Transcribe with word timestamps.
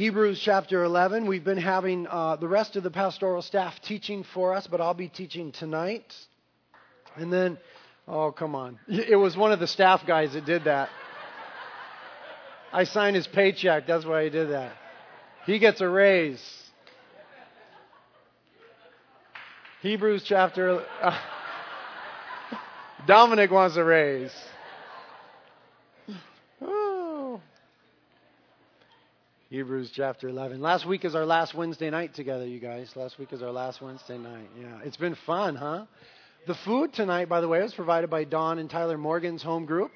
Hebrews 0.00 0.40
chapter 0.42 0.82
11. 0.82 1.26
We've 1.26 1.44
been 1.44 1.58
having 1.58 2.06
uh, 2.06 2.36
the 2.36 2.48
rest 2.48 2.74
of 2.74 2.82
the 2.82 2.90
pastoral 2.90 3.42
staff 3.42 3.74
teaching 3.82 4.24
for 4.24 4.54
us, 4.54 4.66
but 4.66 4.80
I'll 4.80 4.94
be 4.94 5.08
teaching 5.08 5.52
tonight. 5.52 6.14
And 7.16 7.30
then, 7.30 7.58
oh, 8.08 8.32
come 8.32 8.54
on. 8.54 8.78
It 8.88 9.18
was 9.18 9.36
one 9.36 9.52
of 9.52 9.60
the 9.60 9.66
staff 9.66 10.06
guys 10.06 10.32
that 10.32 10.46
did 10.46 10.64
that. 10.64 10.88
I 12.72 12.84
signed 12.84 13.14
his 13.14 13.26
paycheck. 13.26 13.86
That's 13.86 14.06
why 14.06 14.24
he 14.24 14.30
did 14.30 14.52
that. 14.52 14.72
He 15.44 15.58
gets 15.58 15.82
a 15.82 15.88
raise. 15.90 16.42
Hebrews 19.82 20.22
chapter. 20.24 20.82
Uh, 21.02 21.20
Dominic 23.06 23.50
wants 23.50 23.76
a 23.76 23.84
raise. 23.84 24.32
Hebrews 29.50 29.90
chapter 29.92 30.28
11. 30.28 30.60
Last 30.60 30.86
week 30.86 31.04
is 31.04 31.16
our 31.16 31.26
last 31.26 31.54
Wednesday 31.54 31.90
night 31.90 32.14
together, 32.14 32.46
you 32.46 32.60
guys. 32.60 32.88
Last 32.94 33.18
week 33.18 33.32
is 33.32 33.42
our 33.42 33.50
last 33.50 33.82
Wednesday 33.82 34.16
night. 34.16 34.48
Yeah, 34.56 34.78
it's 34.84 34.96
been 34.96 35.16
fun, 35.26 35.56
huh? 35.56 35.86
The 36.46 36.54
food 36.54 36.92
tonight, 36.92 37.28
by 37.28 37.40
the 37.40 37.48
way, 37.48 37.60
was 37.60 37.74
provided 37.74 38.10
by 38.10 38.22
Don 38.22 38.60
and 38.60 38.70
Tyler 38.70 38.96
Morgan's 38.96 39.42
home 39.42 39.66
group. 39.66 39.90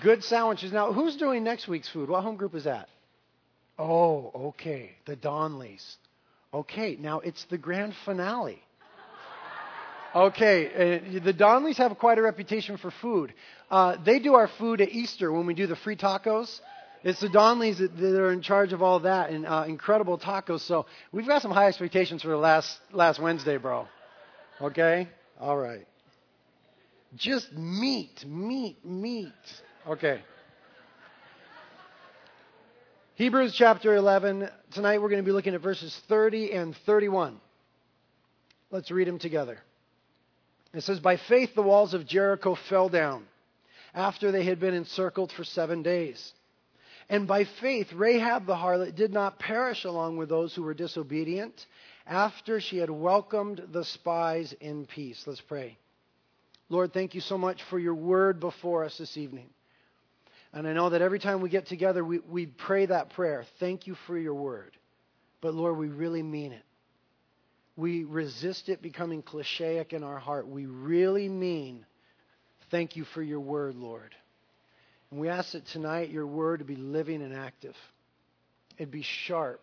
Good 0.00 0.22
sandwiches. 0.22 0.72
Now, 0.72 0.92
who's 0.92 1.16
doing 1.16 1.42
next 1.42 1.66
week's 1.66 1.88
food? 1.88 2.08
What 2.08 2.22
home 2.22 2.36
group 2.36 2.54
is 2.54 2.62
that? 2.62 2.88
Oh, 3.80 4.30
okay. 4.50 4.92
The 5.06 5.16
Donleys. 5.16 5.96
Okay, 6.54 6.96
now 7.00 7.18
it's 7.18 7.46
the 7.50 7.58
grand 7.58 7.94
finale. 8.04 8.62
Okay, 10.14 10.66
uh, 10.66 11.20
the 11.22 11.32
Donleys 11.32 11.76
have 11.76 11.96
quite 11.96 12.18
a 12.18 12.22
reputation 12.22 12.76
for 12.76 12.90
food. 12.90 13.32
Uh, 13.70 13.96
they 14.04 14.18
do 14.18 14.34
our 14.34 14.48
food 14.58 14.80
at 14.80 14.88
Easter 14.88 15.30
when 15.30 15.46
we 15.46 15.54
do 15.54 15.68
the 15.68 15.76
free 15.76 15.94
tacos. 15.94 16.60
It's 17.04 17.20
the 17.20 17.28
Donleys 17.28 17.78
that, 17.78 18.20
are 18.20 18.32
in 18.32 18.42
charge 18.42 18.72
of 18.72 18.82
all 18.82 19.00
that 19.00 19.30
and 19.30 19.46
uh, 19.46 19.64
incredible 19.68 20.18
tacos. 20.18 20.60
So 20.60 20.86
we've 21.12 21.28
got 21.28 21.42
some 21.42 21.52
high 21.52 21.68
expectations 21.68 22.22
for 22.22 22.28
the 22.28 22.36
last 22.36 22.76
last 22.90 23.22
Wednesday, 23.22 23.56
bro. 23.56 23.86
Okay, 24.60 25.08
all 25.38 25.56
right. 25.56 25.86
Just 27.16 27.52
meat, 27.52 28.24
meat, 28.26 28.84
meat. 28.84 29.32
Okay. 29.86 30.22
Hebrews 33.14 33.54
chapter 33.56 33.94
11. 33.94 34.48
Tonight 34.72 35.00
we're 35.00 35.08
going 35.08 35.22
to 35.22 35.26
be 35.26 35.32
looking 35.32 35.54
at 35.54 35.60
verses 35.60 35.98
30 36.08 36.52
and 36.52 36.76
31. 36.84 37.40
Let's 38.70 38.90
read 38.90 39.06
them 39.06 39.18
together. 39.18 39.58
It 40.72 40.82
says, 40.82 41.00
By 41.00 41.16
faith 41.16 41.54
the 41.54 41.62
walls 41.62 41.94
of 41.94 42.06
Jericho 42.06 42.56
fell 42.68 42.88
down 42.88 43.26
after 43.94 44.30
they 44.30 44.44
had 44.44 44.60
been 44.60 44.74
encircled 44.74 45.32
for 45.32 45.44
seven 45.44 45.82
days. 45.82 46.32
And 47.08 47.26
by 47.26 47.44
faith 47.60 47.92
Rahab 47.92 48.46
the 48.46 48.54
harlot 48.54 48.94
did 48.94 49.12
not 49.12 49.40
perish 49.40 49.84
along 49.84 50.16
with 50.16 50.28
those 50.28 50.54
who 50.54 50.62
were 50.62 50.74
disobedient 50.74 51.66
after 52.06 52.60
she 52.60 52.78
had 52.78 52.90
welcomed 52.90 53.62
the 53.72 53.84
spies 53.84 54.54
in 54.60 54.86
peace. 54.86 55.24
Let's 55.26 55.40
pray. 55.40 55.76
Lord, 56.68 56.92
thank 56.92 57.16
you 57.16 57.20
so 57.20 57.36
much 57.36 57.60
for 57.64 57.80
your 57.80 57.96
word 57.96 58.38
before 58.38 58.84
us 58.84 58.96
this 58.96 59.16
evening. 59.16 59.50
And 60.52 60.68
I 60.68 60.72
know 60.72 60.90
that 60.90 61.02
every 61.02 61.18
time 61.18 61.40
we 61.40 61.48
get 61.48 61.66
together, 61.66 62.04
we, 62.04 62.20
we 62.20 62.46
pray 62.46 62.86
that 62.86 63.10
prayer. 63.10 63.44
Thank 63.58 63.88
you 63.88 63.96
for 64.06 64.16
your 64.16 64.34
word. 64.34 64.70
But 65.40 65.54
Lord, 65.54 65.76
we 65.78 65.88
really 65.88 66.22
mean 66.22 66.52
it 66.52 66.62
we 67.76 68.04
resist 68.04 68.68
it 68.68 68.82
becoming 68.82 69.22
clichéic 69.22 69.92
in 69.92 70.02
our 70.02 70.18
heart. 70.18 70.46
We 70.48 70.66
really 70.66 71.28
mean, 71.28 71.86
thank 72.70 72.96
you 72.96 73.04
for 73.04 73.22
your 73.22 73.40
word, 73.40 73.76
Lord. 73.76 74.14
And 75.10 75.20
we 75.20 75.28
ask 75.28 75.52
that 75.52 75.66
tonight 75.66 76.10
your 76.10 76.26
word 76.26 76.58
to 76.58 76.64
be 76.64 76.76
living 76.76 77.22
and 77.22 77.34
active. 77.34 77.76
It'd 78.76 78.90
be 78.90 79.02
sharp. 79.02 79.62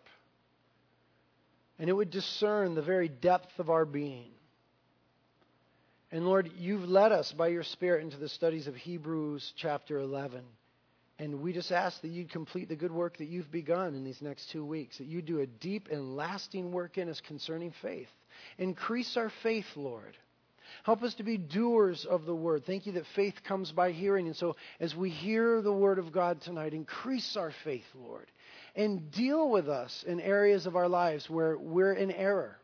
And 1.78 1.88
it 1.88 1.92
would 1.92 2.10
discern 2.10 2.74
the 2.74 2.82
very 2.82 3.08
depth 3.08 3.58
of 3.58 3.70
our 3.70 3.84
being. 3.84 4.30
And 6.10 6.24
Lord, 6.26 6.50
you've 6.58 6.88
led 6.88 7.12
us 7.12 7.32
by 7.32 7.48
your 7.48 7.62
Spirit 7.62 8.02
into 8.02 8.16
the 8.16 8.28
studies 8.28 8.66
of 8.66 8.74
Hebrews 8.74 9.52
chapter 9.56 9.98
11. 9.98 10.42
And 11.18 11.40
we 11.40 11.52
just 11.52 11.72
ask 11.72 12.00
that 12.02 12.08
you'd 12.08 12.30
complete 12.30 12.68
the 12.68 12.76
good 12.76 12.92
work 12.92 13.16
that 13.16 13.28
you've 13.28 13.50
begun 13.50 13.94
in 13.94 14.04
these 14.04 14.22
next 14.22 14.50
two 14.50 14.64
weeks, 14.64 14.98
that 14.98 15.06
you 15.06 15.20
do 15.20 15.40
a 15.40 15.46
deep 15.46 15.88
and 15.90 16.16
lasting 16.16 16.70
work 16.70 16.96
in 16.96 17.08
us 17.08 17.20
concerning 17.20 17.72
faith. 17.82 18.08
Increase 18.56 19.16
our 19.16 19.30
faith, 19.42 19.66
Lord. 19.74 20.16
Help 20.84 21.02
us 21.02 21.14
to 21.14 21.24
be 21.24 21.36
doers 21.36 22.04
of 22.04 22.24
the 22.24 22.34
word. 22.34 22.64
Thank 22.64 22.86
you 22.86 22.92
that 22.92 23.06
faith 23.16 23.34
comes 23.42 23.72
by 23.72 23.90
hearing. 23.90 24.26
And 24.26 24.36
so, 24.36 24.54
as 24.78 24.94
we 24.94 25.10
hear 25.10 25.60
the 25.60 25.72
word 25.72 25.98
of 25.98 26.12
God 26.12 26.40
tonight, 26.40 26.72
increase 26.72 27.36
our 27.36 27.52
faith, 27.64 27.86
Lord, 27.94 28.30
and 28.76 29.10
deal 29.10 29.50
with 29.50 29.68
us 29.68 30.04
in 30.06 30.20
areas 30.20 30.66
of 30.66 30.76
our 30.76 30.88
lives 30.88 31.28
where 31.28 31.58
we're 31.58 31.94
in 31.94 32.12
error 32.12 32.58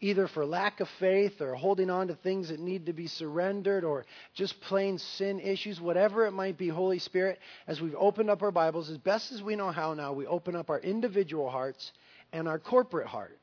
either 0.00 0.26
for 0.26 0.46
lack 0.46 0.80
of 0.80 0.88
faith 0.98 1.40
or 1.40 1.54
holding 1.54 1.90
on 1.90 2.08
to 2.08 2.14
things 2.14 2.48
that 2.48 2.58
need 2.58 2.86
to 2.86 2.92
be 2.92 3.06
surrendered 3.06 3.84
or 3.84 4.06
just 4.34 4.60
plain 4.62 4.98
sin 4.98 5.40
issues, 5.40 5.80
whatever 5.80 6.26
it 6.26 6.32
might 6.32 6.56
be, 6.56 6.68
Holy 6.68 6.98
Spirit, 6.98 7.38
as 7.66 7.80
we've 7.80 7.94
opened 7.96 8.30
up 8.30 8.42
our 8.42 8.50
Bibles, 8.50 8.90
as 8.90 8.98
best 8.98 9.30
as 9.32 9.42
we 9.42 9.56
know 9.56 9.70
how 9.70 9.94
now, 9.94 10.12
we 10.12 10.26
open 10.26 10.56
up 10.56 10.70
our 10.70 10.80
individual 10.80 11.50
hearts 11.50 11.92
and 12.32 12.48
our 12.48 12.58
corporate 12.58 13.06
heart. 13.06 13.38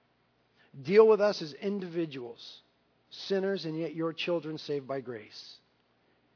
Deal 0.84 1.08
with 1.08 1.22
us 1.22 1.42
as 1.42 1.54
individuals, 1.54 2.62
sinners, 3.10 3.66
and 3.66 3.78
yet 3.80 3.96
your 3.96 4.14
children 4.14 4.58
saved 4.58 4.88
by 4.88 5.00
grace. 5.00 5.58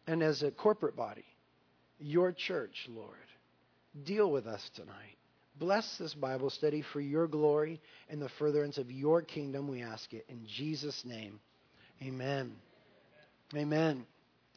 And 0.07 0.21
as 0.21 0.43
a 0.43 0.51
corporate 0.51 0.95
body, 0.95 1.25
your 1.99 2.31
church, 2.31 2.87
Lord. 2.89 3.15
Deal 4.03 4.31
with 4.31 4.47
us 4.47 4.69
tonight. 4.75 5.17
Bless 5.61 5.95
this 5.99 6.15
Bible 6.15 6.49
study 6.49 6.83
for 6.91 6.99
your 6.99 7.27
glory 7.27 7.79
and 8.09 8.19
the 8.19 8.29
furtherance 8.39 8.79
of 8.79 8.89
your 8.89 9.21
kingdom, 9.21 9.67
we 9.67 9.83
ask 9.83 10.11
it. 10.11 10.25
In 10.27 10.47
Jesus' 10.47 11.03
name, 11.05 11.39
amen. 12.01 12.53
Amen. 13.55 14.07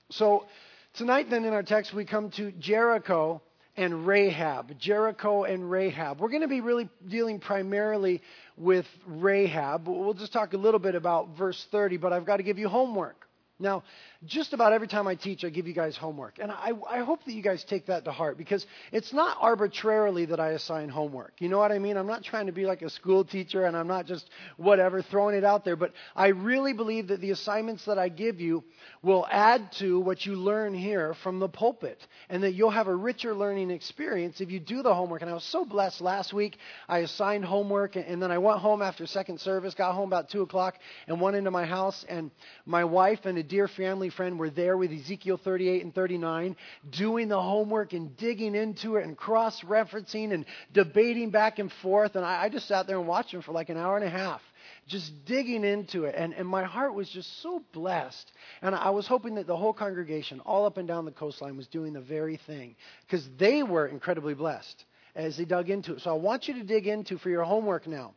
So, 0.09 0.47
tonight, 0.95 1.27
then, 1.29 1.45
in 1.45 1.53
our 1.53 1.63
text, 1.63 1.93
we 1.93 2.07
come 2.07 2.31
to 2.37 2.53
Jericho 2.53 3.43
and 3.77 4.07
Rahab. 4.07 4.79
Jericho 4.79 5.45
and 5.45 5.71
Rahab. 5.71 6.21
We're 6.21 6.31
going 6.31 6.41
to 6.41 6.49
be 6.49 6.63
really 6.63 6.89
dealing 7.07 7.39
primarily 7.39 8.23
with 8.57 8.87
Rahab. 9.07 9.87
We'll 9.87 10.15
just 10.15 10.33
talk 10.33 10.55
a 10.55 10.57
little 10.57 10.81
bit 10.81 10.95
about 10.95 11.37
verse 11.37 11.67
30, 11.71 11.99
but 11.99 12.15
I've 12.15 12.25
got 12.25 12.39
to 12.39 12.43
give 12.43 12.59
you 12.59 12.71
homework. 12.71 13.29
Now, 13.59 13.85
just 14.27 14.53
about 14.53 14.73
every 14.73 14.89
time 14.89 15.07
I 15.07 15.15
teach, 15.15 15.45
I 15.45 15.51
give 15.51 15.67
you 15.67 15.75
guys 15.75 15.97
homework. 15.97 16.39
And 16.39 16.51
I, 16.51 16.73
I, 16.89 16.99
hope 17.01 17.25
that 17.25 17.33
you 17.33 17.43
guys 17.43 17.65
take 17.65 17.87
that 17.87 18.05
to 18.05 18.13
heart 18.13 18.39
because 18.39 18.67
it's 18.93 19.13
not 19.13 19.37
arbitrarily 19.41 20.27
that 20.27 20.41
I 20.41 20.51
assign 20.51 20.89
homework. 20.89 21.35
You 21.41 21.49
know 21.49 21.59
what 21.59 21.73
I 21.73 21.79
mean? 21.79 21.97
I'm 21.97 22.07
not 22.07 22.25
trying 22.25 22.47
to 22.47 22.53
be 22.53 22.65
like 22.65 22.83
a 22.83 22.91
school 22.91 23.25
teacher 23.25 23.65
and 23.65 23.77
I'm 23.77 23.87
not 23.87 24.07
just 24.07 24.31
whatever 24.57 25.03
throwing 25.03 25.37
it 25.37 25.45
out 25.45 25.65
there. 25.65 25.77
But 25.77 25.93
I 26.17 26.29
really 26.29 26.73
believe 26.73 27.09
that 27.09 27.21
the 27.21 27.33
assignments 27.33 27.85
that 27.85 27.99
I 27.99 28.09
give 28.09 28.41
you 28.41 28.65
will 29.03 29.27
add 29.31 29.73
to 29.73 30.01
what 30.01 30.25
you 30.25 30.37
learn 30.37 30.75
here 30.75 31.15
from 31.23 31.39
the 31.39 31.49
pulpit 31.49 32.01
and 32.29 32.43
that 32.43 32.53
you'll 32.53 32.71
have 32.71 32.89
a 32.89 32.97
richer 32.97 33.35
learning 33.35 33.71
experience 33.71 34.41
if 34.41 34.51
you 34.51 34.61
do 34.61 34.83
the 34.83 34.95
homework. 34.95 35.23
And 35.23 35.31
I 35.31 35.35
was 35.35 35.45
so 35.45 35.65
blessed 35.65 36.01
last 36.01 36.33
week. 36.33 36.57
I 36.89 36.99
assigned 36.99 37.45
homework 37.45 37.97
and 37.97 38.23
then 38.23 38.31
I 38.31 38.39
went 38.39 38.61
home 38.61 38.81
after 38.81 39.07
second 39.07 39.41
service, 39.41 39.75
got 39.75 39.95
home 39.95 40.09
about 40.09 40.31
2 40.31 40.43
o'clock 40.43 40.79
and 41.07 41.21
went 41.21 41.37
into 41.37 41.51
my 41.51 41.67
house. 41.67 42.05
And 42.09 42.31
my 42.65 42.85
wife 42.85 43.21
and 43.25 43.37
a 43.37 43.43
dear 43.43 43.69
family 43.69 44.11
friend 44.17 44.39
were 44.39 44.51
there 44.51 44.77
with 44.77 44.93
Ezekiel 44.93 45.39
38 45.43 45.85
and 45.85 45.95
39, 45.95 46.57
doing 46.91 47.29
the 47.29 47.41
homework 47.41 47.93
and 47.93 48.17
digging 48.17 48.55
into 48.55 48.97
it 48.97 49.05
and 49.05 49.17
cross 49.17 49.61
referencing 49.63 50.33
and 50.33 50.45
debating 50.73 51.31
back 51.31 51.59
and 51.59 51.73
forth. 51.83 52.17
And 52.17 52.25
I, 52.25 52.45
I 52.45 52.49
just 52.49 52.69
sat 52.69 52.87
there 52.87 52.99
and 52.99 53.07
watched 53.07 53.33
them 53.33 53.43
for 53.43 53.53
like 53.53 53.69
an 53.69 53.77
hour 53.77 53.97
and 53.97 54.05
a 54.05 54.11
half 54.11 54.41
just 54.87 55.25
digging 55.25 55.65
into 55.65 56.05
it. 56.05 56.15
And, 56.17 56.35
and 56.35 56.49
my 56.49 56.65
heart 56.65 56.95
was 56.95 57.09
just 57.09 57.43
so 57.43 57.63
blessed. 57.73 58.31
And 58.63 58.75
I 58.75 58.91
was 58.91 59.07
hoping 59.07 59.37
that 59.37 59.47
the 59.47 59.57
whole 59.57 59.73
congregation, 59.73 60.41
all 60.41 60.67
up 60.67 60.77
and 60.77 60.87
down 60.87 61.05
the 61.05 61.11
coastline, 61.11 61.57
was 61.57 61.67
doing 61.69 61.93
the 61.93 62.01
very 62.01 62.37
thing 62.47 62.77
because 63.07 63.27
they 63.39 63.63
were 63.63 63.87
incredibly 63.87 64.35
blessed 64.35 64.85
as 65.15 65.37
they 65.37 65.45
dug 65.45 65.71
into 65.71 65.95
it. 65.95 66.01
So 66.01 66.11
I 66.11 66.19
want 66.19 66.49
you 66.49 66.55
to 66.55 66.65
dig 66.65 66.87
into 66.87 67.19
for 67.19 67.31
your 67.31 67.45
homework 67.45 67.87
now 67.87 68.15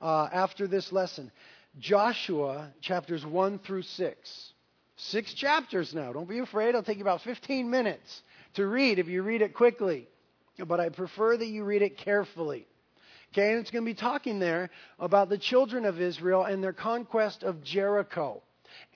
uh, 0.00 0.28
after 0.32 0.66
this 0.66 0.92
lesson 0.92 1.30
Joshua 1.78 2.72
chapters 2.80 3.24
1 3.24 3.58
through 3.60 3.82
6. 3.82 4.52
Six 4.98 5.32
chapters 5.32 5.94
now. 5.94 6.12
Don't 6.12 6.28
be 6.28 6.40
afraid. 6.40 6.70
It'll 6.70 6.82
take 6.82 6.98
you 6.98 7.04
about 7.04 7.22
15 7.22 7.70
minutes 7.70 8.22
to 8.54 8.66
read 8.66 8.98
if 8.98 9.06
you 9.06 9.22
read 9.22 9.42
it 9.42 9.54
quickly. 9.54 10.08
But 10.58 10.80
I 10.80 10.88
prefer 10.88 11.36
that 11.36 11.46
you 11.46 11.64
read 11.64 11.82
it 11.82 11.96
carefully. 11.96 12.66
Okay, 13.32 13.52
and 13.52 13.60
it's 13.60 13.70
going 13.70 13.84
to 13.84 13.90
be 13.90 13.94
talking 13.94 14.40
there 14.40 14.70
about 14.98 15.28
the 15.28 15.38
children 15.38 15.84
of 15.84 16.00
Israel 16.00 16.44
and 16.44 16.62
their 16.62 16.72
conquest 16.72 17.44
of 17.44 17.62
Jericho 17.62 18.42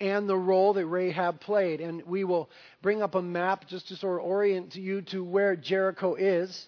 and 0.00 0.28
the 0.28 0.36
role 0.36 0.72
that 0.72 0.86
Rahab 0.86 1.40
played. 1.40 1.80
And 1.80 2.02
we 2.04 2.24
will 2.24 2.50
bring 2.82 3.00
up 3.00 3.14
a 3.14 3.22
map 3.22 3.68
just 3.68 3.88
to 3.88 3.96
sort 3.96 4.20
of 4.20 4.26
orient 4.26 4.74
you 4.74 5.02
to 5.02 5.22
where 5.22 5.54
Jericho 5.54 6.14
is 6.16 6.66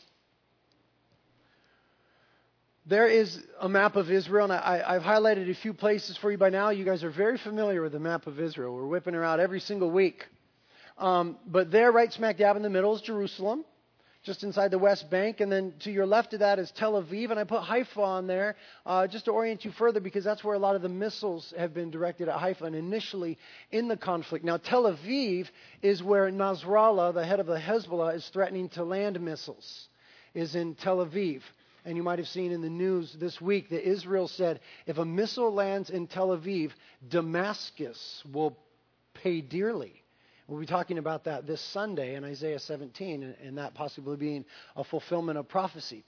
there 2.87 3.09
is 3.09 3.39
a 3.61 3.69
map 3.69 3.97
of 3.97 4.11
Israel, 4.11 4.45
and 4.45 4.53
I, 4.53 4.95
have 4.95 5.03
highlighted 5.03 5.51
a 5.51 5.55
few 5.55 5.73
places 5.73 6.17
for 6.17 6.31
you 6.31 6.39
by 6.39 6.51
now. 6.51 6.71
You 6.71 6.85
guys 6.85 7.03
are 7.03 7.11
very 7.11 7.39
familiar 7.39 7.83
with 7.83 7.93
the 7.93 8.01
map 8.01 8.27
of 8.27 8.39
Israel. 8.39 8.75
We're 8.75 8.87
whipping 8.87 9.15
her 9.15 9.25
out 9.25 9.41
every 9.41 9.61
single 9.61 9.91
week. 9.91 10.27
Um, 10.99 11.39
but 11.47 11.71
there, 11.71 11.91
right 11.91 12.13
smack 12.13 12.39
dab 12.39 12.57
in 12.57 12.63
the 12.63 12.71
middle, 12.71 12.95
is 12.95 13.03
Jerusalem 13.03 13.65
just 14.25 14.43
inside 14.43 14.71
the 14.71 14.79
West 14.79 15.11
Bank. 15.11 15.41
And 15.41 15.53
then 15.53 15.75
to 15.81 15.91
your 15.91 16.07
left 16.07 16.33
of 16.33 16.41
that 16.41 16.59
is 16.59 16.71
Tel 16.73 17.01
Aviv. 17.01 17.31
And 17.31 17.39
I 17.39 17.45
put 17.45 17.63
Haifa 17.63 18.01
on 18.01 18.27
there 18.27 18.57
uh, 18.87 19.07
just 19.07 19.27
to 19.27 19.31
orient 19.31 19.65
you 19.65 19.71
further 19.73 20.01
because 20.01 20.25
that's 20.25 20.43
where 20.43 20.55
a 20.55 20.59
lot 20.59 20.77
of 20.77 20.83
the 20.83 20.89
missiles 20.89 21.53
have 21.57 21.75
been 21.75 21.91
directed 21.91 22.29
at 22.29 22.39
Haifa 22.39 22.65
and 22.65 22.75
initially 22.75 23.39
in 23.71 23.87
the 23.87 23.97
conflict. 23.97 24.45
Now, 24.45 24.57
Tel 24.57 24.85
Aviv 24.85 25.47
is 25.83 26.03
where 26.03 26.31
Nasrallah, 26.31 27.13
the 27.13 27.25
head 27.25 27.39
of 27.39 27.47
the 27.47 27.59
Hezbollah, 27.59 28.17
is 28.17 28.29
threatening 28.33 28.71
to 28.71 28.85
land 28.85 29.21
missiles, 29.21 29.89
is 30.33 30.55
in 30.55 30.75
Tel 30.75 31.05
Aviv. 31.05 31.43
And 31.85 31.97
you 31.97 32.03
might 32.03 32.19
have 32.19 32.29
seen 32.29 32.51
in 32.51 32.63
the 32.63 32.71
news 32.71 33.15
this 33.19 33.41
week 33.41 33.69
that 33.71 33.87
Israel 33.87 34.29
said 34.29 34.61
if 34.87 34.99
a 34.99 35.05
missile 35.05 35.53
lands 35.53 35.91
in 35.91 36.07
Tel 36.07 36.29
Aviv, 36.29 36.71
Damascus 37.07 38.23
will 38.33 38.57
pay 39.13 39.41
dearly. 39.41 40.03
We'll 40.47 40.61
be 40.61 40.67
talking 40.67 40.99
about 40.99 41.25
that 41.25 41.47
this 41.47 41.61
Sunday 41.61 42.15
in 42.15 42.25
Isaiah 42.25 42.59
17, 42.59 43.35
and 43.43 43.59
that 43.59 43.75
possibly 43.75 44.17
being 44.17 44.45
a 44.77 44.85
fulfillment 44.85 45.39
of 45.39 45.49
prophecy. 45.49 46.05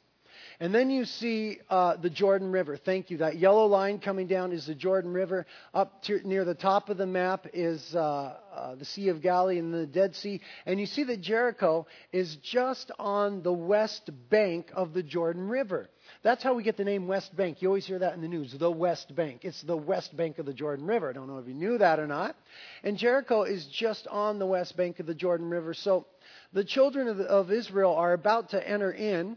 And 0.58 0.74
then 0.74 0.90
you 0.90 1.04
see 1.04 1.58
uh, 1.68 1.96
the 1.96 2.08
Jordan 2.08 2.50
River. 2.50 2.76
Thank 2.76 3.10
you. 3.10 3.18
That 3.18 3.38
yellow 3.38 3.66
line 3.66 3.98
coming 3.98 4.26
down 4.26 4.52
is 4.52 4.66
the 4.66 4.74
Jordan 4.74 5.12
River. 5.12 5.46
Up 5.74 6.02
to, 6.04 6.26
near 6.26 6.44
the 6.44 6.54
top 6.54 6.88
of 6.88 6.96
the 6.96 7.06
map 7.06 7.46
is 7.52 7.94
uh, 7.94 8.36
uh, 8.54 8.74
the 8.76 8.84
Sea 8.86 9.08
of 9.08 9.20
Galilee 9.20 9.58
and 9.58 9.72
the 9.72 9.86
Dead 9.86 10.14
Sea. 10.14 10.40
And 10.64 10.80
you 10.80 10.86
see 10.86 11.04
that 11.04 11.20
Jericho 11.20 11.86
is 12.12 12.36
just 12.36 12.90
on 12.98 13.42
the 13.42 13.52
west 13.52 14.10
bank 14.30 14.70
of 14.74 14.94
the 14.94 15.02
Jordan 15.02 15.48
River. 15.48 15.90
That's 16.22 16.42
how 16.42 16.54
we 16.54 16.62
get 16.62 16.76
the 16.76 16.84
name 16.84 17.06
West 17.06 17.36
Bank. 17.36 17.60
You 17.60 17.68
always 17.68 17.86
hear 17.86 17.98
that 17.98 18.14
in 18.14 18.22
the 18.22 18.28
news, 18.28 18.54
the 18.58 18.70
West 18.70 19.14
Bank. 19.14 19.44
It's 19.44 19.60
the 19.62 19.76
west 19.76 20.16
bank 20.16 20.38
of 20.38 20.46
the 20.46 20.54
Jordan 20.54 20.86
River. 20.86 21.10
I 21.10 21.12
don't 21.12 21.26
know 21.26 21.38
if 21.38 21.48
you 21.48 21.54
knew 21.54 21.78
that 21.78 21.98
or 21.98 22.06
not. 22.06 22.36
And 22.82 22.96
Jericho 22.96 23.42
is 23.42 23.66
just 23.66 24.06
on 24.06 24.38
the 24.38 24.46
west 24.46 24.76
bank 24.76 25.00
of 25.00 25.06
the 25.06 25.14
Jordan 25.14 25.50
River. 25.50 25.74
So 25.74 26.06
the 26.52 26.64
children 26.64 27.08
of, 27.08 27.16
the, 27.18 27.24
of 27.24 27.50
Israel 27.50 27.94
are 27.94 28.12
about 28.12 28.50
to 28.50 28.68
enter 28.68 28.92
in 28.92 29.36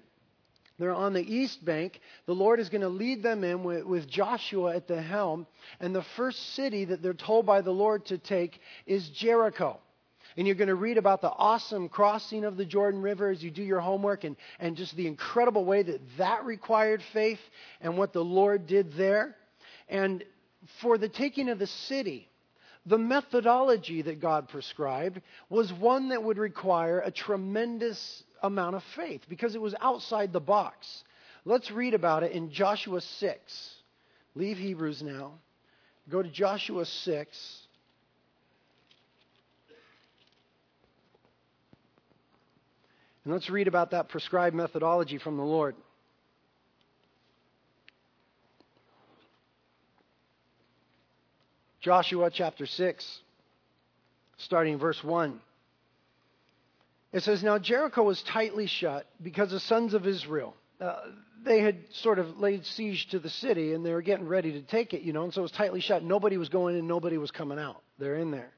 they're 0.79 0.95
on 0.95 1.13
the 1.13 1.21
east 1.21 1.63
bank. 1.63 1.99
The 2.25 2.33
Lord 2.33 2.59
is 2.59 2.69
going 2.69 2.81
to 2.81 2.89
lead 2.89 3.21
them 3.21 3.43
in 3.43 3.63
with, 3.63 3.83
with, 3.83 4.07
Joshua 4.07 4.75
at 4.75 4.87
the 4.87 5.01
helm. 5.01 5.45
And 5.79 5.93
the 5.93 6.05
first 6.15 6.55
city 6.55 6.85
that 6.85 7.01
they're 7.01 7.13
told 7.13 7.45
by 7.45 7.61
the 7.61 7.71
Lord 7.71 8.05
to 8.07 8.17
take 8.17 8.59
is 8.87 9.09
Jericho. 9.09 9.79
And 10.37 10.47
you're 10.47 10.55
going 10.55 10.69
to 10.69 10.75
read 10.75 10.97
about 10.97 11.21
the 11.21 11.31
awesome 11.31 11.89
crossing 11.89 12.45
of 12.45 12.55
the 12.55 12.65
Jordan 12.65 13.01
River 13.01 13.29
as 13.29 13.43
you 13.43 13.51
do 13.51 13.63
your 13.63 13.81
homework 13.81 14.23
and, 14.23 14.37
and 14.59 14.77
just 14.77 14.95
the 14.95 15.07
incredible 15.07 15.65
way 15.65 15.83
that 15.83 16.01
that 16.17 16.45
required 16.45 17.03
faith 17.13 17.39
and 17.81 17.97
what 17.97 18.13
the 18.13 18.23
Lord 18.23 18.65
did 18.65 18.93
there. 18.93 19.35
And 19.89 20.23
for 20.81 20.97
the 20.97 21.09
taking 21.09 21.49
of 21.49 21.59
the 21.59 21.67
city, 21.67 22.29
the 22.85 22.97
methodology 22.97 24.01
that 24.01 24.21
God 24.21 24.47
prescribed 24.47 25.21
was 25.49 25.73
one 25.73 26.09
that 26.09 26.23
would 26.23 26.37
require 26.37 26.99
a 26.99 27.11
tremendous 27.11 28.23
amount 28.41 28.75
of 28.75 28.83
faith 28.95 29.21
because 29.29 29.55
it 29.55 29.61
was 29.61 29.75
outside 29.81 30.33
the 30.33 30.39
box. 30.39 31.03
Let's 31.45 31.71
read 31.71 31.93
about 31.93 32.23
it 32.23 32.31
in 32.31 32.51
Joshua 32.51 33.01
6. 33.01 33.69
Leave 34.35 34.57
Hebrews 34.57 35.01
now. 35.01 35.33
Go 36.09 36.21
to 36.21 36.29
Joshua 36.29 36.85
6. 36.85 37.59
And 43.25 43.33
let's 43.33 43.49
read 43.49 43.67
about 43.67 43.91
that 43.91 44.09
prescribed 44.09 44.55
methodology 44.55 45.17
from 45.17 45.37
the 45.37 45.43
Lord. 45.43 45.75
Joshua 51.81 52.29
chapter 52.29 52.65
6, 52.65 53.19
starting 54.37 54.77
verse 54.77 55.01
1. 55.01 55.39
It 57.11 57.23
says, 57.23 57.43
Now 57.43 57.57
Jericho 57.57 58.03
was 58.03 58.21
tightly 58.23 58.67
shut 58.67 59.07
because 59.21 59.51
the 59.51 59.59
sons 59.59 59.93
of 59.93 60.05
Israel, 60.05 60.55
uh, 60.79 60.95
they 61.43 61.61
had 61.61 61.77
sort 61.93 62.19
of 62.19 62.39
laid 62.39 62.65
siege 62.65 63.07
to 63.09 63.19
the 63.19 63.29
city 63.29 63.73
and 63.73 63.85
they 63.85 63.93
were 63.93 64.01
getting 64.01 64.27
ready 64.27 64.51
to 64.53 64.61
take 64.61 64.93
it, 64.93 65.01
you 65.01 65.13
know, 65.13 65.23
and 65.23 65.33
so 65.33 65.41
it 65.41 65.43
was 65.43 65.51
tightly 65.51 65.79
shut. 65.79 66.03
Nobody 66.03 66.37
was 66.37 66.49
going 66.49 66.77
in, 66.77 66.87
nobody 66.87 67.17
was 67.17 67.31
coming 67.31 67.59
out. 67.59 67.81
They're 67.97 68.17
in 68.17 68.31
there. 68.31 68.51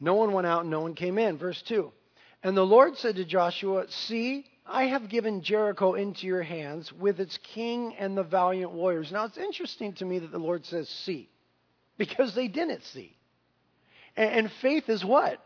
No 0.00 0.14
one 0.14 0.32
went 0.32 0.46
out 0.46 0.62
and 0.62 0.70
no 0.70 0.80
one 0.80 0.94
came 0.94 1.18
in. 1.18 1.38
Verse 1.38 1.60
2. 1.62 1.90
And 2.42 2.56
the 2.56 2.66
Lord 2.66 2.96
said 2.96 3.16
to 3.16 3.24
Joshua, 3.24 3.86
See, 3.88 4.46
I 4.64 4.84
have 4.84 5.08
given 5.08 5.42
Jericho 5.42 5.94
into 5.94 6.26
your 6.26 6.42
hands 6.42 6.92
with 6.92 7.20
its 7.20 7.38
king 7.38 7.94
and 7.98 8.16
the 8.16 8.22
valiant 8.22 8.72
warriors. 8.72 9.12
Now 9.12 9.24
it's 9.24 9.38
interesting 9.38 9.94
to 9.94 10.04
me 10.04 10.18
that 10.18 10.32
the 10.32 10.38
Lord 10.38 10.64
says, 10.66 10.88
See, 10.88 11.28
because 11.96 12.34
they 12.34 12.48
didn't 12.48 12.84
see. 12.84 13.16
And, 14.16 14.50
faith 14.62 14.88
is 14.88 15.04
what? 15.04 15.38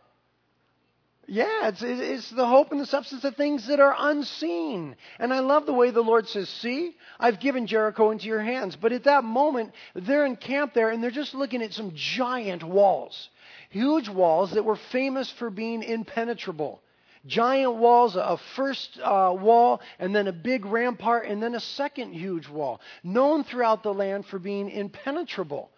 Yeah, 1.32 1.68
it's, 1.68 1.80
it's 1.80 2.28
the 2.30 2.44
hope 2.44 2.72
and 2.72 2.80
the 2.80 2.86
substance 2.86 3.22
of 3.22 3.36
things 3.36 3.68
that 3.68 3.78
are 3.78 3.94
unseen. 3.96 4.96
And 5.16 5.32
I 5.32 5.38
love 5.38 5.64
the 5.64 5.72
way 5.72 5.92
the 5.92 6.00
Lord 6.00 6.26
says, 6.26 6.48
See, 6.48 6.96
I've 7.20 7.38
given 7.38 7.68
Jericho 7.68 8.10
into 8.10 8.26
your 8.26 8.42
hands. 8.42 8.74
But 8.74 8.90
at 8.90 9.04
that 9.04 9.22
moment, 9.22 9.72
they're 9.94 10.26
encamped 10.26 10.74
there 10.74 10.90
and 10.90 11.00
they're 11.00 11.12
just 11.12 11.32
looking 11.32 11.62
at 11.62 11.72
some 11.72 11.92
giant 11.94 12.64
walls. 12.64 13.30
Huge 13.68 14.08
walls 14.08 14.50
that 14.50 14.64
were 14.64 14.74
famous 14.74 15.30
for 15.30 15.50
being 15.50 15.84
impenetrable. 15.84 16.82
Giant 17.24 17.76
walls, 17.76 18.16
a 18.16 18.36
first 18.56 18.98
uh, 18.98 19.32
wall, 19.38 19.80
and 20.00 20.12
then 20.12 20.26
a 20.26 20.32
big 20.32 20.66
rampart, 20.66 21.28
and 21.28 21.40
then 21.40 21.54
a 21.54 21.60
second 21.60 22.12
huge 22.12 22.48
wall, 22.48 22.80
known 23.04 23.44
throughout 23.44 23.84
the 23.84 23.94
land 23.94 24.26
for 24.26 24.40
being 24.40 24.68
impenetrable. 24.68 25.70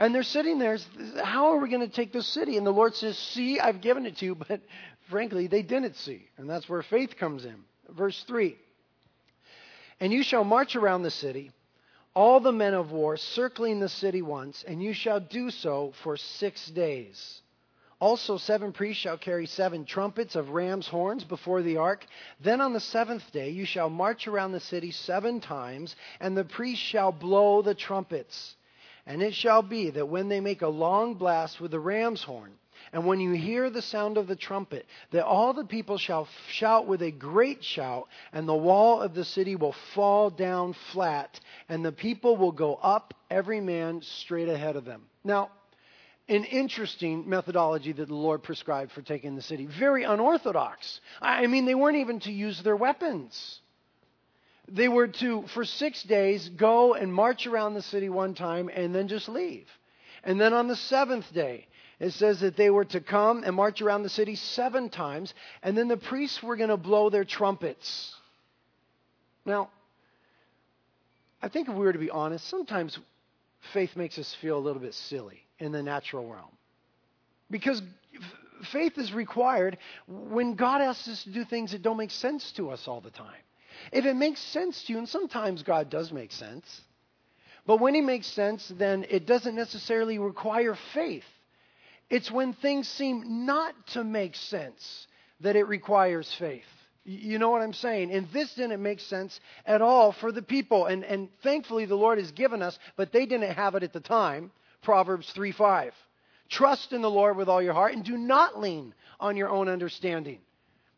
And 0.00 0.14
they're 0.14 0.22
sitting 0.22 0.58
there, 0.58 0.78
how 1.22 1.52
are 1.52 1.58
we 1.58 1.68
going 1.68 1.86
to 1.86 1.94
take 1.94 2.10
this 2.10 2.26
city? 2.26 2.56
And 2.56 2.66
the 2.66 2.70
Lord 2.70 2.96
says, 2.96 3.18
See, 3.18 3.60
I've 3.60 3.82
given 3.82 4.06
it 4.06 4.16
to 4.16 4.24
you. 4.24 4.34
But 4.48 4.62
frankly, 5.10 5.46
they 5.46 5.62
didn't 5.62 5.96
see. 5.96 6.26
And 6.38 6.48
that's 6.48 6.68
where 6.68 6.82
faith 6.82 7.16
comes 7.18 7.44
in. 7.44 7.56
Verse 7.90 8.24
3 8.26 8.56
And 10.00 10.10
you 10.10 10.22
shall 10.22 10.42
march 10.42 10.74
around 10.74 11.02
the 11.02 11.10
city, 11.10 11.52
all 12.14 12.40
the 12.40 12.50
men 12.50 12.72
of 12.72 12.92
war, 12.92 13.18
circling 13.18 13.78
the 13.78 13.90
city 13.90 14.22
once, 14.22 14.64
and 14.66 14.82
you 14.82 14.94
shall 14.94 15.20
do 15.20 15.50
so 15.50 15.92
for 16.02 16.16
six 16.16 16.66
days. 16.68 17.42
Also, 18.00 18.38
seven 18.38 18.72
priests 18.72 19.02
shall 19.02 19.18
carry 19.18 19.44
seven 19.44 19.84
trumpets 19.84 20.34
of 20.34 20.48
ram's 20.48 20.88
horns 20.88 21.24
before 21.24 21.60
the 21.60 21.76
ark. 21.76 22.06
Then 22.40 22.62
on 22.62 22.72
the 22.72 22.80
seventh 22.80 23.30
day 23.32 23.50
you 23.50 23.66
shall 23.66 23.90
march 23.90 24.26
around 24.26 24.52
the 24.52 24.60
city 24.60 24.92
seven 24.92 25.40
times, 25.40 25.94
and 26.20 26.34
the 26.34 26.44
priests 26.44 26.82
shall 26.82 27.12
blow 27.12 27.60
the 27.60 27.74
trumpets. 27.74 28.56
And 29.10 29.22
it 29.22 29.34
shall 29.34 29.62
be 29.62 29.90
that 29.90 30.06
when 30.06 30.28
they 30.28 30.38
make 30.38 30.62
a 30.62 30.68
long 30.68 31.14
blast 31.14 31.60
with 31.60 31.72
the 31.72 31.80
ram's 31.80 32.22
horn, 32.22 32.52
and 32.92 33.04
when 33.04 33.18
you 33.18 33.32
hear 33.32 33.68
the 33.68 33.82
sound 33.82 34.16
of 34.16 34.28
the 34.28 34.36
trumpet, 34.36 34.86
that 35.10 35.24
all 35.24 35.52
the 35.52 35.64
people 35.64 35.98
shall 35.98 36.28
shout 36.46 36.86
with 36.86 37.02
a 37.02 37.10
great 37.10 37.64
shout, 37.64 38.06
and 38.32 38.48
the 38.48 38.54
wall 38.54 39.02
of 39.02 39.12
the 39.12 39.24
city 39.24 39.56
will 39.56 39.74
fall 39.96 40.30
down 40.30 40.74
flat, 40.92 41.40
and 41.68 41.84
the 41.84 41.90
people 41.90 42.36
will 42.36 42.52
go 42.52 42.76
up, 42.76 43.12
every 43.28 43.60
man 43.60 44.00
straight 44.00 44.48
ahead 44.48 44.76
of 44.76 44.84
them. 44.84 45.02
Now, 45.24 45.50
an 46.28 46.44
interesting 46.44 47.28
methodology 47.28 47.90
that 47.90 48.06
the 48.06 48.14
Lord 48.14 48.44
prescribed 48.44 48.92
for 48.92 49.02
taking 49.02 49.34
the 49.34 49.42
city. 49.42 49.66
Very 49.66 50.04
unorthodox. 50.04 51.00
I 51.20 51.48
mean, 51.48 51.64
they 51.64 51.74
weren't 51.74 51.96
even 51.96 52.20
to 52.20 52.32
use 52.32 52.62
their 52.62 52.76
weapons 52.76 53.60
they 54.72 54.88
were 54.88 55.08
to, 55.08 55.44
for 55.48 55.64
six 55.64 56.02
days, 56.02 56.48
go 56.48 56.94
and 56.94 57.12
march 57.12 57.46
around 57.46 57.74
the 57.74 57.82
city 57.82 58.08
one 58.08 58.34
time 58.34 58.70
and 58.72 58.94
then 58.94 59.08
just 59.08 59.28
leave. 59.28 59.66
And 60.22 60.40
then 60.40 60.52
on 60.52 60.68
the 60.68 60.76
seventh 60.76 61.32
day, 61.32 61.66
it 61.98 62.12
says 62.12 62.40
that 62.40 62.56
they 62.56 62.70
were 62.70 62.84
to 62.86 63.00
come 63.00 63.42
and 63.44 63.54
march 63.54 63.82
around 63.82 64.02
the 64.04 64.08
city 64.08 64.34
seven 64.34 64.88
times, 64.88 65.34
and 65.62 65.76
then 65.76 65.88
the 65.88 65.96
priests 65.96 66.42
were 66.42 66.56
going 66.56 66.70
to 66.70 66.76
blow 66.76 67.10
their 67.10 67.24
trumpets. 67.24 68.14
Now, 69.44 69.70
I 71.42 71.48
think 71.48 71.68
if 71.68 71.74
we 71.74 71.80
were 71.80 71.92
to 71.92 71.98
be 71.98 72.10
honest, 72.10 72.46
sometimes 72.48 72.98
faith 73.72 73.96
makes 73.96 74.18
us 74.18 74.34
feel 74.40 74.56
a 74.56 74.60
little 74.60 74.80
bit 74.80 74.94
silly 74.94 75.40
in 75.58 75.72
the 75.72 75.82
natural 75.82 76.26
realm. 76.26 76.56
Because 77.50 77.82
faith 78.72 78.96
is 78.98 79.12
required 79.12 79.78
when 80.06 80.54
God 80.54 80.80
asks 80.80 81.08
us 81.08 81.24
to 81.24 81.30
do 81.30 81.44
things 81.44 81.72
that 81.72 81.82
don't 81.82 81.96
make 81.96 82.10
sense 82.10 82.52
to 82.52 82.70
us 82.70 82.86
all 82.86 83.00
the 83.00 83.10
time. 83.10 83.42
If 83.92 84.04
it 84.04 84.14
makes 84.14 84.40
sense 84.40 84.84
to 84.84 84.92
you, 84.92 84.98
and 84.98 85.08
sometimes 85.08 85.62
God 85.62 85.90
does 85.90 86.12
make 86.12 86.32
sense, 86.32 86.80
but 87.66 87.80
when 87.80 87.94
He 87.94 88.00
makes 88.00 88.26
sense, 88.26 88.72
then 88.76 89.06
it 89.08 89.26
doesn't 89.26 89.54
necessarily 89.54 90.18
require 90.18 90.76
faith. 90.94 91.24
It's 92.08 92.30
when 92.30 92.52
things 92.54 92.88
seem 92.88 93.46
not 93.46 93.74
to 93.88 94.02
make 94.02 94.34
sense 94.34 95.06
that 95.40 95.56
it 95.56 95.68
requires 95.68 96.32
faith. 96.38 96.64
You 97.04 97.38
know 97.38 97.50
what 97.50 97.62
I'm 97.62 97.72
saying? 97.72 98.12
And 98.12 98.28
this 98.30 98.54
didn't 98.54 98.82
make 98.82 99.00
sense 99.00 99.40
at 99.64 99.80
all 99.80 100.12
for 100.12 100.32
the 100.32 100.42
people. 100.42 100.86
And, 100.86 101.02
and 101.04 101.28
thankfully, 101.42 101.86
the 101.86 101.94
Lord 101.94 102.18
has 102.18 102.30
given 102.32 102.60
us, 102.60 102.78
but 102.96 103.10
they 103.10 103.24
didn't 103.24 103.54
have 103.54 103.74
it 103.74 103.82
at 103.82 103.92
the 103.92 104.00
time. 104.00 104.50
Proverbs 104.82 105.30
3 105.32 105.52
5. 105.52 105.94
Trust 106.48 106.92
in 106.92 107.00
the 107.00 107.10
Lord 107.10 107.36
with 107.36 107.48
all 107.48 107.62
your 107.62 107.74
heart 107.74 107.94
and 107.94 108.04
do 108.04 108.18
not 108.18 108.60
lean 108.60 108.92
on 109.18 109.36
your 109.36 109.48
own 109.48 109.68
understanding. 109.68 110.40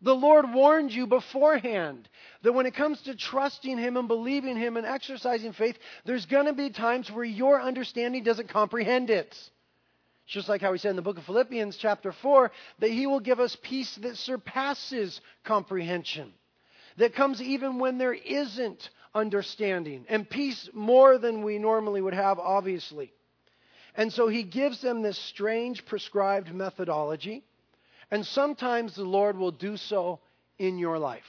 The 0.02 0.14
Lord 0.14 0.52
warned 0.52 0.92
you 0.92 1.06
beforehand 1.06 2.08
that 2.42 2.52
when 2.52 2.66
it 2.66 2.74
comes 2.74 3.00
to 3.02 3.14
trusting 3.14 3.78
Him 3.78 3.96
and 3.96 4.08
believing 4.08 4.56
Him 4.56 4.76
and 4.76 4.84
exercising 4.84 5.52
faith, 5.52 5.78
there's 6.04 6.26
going 6.26 6.46
to 6.46 6.52
be 6.52 6.70
times 6.70 7.10
where 7.10 7.24
your 7.24 7.60
understanding 7.62 8.24
doesn't 8.24 8.48
comprehend 8.48 9.10
it. 9.10 9.36
Just 10.26 10.48
like 10.48 10.60
how 10.60 10.72
he 10.72 10.78
said 10.78 10.90
in 10.90 10.96
the 10.96 11.02
book 11.02 11.18
of 11.18 11.24
Philippians, 11.24 11.76
chapter 11.76 12.12
4, 12.12 12.50
that 12.80 12.90
he 12.90 13.06
will 13.06 13.20
give 13.20 13.38
us 13.38 13.56
peace 13.62 13.94
that 13.96 14.16
surpasses 14.16 15.20
comprehension, 15.44 16.32
that 16.96 17.14
comes 17.14 17.42
even 17.42 17.78
when 17.78 17.98
there 17.98 18.14
isn't 18.14 18.90
understanding, 19.14 20.06
and 20.08 20.28
peace 20.28 20.70
more 20.72 21.18
than 21.18 21.42
we 21.42 21.58
normally 21.58 22.00
would 22.00 22.14
have, 22.14 22.38
obviously. 22.38 23.12
And 23.94 24.12
so 24.12 24.28
he 24.28 24.42
gives 24.42 24.80
them 24.80 25.02
this 25.02 25.18
strange 25.18 25.84
prescribed 25.84 26.54
methodology, 26.54 27.44
and 28.12 28.26
sometimes 28.26 28.94
the 28.94 29.04
Lord 29.04 29.38
will 29.38 29.50
do 29.50 29.78
so 29.78 30.20
in 30.58 30.78
your 30.78 30.98
life. 30.98 31.22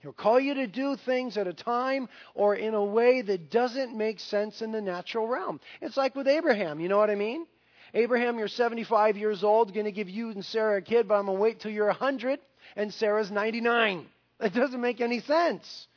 He'll 0.00 0.12
call 0.12 0.38
you 0.38 0.54
to 0.54 0.66
do 0.66 0.94
things 0.94 1.38
at 1.38 1.48
a 1.48 1.54
time 1.54 2.08
or 2.34 2.54
in 2.54 2.74
a 2.74 2.84
way 2.84 3.22
that 3.22 3.50
doesn't 3.50 3.96
make 3.96 4.20
sense 4.20 4.60
in 4.60 4.72
the 4.72 4.82
natural 4.82 5.26
realm. 5.26 5.58
It's 5.80 5.96
like 5.96 6.14
with 6.14 6.28
Abraham, 6.28 6.80
you 6.80 6.88
know 6.88 6.98
what 6.98 7.08
I 7.08 7.14
mean? 7.14 7.46
Abraham, 7.94 8.38
you're 8.38 8.46
75 8.46 9.16
years 9.16 9.42
old, 9.42 9.72
going 9.72 9.86
to 9.86 9.92
give 9.92 10.10
you 10.10 10.30
and 10.30 10.44
Sarah 10.44 10.78
a 10.78 10.82
kid, 10.82 11.08
but 11.08 11.14
I'm 11.14 11.26
going 11.26 11.38
to 11.38 11.42
wait 11.42 11.60
till 11.60 11.70
you're 11.70 11.86
100 11.86 12.40
and 12.76 12.92
Sarah's 12.92 13.30
99. 13.30 14.04
That 14.38 14.52
doesn't 14.52 14.82
make 14.82 15.00
any 15.00 15.20
sense. 15.20 15.88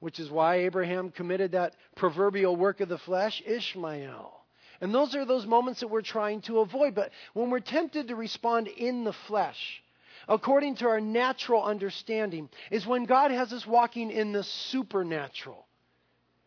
Which 0.00 0.18
is 0.18 0.28
why 0.28 0.56
Abraham 0.56 1.10
committed 1.10 1.52
that 1.52 1.76
proverbial 1.94 2.56
work 2.56 2.80
of 2.80 2.88
the 2.88 2.98
flesh, 2.98 3.40
Ishmael. 3.46 4.43
And 4.80 4.94
those 4.94 5.14
are 5.14 5.24
those 5.24 5.46
moments 5.46 5.80
that 5.80 5.88
we're 5.88 6.02
trying 6.02 6.40
to 6.42 6.60
avoid. 6.60 6.94
But 6.94 7.10
when 7.32 7.50
we're 7.50 7.60
tempted 7.60 8.08
to 8.08 8.16
respond 8.16 8.68
in 8.68 9.04
the 9.04 9.12
flesh, 9.12 9.82
according 10.28 10.76
to 10.76 10.88
our 10.88 11.00
natural 11.00 11.62
understanding, 11.62 12.48
is 12.70 12.86
when 12.86 13.04
God 13.04 13.30
has 13.30 13.52
us 13.52 13.66
walking 13.66 14.10
in 14.10 14.32
the 14.32 14.42
supernatural. 14.42 15.66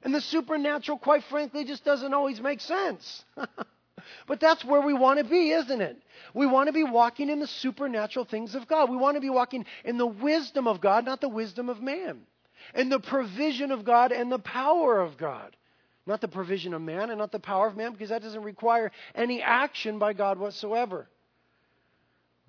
And 0.03 0.13
the 0.13 0.21
supernatural, 0.21 0.97
quite 0.97 1.23
frankly, 1.25 1.65
just 1.65 1.83
doesn't 1.83 2.13
always 2.13 2.39
make 2.39 2.61
sense. 2.61 3.25
but 4.27 4.39
that's 4.39 4.63
where 4.63 4.81
we 4.81 4.93
want 4.93 5.19
to 5.19 5.25
be, 5.25 5.51
isn't 5.51 5.81
it? 5.81 5.97
We 6.33 6.45
want 6.45 6.67
to 6.67 6.73
be 6.73 6.83
walking 6.83 7.29
in 7.29 7.39
the 7.39 7.47
supernatural 7.47 8.25
things 8.25 8.55
of 8.55 8.67
God. 8.67 8.89
We 8.89 8.97
want 8.97 9.15
to 9.15 9.21
be 9.21 9.29
walking 9.29 9.65
in 9.83 9.97
the 9.97 10.07
wisdom 10.07 10.67
of 10.67 10.81
God, 10.81 11.05
not 11.05 11.21
the 11.21 11.29
wisdom 11.29 11.69
of 11.69 11.81
man. 11.81 12.21
And 12.73 12.91
the 12.91 12.99
provision 12.99 13.71
of 13.71 13.85
God 13.85 14.11
and 14.11 14.31
the 14.31 14.39
power 14.39 14.99
of 14.99 15.17
God. 15.17 15.55
Not 16.07 16.21
the 16.21 16.29
provision 16.29 16.73
of 16.73 16.81
man 16.81 17.09
and 17.09 17.19
not 17.19 17.33
the 17.33 17.39
power 17.39 17.67
of 17.67 17.75
man, 17.75 17.91
because 17.91 18.09
that 18.09 18.21
doesn't 18.21 18.43
require 18.43 18.91
any 19.13 19.41
action 19.41 19.99
by 19.99 20.13
God 20.13 20.39
whatsoever. 20.39 21.09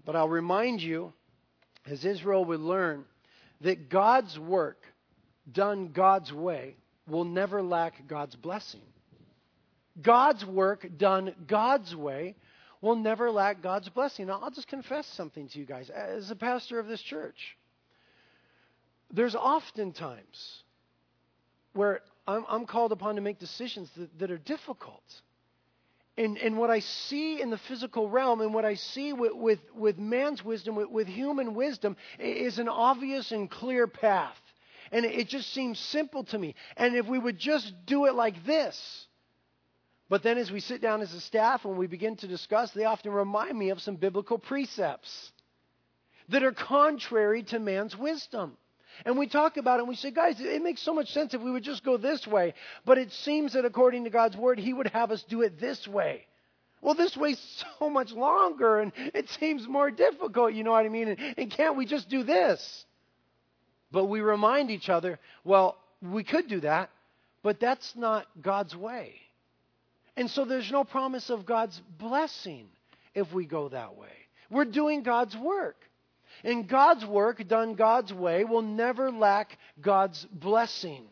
But 0.06 0.14
I'll 0.14 0.28
remind 0.28 0.80
you, 0.80 1.12
as 1.84 2.04
Israel 2.04 2.44
would 2.44 2.60
learn, 2.60 3.04
that 3.60 3.90
God's 3.90 4.38
work 4.38 4.78
done 5.50 5.88
God's 5.88 6.32
way 6.32 6.76
will 7.08 7.24
never 7.24 7.60
lack 7.60 8.06
God's 8.06 8.36
blessing. 8.36 8.82
God's 10.00 10.44
work 10.46 10.86
done 10.96 11.34
God's 11.48 11.96
way 11.96 12.36
will 12.80 12.94
never 12.94 13.28
lack 13.28 13.60
God's 13.60 13.88
blessing. 13.88 14.28
Now, 14.28 14.38
I'll 14.40 14.52
just 14.52 14.68
confess 14.68 15.04
something 15.08 15.48
to 15.48 15.58
you 15.58 15.66
guys. 15.66 15.90
As 15.90 16.30
a 16.30 16.36
pastor 16.36 16.78
of 16.78 16.86
this 16.86 17.02
church, 17.02 17.56
there's 19.12 19.34
often 19.34 19.92
times 19.92 20.62
where 21.72 22.02
I'm, 22.28 22.44
I'm 22.47 22.66
called 22.66 22.92
upon 22.92 23.14
to 23.14 23.23
make 23.23 23.38
decisions 23.38 23.90
that, 23.97 24.18
that 24.18 24.30
are 24.30 24.38
difficult. 24.38 25.02
And, 26.18 26.37
and, 26.37 26.58
what 26.58 26.68
I 26.68 26.80
see 26.80 27.40
in 27.40 27.49
the 27.49 27.58
physical 27.58 28.11
realm 28.11 28.40
and 28.40 28.52
what 28.52 28.64
I 28.64 28.75
see 28.75 29.12
with, 29.12 29.32
with, 29.35 29.61
with 29.75 29.99
man's 29.99 30.44
wisdom, 30.44 30.75
with, 30.75 30.90
with, 30.90 31.06
human 31.06 31.54
wisdom, 31.54 31.97
is 32.18 32.58
an 32.58 32.68
obvious 32.68 33.30
and 33.30 33.50
clear 33.50 33.87
path. 33.87 34.37
And 34.92 35.06
it, 35.06 35.14
it 35.14 35.28
just 35.28 35.52
seems 35.54 35.78
simple 35.78 36.25
to 36.25 36.38
me. 36.38 36.54
And 36.76 36.97
if 36.97 37.06
we 37.06 37.18
would 37.18 37.38
just 37.38 37.73
do 37.87 38.06
it 38.06 38.14
like 38.14 38.44
this, 38.44 39.06
but 40.11 40.23
then 40.23 40.38
as 40.38 40.50
we 40.50 40.61
sit 40.61 40.82
down 40.82 41.02
as 41.02 41.14
a 41.14 41.20
staff 41.20 41.64
and 41.64 41.78
we 41.78 41.87
begin 41.87 42.16
to 42.16 42.26
discuss, 42.26 42.73
they 42.73 42.85
often 42.85 43.12
remind 43.12 43.56
me 43.56 43.70
of 43.70 43.80
some 43.80 43.97
biblical 43.97 44.38
precepts 44.38 45.32
that 46.30 46.42
are 46.42 46.52
contrary 46.52 47.44
to 47.44 47.58
man's 47.58 47.97
wisdom. 47.97 48.56
And 49.04 49.18
we 49.18 49.26
talk 49.26 49.56
about 49.56 49.76
it 49.76 49.80
and 49.80 49.88
we 49.88 49.96
say, 49.96 50.10
guys, 50.10 50.40
it 50.40 50.62
makes 50.62 50.82
so 50.82 50.94
much 50.94 51.12
sense 51.12 51.34
if 51.34 51.40
we 51.40 51.50
would 51.50 51.62
just 51.62 51.84
go 51.84 51.96
this 51.96 52.26
way. 52.26 52.54
But 52.84 52.98
it 52.98 53.12
seems 53.12 53.52
that 53.52 53.64
according 53.64 54.04
to 54.04 54.10
God's 54.10 54.36
word, 54.36 54.58
He 54.58 54.72
would 54.72 54.88
have 54.88 55.10
us 55.10 55.22
do 55.24 55.42
it 55.42 55.60
this 55.60 55.86
way. 55.86 56.26
Well, 56.80 56.94
this 56.94 57.16
way's 57.16 57.64
so 57.78 57.90
much 57.90 58.12
longer 58.12 58.80
and 58.80 58.92
it 58.96 59.28
seems 59.30 59.66
more 59.66 59.90
difficult, 59.90 60.54
you 60.54 60.64
know 60.64 60.72
what 60.72 60.84
I 60.84 60.88
mean? 60.88 61.08
And, 61.08 61.34
and 61.36 61.50
can't 61.50 61.76
we 61.76 61.86
just 61.86 62.08
do 62.08 62.22
this? 62.22 62.84
But 63.90 64.04
we 64.06 64.20
remind 64.20 64.70
each 64.70 64.88
other, 64.88 65.18
well, 65.44 65.76
we 66.02 66.22
could 66.22 66.48
do 66.48 66.60
that, 66.60 66.90
but 67.42 67.58
that's 67.58 67.96
not 67.96 68.26
God's 68.40 68.76
way. 68.76 69.14
And 70.16 70.30
so 70.30 70.44
there's 70.44 70.70
no 70.70 70.84
promise 70.84 71.30
of 71.30 71.46
God's 71.46 71.80
blessing 71.98 72.66
if 73.14 73.32
we 73.32 73.46
go 73.46 73.68
that 73.68 73.96
way. 73.96 74.08
We're 74.50 74.64
doing 74.64 75.02
God's 75.02 75.36
work. 75.36 75.76
And 76.45 76.68
God's 76.68 77.04
work, 77.04 77.47
done 77.49 77.75
God's 77.75 78.12
way, 78.12 78.45
will 78.45 78.62
never 78.62 79.11
lack 79.11 79.59
God's 79.80 80.25
blessing. 80.33 81.04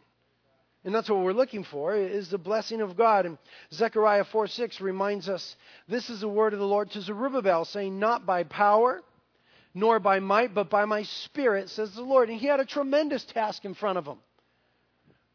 And 0.85 0.95
that's 0.95 1.11
what 1.11 1.18
we're 1.18 1.33
looking 1.33 1.64
for, 1.64 1.97
is 1.97 2.28
the 2.28 2.38
blessing 2.38 2.80
of 2.80 2.97
God. 2.97 3.26
And 3.26 3.38
Zechariah 3.73 4.25
4 4.25 4.47
6 4.47 4.80
reminds 4.80 5.28
us 5.28 5.56
this 5.88 6.09
is 6.11 6.21
the 6.21 6.28
word 6.28 6.52
of 6.52 6.61
the 6.61 6.66
Lord 6.66 6.92
to 6.92 7.00
Zerubbabel, 7.00 7.64
saying, 7.64 7.99
Not 7.99 8.25
by 8.25 8.45
power, 8.45 9.02
nor 9.75 9.99
by 9.99 10.21
might, 10.21 10.54
but 10.54 10.71
by 10.71 10.85
my 10.85 11.02
spirit, 11.02 11.71
says 11.71 11.92
the 11.95 12.02
Lord. 12.02 12.30
And 12.30 12.38
he 12.38 12.47
had 12.47 12.61
a 12.61 12.64
tremendous 12.64 13.25
task 13.25 13.64
in 13.64 13.75
front 13.75 13.99
of 13.99 14.06
him 14.06 14.18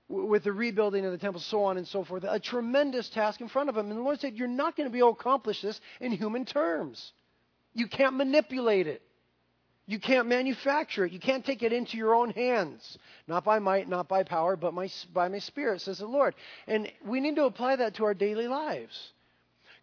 with 0.07 0.43
the 0.43 0.51
rebuilding 0.51 1.05
of 1.05 1.11
the 1.11 1.17
temple, 1.17 1.41
so 1.41 1.63
on 1.63 1.77
and 1.77 1.87
so 1.87 2.03
forth. 2.03 2.23
A 2.27 2.39
tremendous 2.39 3.09
task 3.09 3.41
in 3.41 3.47
front 3.47 3.69
of 3.69 3.77
him. 3.77 3.89
And 3.89 3.99
the 3.99 4.03
Lord 4.03 4.19
said, 4.21 4.37
You're 4.37 4.47
not 4.47 4.77
going 4.77 4.87
to 4.87 4.93
be 4.93 4.99
able 4.99 5.15
to 5.15 5.19
accomplish 5.19 5.61
this 5.61 5.79
in 5.99 6.13
human 6.13 6.45
terms. 6.45 7.11
You 7.73 7.87
can't 7.87 8.15
manipulate 8.15 8.87
it. 8.87 9.01
You 9.91 9.99
can't 9.99 10.29
manufacture 10.29 11.03
it. 11.03 11.11
You 11.11 11.19
can't 11.19 11.45
take 11.45 11.63
it 11.63 11.73
into 11.73 11.97
your 11.97 12.15
own 12.15 12.29
hands. 12.29 12.97
Not 13.27 13.43
by 13.43 13.59
might, 13.59 13.89
not 13.89 14.07
by 14.07 14.23
power, 14.23 14.55
but 14.55 14.73
my, 14.73 14.89
by 15.11 15.27
my 15.27 15.39
spirit, 15.39 15.81
says 15.81 15.97
the 15.97 16.05
Lord. 16.05 16.33
And 16.65 16.89
we 17.05 17.19
need 17.19 17.35
to 17.35 17.43
apply 17.43 17.75
that 17.75 17.95
to 17.95 18.05
our 18.05 18.13
daily 18.13 18.47
lives. 18.47 19.11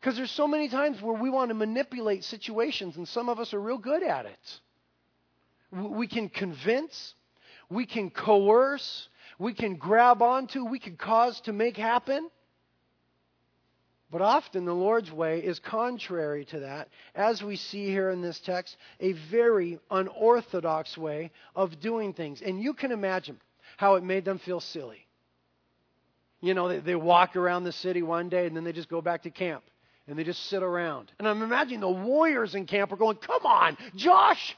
Because 0.01 0.17
there's 0.17 0.31
so 0.31 0.49
many 0.49 0.71
times 0.71 1.03
where 1.03 1.13
we 1.13 1.29
want 1.29 1.51
to 1.51 1.55
manipulate 1.55 2.25
situations, 2.25 2.97
and 2.97 3.07
some 3.07 3.29
of 3.29 3.39
us 3.39 3.53
are 3.53 3.61
real 3.61 3.77
good 3.77 4.03
at 4.03 4.25
it. 4.25 4.61
We 5.73 6.07
can 6.07 6.31
convince, 6.31 7.13
we 7.69 7.85
can 7.85 8.09
coerce, 8.09 9.11
we 9.39 9.53
can 9.53 9.77
grab 9.77 10.23
onto, 10.23 10.65
we 10.65 10.79
can 10.79 10.97
cause 10.97 11.39
to 11.43 11.53
make 11.53 11.77
happen. 11.77 12.31
But 14.11 14.23
often 14.23 14.65
the 14.65 14.75
Lord's 14.75 15.13
way 15.13 15.41
is 15.41 15.59
contrary 15.59 16.47
to 16.47 16.61
that, 16.61 16.89
as 17.15 17.43
we 17.43 17.57
see 17.57 17.87
here 17.87 18.09
in 18.09 18.23
this 18.23 18.41
text, 18.41 18.77
a 19.01 19.13
very 19.13 19.79
unorthodox 19.91 20.97
way 20.97 21.31
of 21.55 21.79
doing 21.81 22.15
things. 22.15 22.41
And 22.41 22.63
you 22.63 22.73
can 22.73 22.91
imagine 22.91 23.39
how 23.77 23.97
it 23.97 24.03
made 24.03 24.25
them 24.25 24.39
feel 24.39 24.61
silly. 24.61 25.07
You 26.41 26.55
know, 26.55 26.69
they, 26.69 26.79
they 26.79 26.95
walk 26.95 27.37
around 27.37 27.65
the 27.65 27.73
city 27.73 28.03
one 28.03 28.31
day 28.31 28.47
and 28.47 28.57
then 28.57 28.65
they 28.65 28.73
just 28.73 28.89
go 28.89 29.03
back 29.03 29.25
to 29.25 29.31
camp 29.31 29.65
and 30.07 30.19
they 30.19 30.25
just 30.25 30.47
sit 30.47 30.63
around. 30.63 31.13
And 31.19 31.29
I'm 31.29 31.43
imagining 31.43 31.81
the 31.81 31.91
warriors 31.91 32.55
in 32.55 32.65
camp 32.65 32.93
are 32.93 32.97
going, 32.97 33.17
Come 33.17 33.45
on, 33.45 33.77
Josh! 33.95 34.57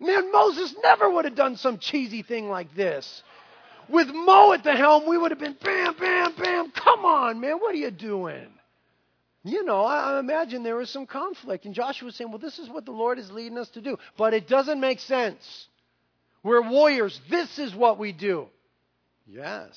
Man, 0.00 0.32
Moses 0.32 0.74
never 0.82 1.10
would 1.10 1.26
have 1.26 1.36
done 1.36 1.56
some 1.56 1.78
cheesy 1.78 2.22
thing 2.22 2.48
like 2.48 2.74
this. 2.74 3.22
With 3.88 4.08
Mo 4.08 4.52
at 4.52 4.64
the 4.64 4.74
helm, 4.74 5.06
we 5.06 5.18
would 5.18 5.30
have 5.30 5.38
been 5.38 5.56
bam, 5.62 5.94
bam, 5.98 6.34
bam. 6.36 6.70
Come 6.70 7.04
on, 7.04 7.40
man, 7.40 7.58
what 7.58 7.74
are 7.74 7.78
you 7.78 7.90
doing? 7.90 8.48
You 9.44 9.64
know, 9.64 9.84
I, 9.84 10.20
imagine 10.20 10.62
there 10.62 10.76
was 10.76 10.90
some 10.90 11.06
conflict. 11.06 11.64
And 11.64 11.74
Joshua 11.74 12.06
was 12.06 12.16
saying, 12.16 12.30
well, 12.30 12.38
this 12.38 12.58
is 12.58 12.68
what 12.68 12.84
the 12.84 12.92
Lord 12.92 13.18
is 13.18 13.30
leading 13.30 13.58
us 13.58 13.68
to 13.70 13.80
do. 13.80 13.96
But 14.16 14.34
it 14.34 14.48
doesn't 14.48 14.80
make 14.80 15.00
sense. 15.00 15.66
We're 16.42 16.68
warriors. 16.68 17.20
This 17.28 17.58
is 17.58 17.74
what 17.74 17.98
we 17.98 18.12
do. 18.12 18.46
Yes. 19.26 19.76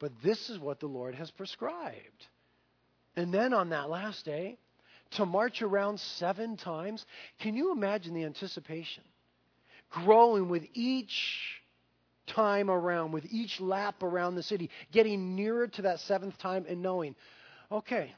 But 0.00 0.12
this 0.24 0.50
is 0.50 0.58
what 0.58 0.80
the 0.80 0.86
Lord 0.86 1.14
has 1.14 1.30
prescribed. 1.30 2.26
And 3.16 3.32
then 3.32 3.54
on 3.54 3.70
that 3.70 3.88
last 3.88 4.24
day, 4.24 4.58
to 5.12 5.26
march 5.26 5.62
around 5.62 6.00
seven 6.00 6.56
times, 6.56 7.04
can 7.40 7.54
you 7.54 7.72
imagine 7.72 8.14
the 8.14 8.24
anticipation? 8.24 9.04
Growing 9.90 10.48
with 10.48 10.64
each 10.74 11.60
time 12.26 12.70
around, 12.70 13.12
with 13.12 13.26
each 13.30 13.60
lap 13.60 14.02
around 14.02 14.34
the 14.34 14.42
city, 14.42 14.70
getting 14.90 15.36
nearer 15.36 15.68
to 15.68 15.82
that 15.82 16.00
seventh 16.00 16.38
time 16.38 16.64
and 16.68 16.82
knowing, 16.82 17.14
okay, 17.70 18.12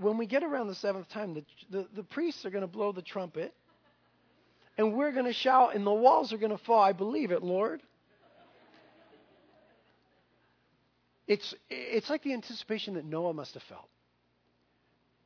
when 0.00 0.18
we 0.18 0.26
get 0.26 0.42
around 0.42 0.68
the 0.68 0.74
seventh 0.74 1.08
time, 1.10 1.34
the, 1.34 1.44
the, 1.70 1.88
the 1.96 2.02
priests 2.02 2.44
are 2.44 2.50
going 2.50 2.62
to 2.62 2.68
blow 2.68 2.92
the 2.92 3.02
trumpet, 3.02 3.54
and 4.76 4.94
we're 4.94 5.12
going 5.12 5.26
to 5.26 5.32
shout, 5.32 5.74
and 5.74 5.86
the 5.86 5.92
walls 5.92 6.32
are 6.32 6.38
going 6.38 6.50
to 6.56 6.64
fall. 6.64 6.80
I 6.80 6.92
believe 6.92 7.30
it, 7.30 7.42
Lord. 7.42 7.82
It's, 11.26 11.54
it's 11.70 12.10
like 12.10 12.22
the 12.22 12.32
anticipation 12.32 12.94
that 12.94 13.04
Noah 13.04 13.32
must 13.32 13.54
have 13.54 13.62
felt. 13.62 13.88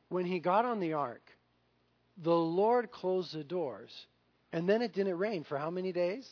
When 0.09 0.25
he 0.25 0.39
got 0.39 0.63
on 0.63 0.79
the 0.79 0.93
ark, 0.93 1.23
the 2.17 2.35
Lord 2.35 2.91
closed 2.91 3.33
the 3.33 3.43
doors, 3.43 3.91
and 4.53 4.69
then 4.69 4.81
it 4.81 4.93
didn't 4.93 5.17
rain 5.17 5.43
for 5.43 5.57
how 5.57 5.69
many 5.69 5.91
days? 5.91 6.25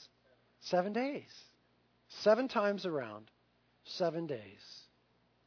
Seven 0.62 0.94
days. 0.94 1.30
Seven 2.22 2.48
times 2.48 2.86
around, 2.86 3.30
seven 3.84 4.28
days. 4.28 4.62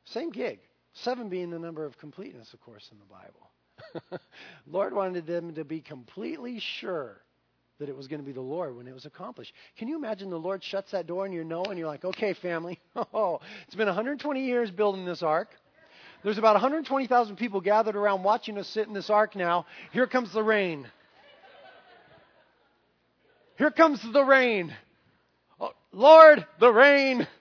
Same 0.04 0.30
gig. 0.30 0.58
Seven 1.02 1.28
being 1.28 1.50
the 1.50 1.58
number 1.58 1.84
of 1.84 1.98
completeness, 1.98 2.52
of 2.52 2.60
course, 2.60 2.88
in 2.90 2.98
the 2.98 3.04
Bible. 3.04 4.20
Lord 4.66 4.92
wanted 4.92 5.26
them 5.26 5.54
to 5.54 5.64
be 5.64 5.80
completely 5.80 6.60
sure 6.80 7.20
that 7.78 7.88
it 7.88 7.96
was 7.96 8.08
going 8.08 8.20
to 8.20 8.26
be 8.26 8.32
the 8.32 8.40
Lord 8.40 8.76
when 8.76 8.88
it 8.88 8.94
was 8.94 9.06
accomplished. 9.06 9.52
Can 9.78 9.86
you 9.86 9.96
imagine 9.96 10.30
the 10.30 10.36
Lord 10.36 10.64
shuts 10.64 10.90
that 10.90 11.06
door 11.06 11.24
and 11.24 11.32
you 11.32 11.44
know 11.44 11.62
and 11.64 11.78
you're 11.78 11.86
like, 11.86 12.04
okay, 12.04 12.34
family, 12.34 12.80
oh, 13.14 13.40
it's 13.66 13.76
been 13.76 13.86
120 13.86 14.44
years 14.44 14.70
building 14.70 15.04
this 15.04 15.22
ark. 15.22 15.48
There's 16.24 16.38
about 16.38 16.54
120,000 16.54 17.36
people 17.36 17.60
gathered 17.60 17.94
around 17.94 18.24
watching 18.24 18.58
us 18.58 18.66
sit 18.66 18.88
in 18.88 18.94
this 18.94 19.08
ark 19.08 19.36
now. 19.36 19.66
Here 19.92 20.08
comes 20.08 20.32
the 20.32 20.42
rain. 20.42 20.88
Here 23.56 23.70
comes 23.70 24.00
the 24.12 24.24
rain. 24.24 24.74
Oh, 25.60 25.70
Lord, 25.92 26.44
the 26.58 26.72
rain. 26.72 27.26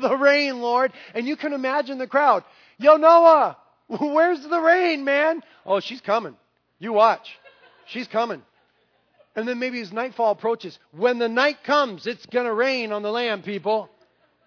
The 0.00 0.16
rain, 0.16 0.62
Lord. 0.62 0.90
And 1.14 1.26
you 1.26 1.36
can 1.36 1.52
imagine 1.52 1.98
the 1.98 2.06
crowd. 2.06 2.44
Yo, 2.78 2.96
Noah, 2.96 3.56
where's 3.86 4.42
the 4.42 4.60
rain, 4.60 5.04
man? 5.04 5.42
Oh, 5.64 5.80
she's 5.80 6.00
coming. 6.00 6.36
You 6.78 6.92
watch. 6.92 7.38
She's 7.86 8.08
coming. 8.08 8.42
And 9.34 9.48
then 9.48 9.58
maybe 9.58 9.80
as 9.80 9.92
nightfall 9.92 10.32
approaches, 10.32 10.78
when 10.92 11.18
the 11.18 11.28
night 11.28 11.64
comes, 11.64 12.06
it's 12.06 12.26
going 12.26 12.46
to 12.46 12.52
rain 12.52 12.92
on 12.92 13.02
the 13.02 13.10
land, 13.10 13.44
people. 13.44 13.88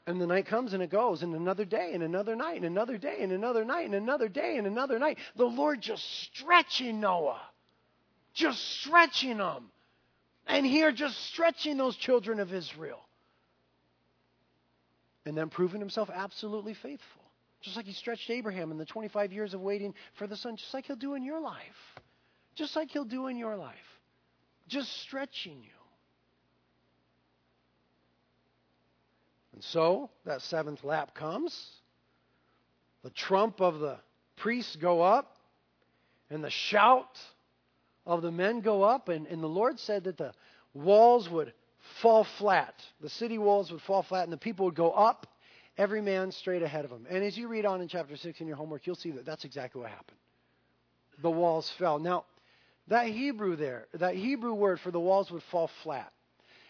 And 0.08 0.22
the 0.22 0.28
night 0.28 0.46
comes 0.46 0.74
and 0.74 0.84
it 0.84 0.92
goes, 0.92 1.24
and 1.24 1.34
another 1.34 1.66
day, 1.66 1.92
and 1.94 2.04
another 2.04 2.36
night, 2.36 2.58
and 2.58 2.66
another 2.66 2.98
day, 2.98 3.18
and 3.22 3.32
another 3.32 3.66
night, 3.66 3.86
and 3.86 3.96
another 3.96 4.30
day, 4.30 4.58
and 4.58 4.68
another 4.68 5.00
night. 5.00 5.18
The 5.36 5.46
Lord 5.46 5.82
just 5.82 6.04
stretching 6.24 7.00
Noah, 7.00 7.42
just 8.36 8.62
stretching 8.80 9.38
them. 9.38 9.72
And 10.48 10.64
here, 10.64 10.92
just 10.92 11.20
stretching 11.26 11.78
those 11.78 11.96
children 11.96 12.40
of 12.40 12.54
Israel. 12.54 13.00
And 15.26 15.36
then 15.36 15.50
proving 15.50 15.80
himself 15.80 16.12
absolutely 16.14 16.76
faithful. 16.76 17.25
Just 17.66 17.76
like 17.76 17.86
he 17.86 17.94
stretched 17.94 18.30
Abraham 18.30 18.72
in 18.72 18.78
the 18.78 18.86
25 18.86 19.34
years 19.34 19.54
of 19.54 19.60
waiting 19.60 19.94
for 20.14 20.26
the 20.26 20.38
son, 20.38 20.56
just 20.56 20.74
like 20.74 20.86
he'll 20.86 20.96
do 20.96 21.16
in 21.16 21.24
your 21.24 21.42
life. 21.42 22.00
Just 22.56 22.78
like 22.78 22.90
he'll 22.92 23.04
do 23.04 23.28
in 23.28 23.38
your 23.38 23.58
life 23.58 23.76
just 24.68 24.92
stretching 25.02 25.62
you. 25.62 25.70
And 29.54 29.64
so 29.64 30.10
that 30.26 30.42
seventh 30.42 30.84
lap 30.84 31.16
comes. 31.16 31.70
The 33.04 33.10
trump 33.12 33.62
of 33.62 33.80
the 33.80 33.98
priests 34.38 34.76
go 34.76 35.02
up, 35.02 35.38
and 36.30 36.44
the 36.44 36.50
shout 36.50 37.20
of 38.06 38.22
the 38.22 38.32
men 38.32 38.62
go 38.62 38.84
up, 38.84 39.10
and, 39.10 39.28
and 39.28 39.42
the 39.42 39.48
Lord 39.48 39.80
said 39.80 40.06
that 40.06 40.18
the 40.18 40.34
walls 40.74 41.30
would 41.30 41.54
fall 42.02 42.26
flat. 42.40 42.74
The 43.00 43.10
city 43.10 43.38
walls 43.38 43.72
would 43.72 43.82
fall 43.82 44.04
flat, 44.04 44.24
and 44.24 44.34
the 44.34 44.38
people 44.38 44.66
would 44.66 44.76
go 44.76 44.92
up, 44.92 45.28
every 45.78 46.02
man 46.02 46.32
straight 46.32 46.62
ahead 46.64 46.86
of 46.86 46.92
him. 46.92 47.06
And 47.10 47.24
as 47.24 47.38
you 47.38 47.48
read 47.48 47.66
on 47.66 47.82
in 47.82 47.88
chapter 47.88 48.16
6 48.16 48.42
in 48.42 48.48
your 48.48 48.56
homework, 48.56 48.86
you'll 48.88 48.96
see 48.96 49.12
that 49.12 49.26
that's 49.26 49.46
exactly 49.46 49.82
what 49.82 49.90
happened. 49.90 50.18
The 51.22 51.32
walls 51.32 51.72
fell. 51.78 52.00
Now, 52.00 52.26
that 52.88 53.08
Hebrew 53.08 53.56
there, 53.56 53.88
that 53.94 54.16
Hebrew 54.16 54.54
word 54.54 54.80
for 54.80 54.92
the 54.92 55.00
walls 55.00 55.32
would 55.32 55.44
fall 55.44 55.70
flat. 55.84 56.12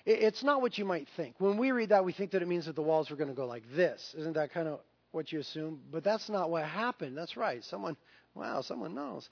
It's 0.05 0.43
not 0.43 0.61
what 0.61 0.77
you 0.77 0.85
might 0.85 1.07
think. 1.17 1.35
When 1.39 1.57
we 1.57 1.71
read 1.71 1.89
that, 1.89 2.05
we 2.05 2.13
think 2.13 2.31
that 2.31 2.43
it 2.43 2.47
means 2.47 2.67
that 2.67 2.75
the 2.75 2.81
walls 2.81 3.09
were 3.09 3.15
going 3.15 3.29
to 3.29 3.35
go 3.35 3.47
like 3.47 3.63
this. 3.75 4.13
Isn't 4.17 4.33
that 4.33 4.53
kind 4.53 4.67
of 4.67 4.79
what 5.11 5.31
you 5.31 5.39
assume? 5.39 5.81
But 5.91 6.03
that's 6.03 6.29
not 6.29 6.51
what 6.51 6.63
happened. 6.63 7.17
That's 7.17 7.35
right. 7.35 7.63
Someone, 7.63 7.97
wow, 8.35 8.61
someone 8.61 8.93
knows. 8.93 9.27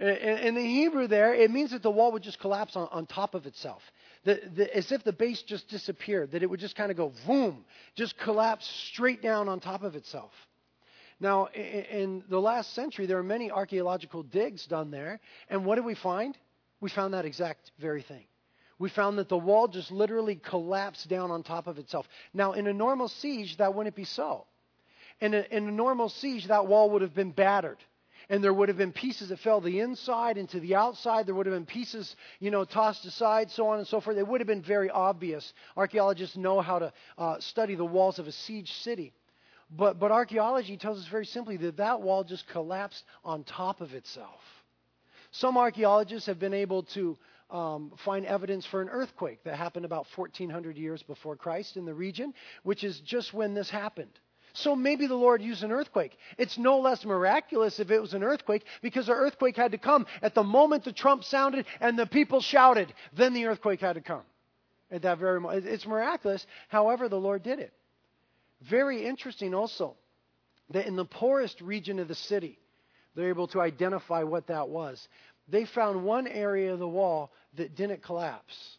In 0.00 0.56
the 0.56 0.64
Hebrew 0.64 1.06
there, 1.06 1.34
it 1.34 1.50
means 1.50 1.70
that 1.70 1.82
the 1.82 1.90
wall 1.90 2.12
would 2.12 2.22
just 2.22 2.40
collapse 2.40 2.74
on, 2.74 2.88
on 2.90 3.06
top 3.06 3.34
of 3.34 3.46
itself. 3.46 3.80
The, 4.24 4.40
the, 4.56 4.76
as 4.76 4.90
if 4.90 5.04
the 5.04 5.12
base 5.12 5.42
just 5.42 5.68
disappeared, 5.68 6.32
that 6.32 6.42
it 6.42 6.50
would 6.50 6.58
just 6.58 6.74
kind 6.74 6.90
of 6.90 6.96
go 6.96 7.12
boom, 7.26 7.64
just 7.94 8.18
collapse 8.18 8.66
straight 8.90 9.22
down 9.22 9.48
on 9.48 9.60
top 9.60 9.84
of 9.84 9.94
itself. 9.94 10.32
Now, 11.20 11.46
in 11.46 12.24
the 12.28 12.40
last 12.40 12.74
century, 12.74 13.06
there 13.06 13.18
were 13.18 13.22
many 13.22 13.52
archaeological 13.52 14.24
digs 14.24 14.66
done 14.66 14.90
there. 14.90 15.20
And 15.48 15.64
what 15.64 15.76
did 15.76 15.84
we 15.84 15.94
find? 15.94 16.36
We 16.80 16.90
found 16.90 17.14
that 17.14 17.24
exact 17.24 17.70
very 17.78 18.02
thing. 18.02 18.24
We 18.80 18.88
found 18.88 19.18
that 19.18 19.28
the 19.28 19.38
wall 19.38 19.68
just 19.68 19.92
literally 19.92 20.34
collapsed 20.34 21.08
down 21.08 21.30
on 21.30 21.44
top 21.44 21.68
of 21.68 21.78
itself. 21.78 22.08
Now, 22.32 22.52
in 22.52 22.66
a 22.66 22.72
normal 22.72 23.06
siege, 23.06 23.56
that 23.58 23.74
wouldn't 23.74 23.94
be 23.94 24.04
so. 24.04 24.46
In 25.20 25.34
a, 25.34 25.46
in 25.52 25.68
a 25.68 25.72
normal 25.72 26.08
siege, 26.08 26.48
that 26.48 26.66
wall 26.66 26.90
would 26.90 27.02
have 27.02 27.14
been 27.14 27.30
battered 27.30 27.78
and 28.28 28.42
there 28.42 28.52
would 28.52 28.68
have 28.68 28.78
been 28.78 28.92
pieces 28.92 29.28
that 29.28 29.38
fell 29.40 29.60
the 29.60 29.80
inside 29.80 30.38
into 30.38 30.60
the 30.60 30.74
outside. 30.74 31.26
There 31.26 31.34
would 31.34 31.46
have 31.46 31.54
been 31.54 31.66
pieces, 31.66 32.16
you 32.40 32.50
know, 32.50 32.64
tossed 32.64 33.04
aside, 33.04 33.50
so 33.50 33.68
on 33.68 33.78
and 33.78 33.86
so 33.86 34.00
forth. 34.00 34.16
It 34.16 34.26
would 34.26 34.40
have 34.40 34.46
been 34.46 34.62
very 34.62 34.90
obvious. 34.90 35.52
Archaeologists 35.76 36.36
know 36.36 36.60
how 36.60 36.78
to 36.78 36.92
uh, 37.18 37.40
study 37.40 37.74
the 37.74 37.84
walls 37.84 38.18
of 38.18 38.26
a 38.26 38.32
siege 38.32 38.72
city. 38.72 39.12
But, 39.70 39.98
but 39.98 40.12
archaeology 40.12 40.76
tells 40.76 40.98
us 40.98 41.08
very 41.08 41.26
simply 41.26 41.56
that 41.58 41.78
that 41.78 42.00
wall 42.00 42.24
just 42.24 42.46
collapsed 42.48 43.04
on 43.24 43.44
top 43.44 43.80
of 43.80 43.94
itself. 43.94 44.40
Some 45.30 45.56
archaeologists 45.56 46.26
have 46.26 46.38
been 46.38 46.54
able 46.54 46.84
to 46.94 47.18
um, 47.50 47.92
find 48.04 48.24
evidence 48.24 48.66
for 48.66 48.82
an 48.82 48.88
earthquake 48.88 49.42
that 49.44 49.56
happened 49.56 49.84
about 49.84 50.06
1400 50.14 50.76
years 50.76 51.02
before 51.02 51.36
Christ 51.36 51.76
in 51.76 51.84
the 51.84 51.94
region, 51.94 52.34
which 52.62 52.84
is 52.84 53.00
just 53.00 53.34
when 53.34 53.54
this 53.54 53.70
happened. 53.70 54.18
So 54.54 54.76
maybe 54.76 55.08
the 55.08 55.16
Lord 55.16 55.42
used 55.42 55.64
an 55.64 55.72
earthquake. 55.72 56.16
It's 56.38 56.56
no 56.56 56.78
less 56.78 57.04
miraculous 57.04 57.80
if 57.80 57.90
it 57.90 58.00
was 58.00 58.14
an 58.14 58.22
earthquake 58.22 58.64
because 58.82 59.06
the 59.06 59.12
earthquake 59.12 59.56
had 59.56 59.72
to 59.72 59.78
come 59.78 60.06
at 60.22 60.34
the 60.34 60.44
moment 60.44 60.84
the 60.84 60.92
trump 60.92 61.24
sounded 61.24 61.66
and 61.80 61.98
the 61.98 62.06
people 62.06 62.40
shouted. 62.40 62.94
Then 63.12 63.34
the 63.34 63.46
earthquake 63.46 63.80
had 63.80 63.94
to 63.94 64.00
come 64.00 64.22
at 64.92 65.02
that 65.02 65.18
very 65.18 65.40
moment. 65.40 65.66
It's 65.66 65.86
miraculous. 65.86 66.46
However, 66.68 67.08
the 67.08 67.18
Lord 67.18 67.42
did 67.42 67.58
it. 67.58 67.72
Very 68.62 69.04
interesting 69.04 69.54
also 69.54 69.96
that 70.70 70.86
in 70.86 70.94
the 70.94 71.04
poorest 71.04 71.60
region 71.60 71.98
of 71.98 72.06
the 72.06 72.14
city, 72.14 72.58
they're 73.16 73.30
able 73.30 73.48
to 73.48 73.60
identify 73.60 74.22
what 74.22 74.46
that 74.46 74.68
was. 74.68 75.08
They 75.48 75.64
found 75.64 76.04
one 76.04 76.28
area 76.28 76.72
of 76.72 76.78
the 76.78 76.88
wall 76.88 77.32
that 77.56 77.74
didn't 77.74 78.04
collapse. 78.04 78.78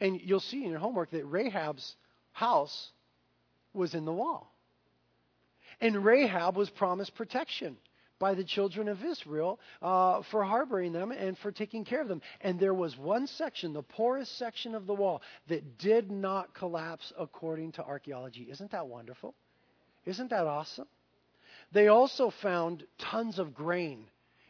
And 0.00 0.20
you'll 0.20 0.40
see 0.40 0.64
in 0.64 0.70
your 0.70 0.80
homework 0.80 1.12
that 1.12 1.24
Rahab's 1.24 1.94
house 2.32 2.90
was 3.72 3.94
in 3.94 4.04
the 4.04 4.12
wall. 4.12 4.51
And 5.82 6.04
Rahab 6.04 6.56
was 6.56 6.70
promised 6.70 7.14
protection 7.16 7.76
by 8.20 8.34
the 8.34 8.44
children 8.44 8.86
of 8.86 9.04
Israel 9.04 9.58
uh, 9.82 10.22
for 10.30 10.44
harboring 10.44 10.92
them 10.92 11.10
and 11.10 11.36
for 11.38 11.50
taking 11.50 11.84
care 11.84 12.00
of 12.00 12.06
them. 12.06 12.22
And 12.40 12.60
there 12.60 12.72
was 12.72 12.96
one 12.96 13.26
section, 13.26 13.72
the 13.72 13.82
poorest 13.82 14.38
section 14.38 14.76
of 14.76 14.86
the 14.86 14.94
wall, 14.94 15.22
that 15.48 15.78
did 15.78 16.08
not 16.08 16.54
collapse 16.54 17.12
according 17.18 17.72
to 17.72 17.84
archaeology. 17.84 18.46
Isn't 18.48 18.70
that 18.70 18.86
wonderful? 18.86 19.34
Isn't 20.06 20.30
that 20.30 20.46
awesome? 20.46 20.86
They 21.72 21.88
also 21.88 22.32
found 22.42 22.84
tons 22.98 23.40
of 23.40 23.52
grain 23.52 24.04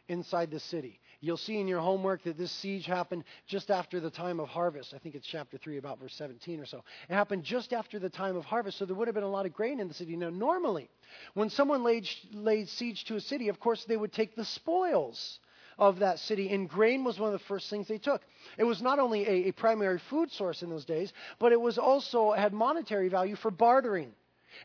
inside 0.07 0.51
the 0.51 0.59
city. 0.59 0.99
You'll 1.23 1.37
see 1.37 1.57
in 1.57 1.69
your 1.69 1.79
homework 1.79 2.21
that 2.23 2.37
this 2.37 2.51
siege 2.51 2.85
happened 2.85 3.23
just 3.47 3.71
after 3.71 4.01
the 4.01 4.09
time 4.09 4.41
of 4.41 4.49
harvest. 4.49 4.93
I 4.93 4.97
think 4.97 5.15
it's 5.15 5.25
chapter 5.25 5.57
3, 5.57 5.77
about 5.77 5.97
verse 5.97 6.13
17 6.15 6.59
or 6.59 6.65
so. 6.65 6.83
It 7.07 7.13
happened 7.13 7.45
just 7.45 7.71
after 7.71 7.97
the 7.97 8.09
time 8.09 8.35
of 8.35 8.43
harvest, 8.43 8.77
so 8.77 8.83
there 8.83 8.93
would 8.93 9.07
have 9.07 9.15
been 9.15 9.23
a 9.23 9.29
lot 9.29 9.45
of 9.45 9.53
grain 9.53 9.79
in 9.79 9.87
the 9.87 9.93
city. 9.93 10.17
Now, 10.17 10.29
normally, 10.29 10.89
when 11.33 11.49
someone 11.49 11.81
laid, 11.81 12.09
laid 12.33 12.67
siege 12.67 13.05
to 13.05 13.15
a 13.15 13.21
city, 13.21 13.47
of 13.47 13.57
course, 13.61 13.85
they 13.85 13.95
would 13.95 14.11
take 14.11 14.35
the 14.35 14.43
spoils 14.43 15.39
of 15.77 15.99
that 15.99 16.19
city, 16.19 16.49
and 16.49 16.69
grain 16.69 17.05
was 17.05 17.17
one 17.17 17.33
of 17.33 17.39
the 17.39 17.45
first 17.45 17.69
things 17.69 17.87
they 17.87 17.99
took. 17.99 18.21
It 18.57 18.65
was 18.65 18.81
not 18.81 18.99
only 18.99 19.25
a, 19.25 19.47
a 19.47 19.51
primary 19.53 19.99
food 20.09 20.29
source 20.29 20.61
in 20.61 20.69
those 20.69 20.83
days, 20.83 21.13
but 21.39 21.53
it 21.53 21.61
was 21.61 21.77
also 21.77 22.33
had 22.33 22.51
monetary 22.51 23.07
value 23.07 23.37
for 23.37 23.49
bartering. 23.49 24.11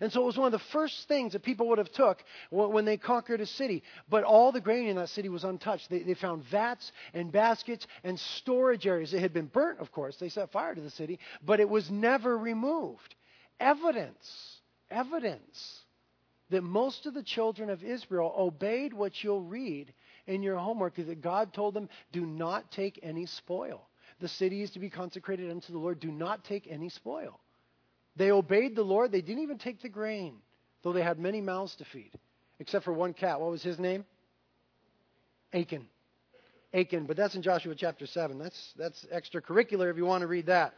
And 0.00 0.12
so 0.12 0.22
it 0.22 0.26
was 0.26 0.36
one 0.36 0.46
of 0.46 0.52
the 0.52 0.66
first 0.72 1.08
things 1.08 1.32
that 1.32 1.42
people 1.42 1.68
would 1.68 1.78
have 1.78 1.92
took 1.92 2.22
when 2.50 2.84
they 2.84 2.96
conquered 2.96 3.40
a 3.40 3.46
city. 3.46 3.82
But 4.08 4.24
all 4.24 4.52
the 4.52 4.60
grain 4.60 4.88
in 4.88 4.96
that 4.96 5.08
city 5.08 5.28
was 5.28 5.44
untouched. 5.44 5.90
They, 5.90 6.02
they 6.02 6.14
found 6.14 6.44
vats 6.44 6.90
and 7.14 7.32
baskets 7.32 7.86
and 8.04 8.18
storage 8.18 8.86
areas. 8.86 9.14
It 9.14 9.20
had 9.20 9.32
been 9.32 9.46
burnt, 9.46 9.80
of 9.80 9.92
course. 9.92 10.16
They 10.16 10.28
set 10.28 10.52
fire 10.52 10.74
to 10.74 10.80
the 10.80 10.90
city, 10.90 11.18
but 11.44 11.60
it 11.60 11.68
was 11.68 11.90
never 11.90 12.36
removed. 12.36 13.14
Evidence, 13.60 14.60
evidence 14.90 15.80
that 16.50 16.62
most 16.62 17.06
of 17.06 17.14
the 17.14 17.22
children 17.22 17.70
of 17.70 17.82
Israel 17.82 18.34
obeyed 18.36 18.92
what 18.92 19.22
you'll 19.22 19.42
read 19.42 19.92
in 20.26 20.42
your 20.42 20.56
homework 20.56 20.98
is 20.98 21.06
that 21.06 21.20
God 21.20 21.52
told 21.52 21.74
them, 21.74 21.88
do 22.12 22.24
not 22.24 22.70
take 22.70 22.98
any 23.02 23.26
spoil. 23.26 23.88
The 24.20 24.28
city 24.28 24.62
is 24.62 24.70
to 24.72 24.78
be 24.78 24.90
consecrated 24.90 25.50
unto 25.50 25.72
the 25.72 25.78
Lord. 25.78 26.00
Do 26.00 26.10
not 26.10 26.44
take 26.44 26.66
any 26.68 26.88
spoil. 26.88 27.40
They 28.18 28.32
obeyed 28.32 28.74
the 28.74 28.82
Lord. 28.82 29.12
They 29.12 29.20
didn't 29.20 29.44
even 29.44 29.58
take 29.58 29.80
the 29.80 29.88
grain, 29.88 30.34
though 30.82 30.92
they 30.92 31.02
had 31.02 31.20
many 31.20 31.40
mouths 31.40 31.76
to 31.76 31.84
feed, 31.84 32.10
except 32.58 32.84
for 32.84 32.92
one 32.92 33.14
cat. 33.14 33.40
What 33.40 33.50
was 33.50 33.62
his 33.62 33.78
name? 33.78 34.04
Achan. 35.54 35.86
Achan, 36.74 37.06
but 37.06 37.16
that's 37.16 37.36
in 37.36 37.42
Joshua 37.42 37.74
chapter 37.76 38.06
7. 38.06 38.38
That's, 38.38 38.74
that's 38.76 39.06
extracurricular 39.14 39.90
if 39.90 39.96
you 39.96 40.04
want 40.04 40.22
to 40.22 40.26
read 40.26 40.46
that. 40.46 40.74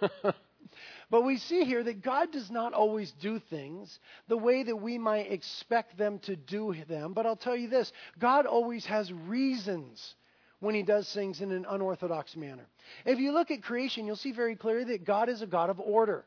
but 1.10 1.22
we 1.24 1.36
see 1.36 1.64
here 1.64 1.84
that 1.84 2.02
God 2.02 2.32
does 2.32 2.50
not 2.50 2.72
always 2.72 3.12
do 3.20 3.38
things 3.38 4.00
the 4.28 4.38
way 4.38 4.62
that 4.62 4.76
we 4.76 4.96
might 4.96 5.30
expect 5.30 5.98
them 5.98 6.18
to 6.20 6.34
do 6.34 6.74
them. 6.88 7.12
But 7.12 7.26
I'll 7.26 7.36
tell 7.36 7.54
you 7.54 7.68
this 7.68 7.92
God 8.18 8.46
always 8.46 8.86
has 8.86 9.12
reasons 9.12 10.14
when 10.58 10.74
he 10.74 10.82
does 10.82 11.12
things 11.12 11.40
in 11.40 11.52
an 11.52 11.66
unorthodox 11.68 12.34
manner. 12.34 12.66
If 13.04 13.18
you 13.18 13.32
look 13.32 13.50
at 13.50 13.62
creation, 13.62 14.06
you'll 14.06 14.16
see 14.16 14.32
very 14.32 14.56
clearly 14.56 14.84
that 14.92 15.04
God 15.04 15.28
is 15.28 15.42
a 15.42 15.46
God 15.46 15.70
of 15.70 15.78
order. 15.78 16.24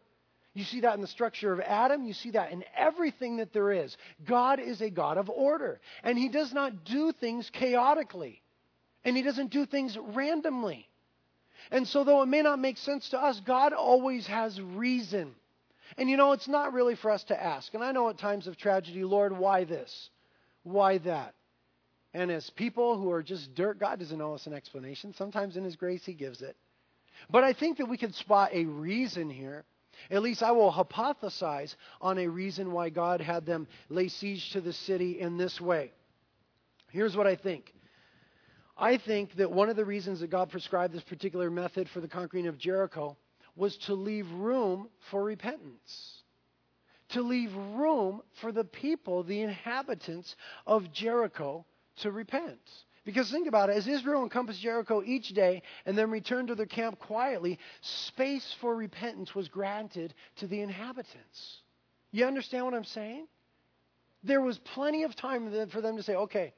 You 0.55 0.63
see 0.63 0.79
that 0.79 0.95
in 0.95 1.01
the 1.01 1.07
structure 1.07 1.51
of 1.51 1.59
Adam. 1.59 2.05
You 2.05 2.13
see 2.13 2.31
that 2.31 2.51
in 2.51 2.63
everything 2.77 3.37
that 3.37 3.51
there 3.51 3.73
is. 3.73 3.95
God 4.25 4.61
is 4.61 4.81
a 4.81 4.89
God 4.89 5.17
of 5.17 5.29
order. 5.29 5.81
And 6.01 6.17
He 6.17 6.29
does 6.29 6.53
not 6.53 6.85
do 6.85 7.11
things 7.11 7.49
chaotically. 7.51 8.41
And 9.03 9.17
He 9.17 9.21
doesn't 9.21 9.51
do 9.51 9.65
things 9.65 9.97
randomly. 9.99 10.87
And 11.71 11.85
so, 11.85 12.05
though 12.05 12.21
it 12.21 12.27
may 12.27 12.41
not 12.41 12.59
make 12.59 12.77
sense 12.77 13.09
to 13.09 13.19
us, 13.19 13.41
God 13.45 13.73
always 13.73 14.27
has 14.27 14.59
reason. 14.61 15.35
And 15.97 16.09
you 16.09 16.15
know, 16.15 16.31
it's 16.31 16.47
not 16.47 16.71
really 16.71 16.95
for 16.95 17.11
us 17.11 17.25
to 17.25 17.43
ask. 17.43 17.73
And 17.73 17.83
I 17.83 17.91
know 17.91 18.07
at 18.07 18.17
times 18.17 18.47
of 18.47 18.57
tragedy, 18.57 19.03
Lord, 19.03 19.37
why 19.37 19.65
this? 19.65 20.09
Why 20.63 20.99
that? 20.99 21.35
And 22.13 22.31
as 22.31 22.49
people 22.49 22.97
who 22.97 23.11
are 23.11 23.21
just 23.21 23.53
dirt, 23.55 23.77
God 23.77 23.99
doesn't 23.99 24.21
owe 24.21 24.35
us 24.35 24.47
an 24.47 24.53
explanation. 24.53 25.13
Sometimes 25.17 25.57
in 25.57 25.65
His 25.65 25.75
grace, 25.75 26.05
He 26.05 26.13
gives 26.13 26.41
it. 26.41 26.55
But 27.29 27.43
I 27.43 27.51
think 27.51 27.77
that 27.79 27.89
we 27.89 27.97
can 27.97 28.13
spot 28.13 28.51
a 28.53 28.63
reason 28.65 29.29
here 29.29 29.65
at 30.09 30.21
least 30.21 30.43
I 30.43 30.51
will 30.51 30.71
hypothesize 30.71 31.75
on 32.01 32.17
a 32.17 32.27
reason 32.27 32.71
why 32.71 32.89
God 32.89 33.21
had 33.21 33.45
them 33.45 33.67
lay 33.89 34.07
siege 34.07 34.51
to 34.51 34.61
the 34.61 34.73
city 34.73 35.19
in 35.19 35.37
this 35.37 35.59
way. 35.59 35.91
Here's 36.91 37.15
what 37.15 37.27
I 37.27 37.35
think. 37.35 37.73
I 38.77 38.97
think 38.97 39.35
that 39.35 39.51
one 39.51 39.69
of 39.69 39.75
the 39.75 39.85
reasons 39.85 40.19
that 40.19 40.29
God 40.29 40.49
prescribed 40.49 40.93
this 40.93 41.03
particular 41.03 41.49
method 41.49 41.89
for 41.89 42.01
the 42.01 42.07
conquering 42.07 42.47
of 42.47 42.57
Jericho 42.57 43.17
was 43.55 43.77
to 43.77 43.93
leave 43.93 44.29
room 44.31 44.89
for 45.09 45.23
repentance. 45.23 46.23
To 47.09 47.21
leave 47.21 47.53
room 47.55 48.21
for 48.41 48.51
the 48.51 48.65
people, 48.65 49.23
the 49.23 49.41
inhabitants 49.41 50.35
of 50.65 50.91
Jericho, 50.91 51.65
to 51.97 52.11
repent. 52.11 52.59
Because 53.05 53.29
think 53.29 53.47
about 53.47 53.69
it, 53.69 53.77
as 53.77 53.87
Israel 53.87 54.23
encompassed 54.23 54.61
Jericho 54.61 55.03
each 55.05 55.29
day 55.29 55.61
and 55.85 55.95
then 55.95 56.09
returned 56.09 56.47
to 56.47 56.55
their 56.55 56.65
camp 56.65 56.99
quietly, 56.99 57.59
space 57.81 58.55
for 58.59 58.75
repentance 58.75 59.35
was 59.35 59.47
granted 59.47 60.13
to 60.37 60.47
the 60.47 60.61
inhabitants. 60.61 61.59
You 62.11 62.25
understand 62.25 62.65
what 62.65 62.73
I'm 62.73 62.83
saying? 62.83 63.27
There 64.23 64.41
was 64.41 64.57
plenty 64.57 65.03
of 65.03 65.15
time 65.15 65.51
for 65.69 65.81
them 65.81 65.97
to 65.97 66.03
say, 66.03 66.15
okay, 66.15 66.53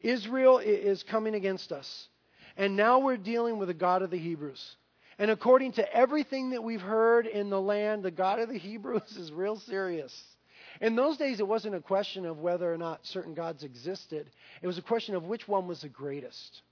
Israel 0.00 0.58
is 0.58 1.02
coming 1.02 1.34
against 1.34 1.72
us. 1.72 2.08
And 2.56 2.74
now 2.74 3.00
we're 3.00 3.18
dealing 3.18 3.58
with 3.58 3.68
the 3.68 3.74
God 3.74 4.00
of 4.00 4.10
the 4.10 4.18
Hebrews. 4.18 4.76
And 5.18 5.30
according 5.30 5.72
to 5.72 5.94
everything 5.94 6.50
that 6.50 6.62
we've 6.62 6.80
heard 6.80 7.26
in 7.26 7.50
the 7.50 7.60
land, 7.60 8.02
the 8.02 8.10
God 8.10 8.38
of 8.38 8.48
the 8.48 8.58
Hebrews 8.58 9.16
is 9.18 9.30
real 9.30 9.56
serious. 9.56 10.35
In 10.80 10.96
those 10.96 11.16
days, 11.16 11.40
it 11.40 11.48
wasn't 11.48 11.74
a 11.74 11.80
question 11.80 12.26
of 12.26 12.38
whether 12.38 12.72
or 12.72 12.78
not 12.78 13.06
certain 13.06 13.34
gods 13.34 13.62
existed, 13.62 14.30
it 14.62 14.66
was 14.66 14.78
a 14.78 14.82
question 14.82 15.14
of 15.14 15.24
which 15.24 15.48
one 15.48 15.66
was 15.66 15.80
the 15.80 15.88
greatest. 15.88 16.62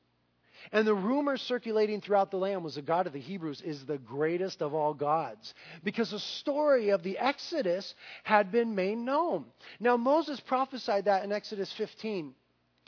And 0.73 0.87
the 0.87 0.95
rumor 0.95 1.37
circulating 1.37 2.01
throughout 2.01 2.31
the 2.31 2.39
land 2.39 2.65
was 2.65 2.77
the 2.77 2.83
God 2.83 3.07
of 3.07 3.13
the 3.13 3.21
Hebrews 3.21 3.61
is 3.61 3.85
the 3.85 3.99
greatest 3.99 4.63
of 4.63 4.73
all 4.73 4.95
gods 4.95 5.53
because 5.83 6.11
the 6.11 6.19
story 6.19 6.91
of 6.91 7.03
the 7.03 7.19
Exodus 7.19 7.95
had 8.23 8.51
been 8.51 8.75
made 8.75 8.97
known. 8.97 9.45
Now, 9.79 9.97
Moses 9.97 10.41
prophesied 10.41 11.05
that 11.05 11.25
in 11.25 11.33
Exodus 11.33 11.73
15 11.73 12.35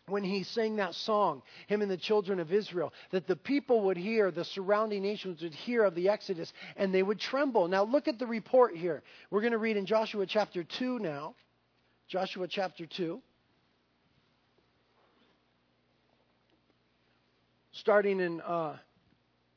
when 0.09 0.23
he 0.23 0.45
sang 0.45 0.77
that 0.77 0.95
song, 0.95 1.43
him 1.67 1.83
and 1.83 1.91
the 1.91 1.97
children 1.97 2.39
of 2.39 2.53
Israel, 2.53 2.93
that 3.11 3.27
the 3.27 3.35
people 3.35 3.83
would 3.83 3.97
hear, 3.97 4.31
the 4.31 4.45
surrounding 4.45 5.03
nations 5.03 5.43
would 5.43 5.53
hear 5.53 5.83
of 5.83 5.97
the 5.97 6.09
Exodus, 6.09 6.53
and 6.77 6.95
they 6.95 7.03
would 7.03 7.19
tremble. 7.19 7.67
Now, 7.67 7.83
look 7.83 8.07
at 8.07 8.19
the 8.19 8.27
report 8.27 8.77
here. 8.77 9.03
We're 9.31 9.41
going 9.41 9.53
to 9.53 9.59
read 9.59 9.77
in 9.77 9.85
Joshua 9.85 10.25
chapter 10.27 10.63
2 10.63 11.01
now. 11.01 11.35
Joshua 12.07 12.47
chapter 12.47 12.87
2. 12.87 13.21
Starting 17.73 18.21
in 18.21 18.41
uh, 18.43 18.77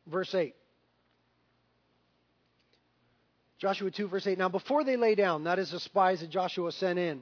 verse 0.08 0.34
8. 0.34 0.56
Joshua 3.60 3.92
2, 3.92 4.08
verse 4.08 4.26
8. 4.26 4.40
Now, 4.40 4.50
before 4.50 4.84
they 4.84 4.98
lay 4.98 5.14
down, 5.14 5.44
that 5.44 5.60
is 5.60 5.70
the 5.70 5.80
spies 5.80 6.22
that 6.22 6.32
Joshua 6.32 6.72
sent 6.72 6.98
in 6.98 7.22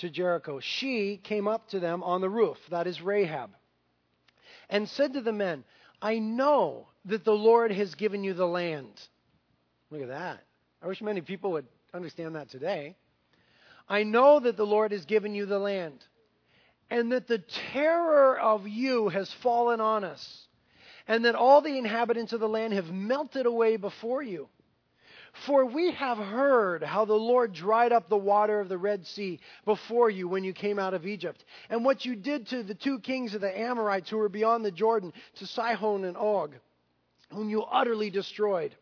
to 0.00 0.10
Jericho, 0.10 0.60
she 0.60 1.16
came 1.16 1.48
up 1.48 1.68
to 1.68 1.80
them 1.80 2.02
on 2.02 2.20
the 2.20 2.28
roof, 2.28 2.58
that 2.70 2.86
is 2.86 3.00
Rahab, 3.00 3.50
and 4.68 4.88
said 4.88 5.14
to 5.14 5.20
the 5.20 5.32
men, 5.32 5.64
I 6.02 6.18
know 6.18 6.88
that 7.06 7.24
the 7.24 7.32
Lord 7.32 7.72
has 7.72 7.94
given 7.94 8.24
you 8.24 8.34
the 8.34 8.46
land. 8.46 9.00
Look 9.90 10.02
at 10.02 10.08
that. 10.08 10.42
I 10.82 10.86
wish 10.86 11.02
many 11.02 11.20
people 11.20 11.52
would 11.52 11.66
understand 11.92 12.36
that 12.36 12.48
today. 12.50 12.96
I 13.88 14.04
know 14.04 14.40
that 14.40 14.56
the 14.56 14.66
Lord 14.66 14.92
has 14.92 15.04
given 15.04 15.34
you 15.34 15.46
the 15.46 15.58
land, 15.58 16.04
and 16.88 17.12
that 17.12 17.26
the 17.26 17.42
terror 17.72 18.38
of 18.38 18.66
you 18.66 19.08
has 19.08 19.32
fallen 19.42 19.80
on 19.80 20.04
us, 20.04 20.46
and 21.06 21.24
that 21.24 21.34
all 21.34 21.60
the 21.60 21.76
inhabitants 21.76 22.32
of 22.32 22.40
the 22.40 22.48
land 22.48 22.72
have 22.72 22.90
melted 22.90 23.46
away 23.46 23.76
before 23.76 24.22
you. 24.22 24.48
For 25.32 25.64
we 25.64 25.92
have 25.92 26.18
heard 26.18 26.82
how 26.82 27.04
the 27.04 27.14
Lord 27.14 27.52
dried 27.52 27.92
up 27.92 28.08
the 28.08 28.16
water 28.16 28.60
of 28.60 28.68
the 28.68 28.78
Red 28.78 29.06
Sea 29.06 29.40
before 29.64 30.10
you 30.10 30.28
when 30.28 30.44
you 30.44 30.52
came 30.52 30.78
out 30.78 30.94
of 30.94 31.06
Egypt, 31.06 31.44
and 31.68 31.84
what 31.84 32.04
you 32.04 32.16
did 32.16 32.48
to 32.48 32.62
the 32.62 32.74
two 32.74 32.98
kings 32.98 33.34
of 33.34 33.40
the 33.40 33.58
Amorites 33.58 34.10
who 34.10 34.18
were 34.18 34.28
beyond 34.28 34.64
the 34.64 34.70
Jordan, 34.70 35.12
to 35.36 35.46
Sihon 35.46 36.04
and 36.04 36.16
Og, 36.16 36.54
whom 37.32 37.48
you 37.48 37.62
utterly 37.62 38.10
destroyed. 38.10 38.74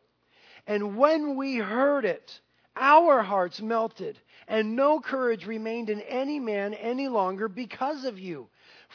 And 0.67 0.97
when 0.97 1.37
we 1.37 1.57
heard 1.57 2.05
it, 2.05 2.41
our 2.77 3.23
hearts 3.23 3.61
melted, 3.61 4.19
and 4.47 4.77
no 4.77 5.01
courage 5.01 5.47
remained 5.47 5.91
in 5.91 6.01
any 6.03 6.41
man 6.41 6.75
any 6.75 7.09
longer 7.09 7.49
because 7.49 8.05
of 8.05 8.19
you. 8.19 8.49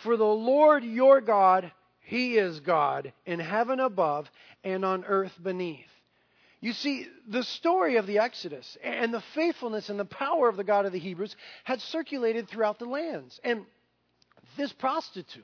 For 0.04 0.18
the 0.18 0.26
Lord 0.26 0.84
your 0.84 1.22
God, 1.22 1.72
He 2.02 2.38
is 2.38 2.60
God 2.62 3.14
in 3.26 3.40
heaven 3.40 3.80
above 3.80 4.30
and 4.64 4.84
on 4.84 5.06
earth 5.06 5.38
beneath. 5.42 5.93
You 6.64 6.72
see, 6.72 7.08
the 7.28 7.44
story 7.44 7.98
of 7.98 8.08
the 8.08 8.20
Exodus 8.20 8.78
and 8.82 9.14
the 9.14 9.22
faithfulness 9.36 9.90
and 9.90 10.00
the 10.00 10.06
power 10.06 10.48
of 10.48 10.56
the 10.56 10.64
God 10.64 10.86
of 10.86 10.94
the 10.94 10.98
Hebrews 10.98 11.36
had 11.66 11.82
circulated 11.82 12.48
throughout 12.48 12.80
the 12.80 12.86
lands. 12.86 13.38
And 13.44 13.66
this 14.56 14.72
prostitute 14.72 15.44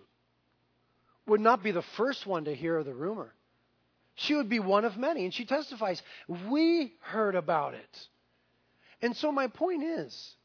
would 1.27 1.41
not 1.41 1.61
be 1.61 1.71
the 1.71 1.81
first 1.97 2.25
one 2.25 2.45
to 2.45 2.55
hear 2.55 2.81
the 2.85 2.93
rumor. 2.93 3.33
She 4.15 4.33
would 4.33 4.47
be 4.47 4.61
one 4.61 4.85
of 4.85 4.95
many. 4.95 5.25
And 5.25 5.33
she 5.33 5.43
testifies, 5.43 6.01
We 6.29 6.93
heard 7.01 7.35
about 7.35 7.73
it. 7.73 8.07
And 9.01 9.13
so, 9.13 9.29
my 9.29 9.47
point 9.47 9.83
is 9.83 10.35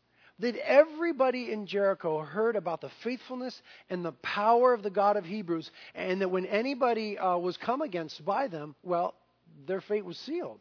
that 0.41 0.57
everybody 0.57 1.53
in 1.53 1.67
Jericho 1.67 2.19
heard 2.19 2.57
about 2.57 2.81
the 2.81 2.91
faithfulness 3.05 3.63
and 3.91 4.05
the 4.05 4.11
power 4.11 4.75
of 4.75 4.83
the 4.83 4.91
God 4.91 5.17
of 5.17 5.25
Hebrews, 5.25 5.71
and 5.95 6.21
that 6.21 6.33
when 6.33 6.47
anybody 6.47 7.17
uh, 7.17 7.37
was 7.37 7.57
come 7.57 7.81
against 7.81 8.25
by 8.25 8.49
them, 8.49 8.75
well, 8.83 9.15
their 9.67 9.81
fate 9.81 10.05
was 10.05 10.19
sealed. 10.19 10.61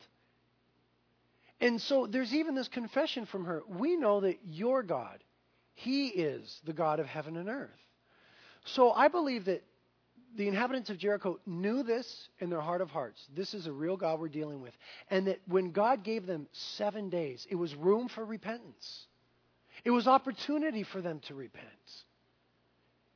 And 1.61 1.81
so 1.81 2.07
there's 2.07 2.33
even 2.33 2.55
this 2.55 2.67
confession 2.67 3.25
from 3.25 3.45
her. 3.45 3.63
We 3.67 3.95
know 3.95 4.21
that 4.21 4.39
your 4.45 4.83
God, 4.83 5.23
He 5.75 6.07
is 6.07 6.61
the 6.65 6.73
God 6.73 6.99
of 6.99 7.05
heaven 7.05 7.37
and 7.37 7.49
earth. 7.49 7.69
So 8.65 8.91
I 8.91 9.07
believe 9.07 9.45
that 9.45 9.63
the 10.35 10.47
inhabitants 10.47 10.89
of 10.89 10.97
Jericho 10.97 11.39
knew 11.45 11.83
this 11.83 12.29
in 12.39 12.49
their 12.49 12.61
heart 12.61 12.81
of 12.81 12.89
hearts. 12.89 13.23
This 13.35 13.53
is 13.53 13.67
a 13.67 13.71
real 13.71 13.97
God 13.97 14.19
we're 14.19 14.29
dealing 14.29 14.61
with. 14.61 14.73
And 15.09 15.27
that 15.27 15.39
when 15.47 15.71
God 15.71 16.03
gave 16.03 16.25
them 16.25 16.47
seven 16.51 17.09
days, 17.09 17.45
it 17.49 17.55
was 17.55 17.75
room 17.75 18.07
for 18.07 18.25
repentance. 18.25 19.05
It 19.85 19.91
was 19.91 20.07
opportunity 20.07 20.83
for 20.83 21.01
them 21.01 21.19
to 21.27 21.35
repent. 21.35 21.67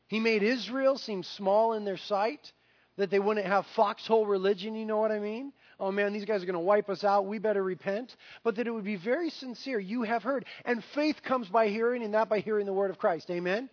He 0.07 0.19
made 0.19 0.43
Israel 0.43 0.97
seem 0.97 1.23
small 1.23 1.73
in 1.73 1.85
their 1.85 1.97
sight, 1.97 2.51
that 2.97 3.09
they 3.09 3.19
wouldn't 3.19 3.45
have 3.45 3.65
foxhole 3.75 4.25
religion, 4.25 4.75
you 4.75 4.85
know 4.85 4.97
what 4.97 5.11
I 5.11 5.19
mean? 5.19 5.53
Oh 5.79 5.91
man, 5.91 6.13
these 6.13 6.25
guys 6.25 6.41
are 6.43 6.45
going 6.45 6.53
to 6.53 6.59
wipe 6.59 6.89
us 6.89 7.03
out. 7.03 7.25
We 7.25 7.39
better 7.39 7.63
repent. 7.63 8.15
But 8.43 8.55
that 8.55 8.67
it 8.67 8.71
would 8.71 8.83
be 8.83 8.95
very 8.95 9.29
sincere. 9.29 9.79
You 9.79 10.03
have 10.03 10.23
heard. 10.23 10.45
And 10.65 10.83
faith 10.95 11.21
comes 11.23 11.47
by 11.47 11.69
hearing, 11.69 12.03
and 12.03 12.11
not 12.11 12.29
by 12.29 12.39
hearing 12.39 12.65
the 12.65 12.73
word 12.73 12.89
of 12.89 12.97
Christ. 12.97 13.29
Amen? 13.29 13.69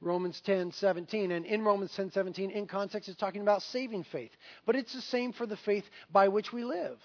Romans 0.00 0.40
10, 0.40 0.72
17. 0.72 1.30
And 1.30 1.44
in 1.44 1.62
Romans 1.62 1.92
10, 1.94 2.12
17, 2.12 2.50
in 2.50 2.66
context, 2.66 3.08
it's 3.08 3.18
talking 3.18 3.42
about 3.42 3.62
saving 3.62 4.04
faith. 4.04 4.30
But 4.64 4.76
it's 4.76 4.94
the 4.94 5.02
same 5.02 5.32
for 5.32 5.46
the 5.46 5.58
faith 5.58 5.84
by 6.10 6.28
which 6.28 6.52
we 6.52 6.64
live. 6.64 6.98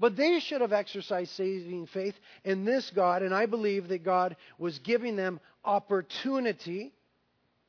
But 0.00 0.16
they 0.16 0.40
should 0.40 0.60
have 0.60 0.72
exercised 0.72 1.30
saving 1.32 1.86
faith 1.86 2.14
in 2.44 2.64
this 2.64 2.90
God, 2.90 3.22
and 3.22 3.32
I 3.32 3.46
believe 3.46 3.88
that 3.88 4.02
God 4.02 4.36
was 4.58 4.80
giving 4.80 5.14
them 5.14 5.38
opportunity, 5.64 6.92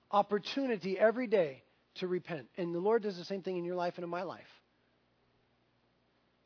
opportunity 0.09 0.97
every 0.97 1.27
day 1.27 1.61
to 1.95 2.07
repent. 2.07 2.47
And 2.57 2.73
the 2.73 2.79
Lord 2.79 3.03
does 3.03 3.15
the 3.15 3.25
same 3.25 3.43
thing 3.43 3.57
in 3.57 3.63
your 3.63 3.75
life 3.75 3.93
and 3.97 4.03
in 4.03 4.09
my 4.09 4.23
life. 4.23 4.47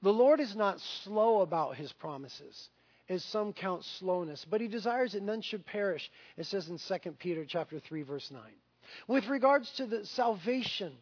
The 0.02 0.14
Lord 0.14 0.40
is 0.40 0.56
not 0.56 0.80
slow 0.80 1.42
about 1.42 1.76
his 1.76 1.92
promises, 1.92 2.70
as 3.10 3.24
some 3.24 3.54
count 3.54 3.84
slowness, 3.84 4.46
but 4.50 4.62
he 4.62 4.68
desires 4.68 5.14
that 5.14 5.24
none 5.24 5.42
should 5.42 5.66
perish. 5.66 6.10
It 6.38 6.46
says 6.46 6.70
in 6.70 6.78
2 6.78 7.12
Peter 7.14 7.46
chapter 7.46 7.80
3 7.80 8.04
verse 8.04 8.30
9. 8.32 8.42
With 9.08 9.28
regards 9.28 9.72
to 9.74 9.86
the 9.86 10.06
salvation 10.06 10.94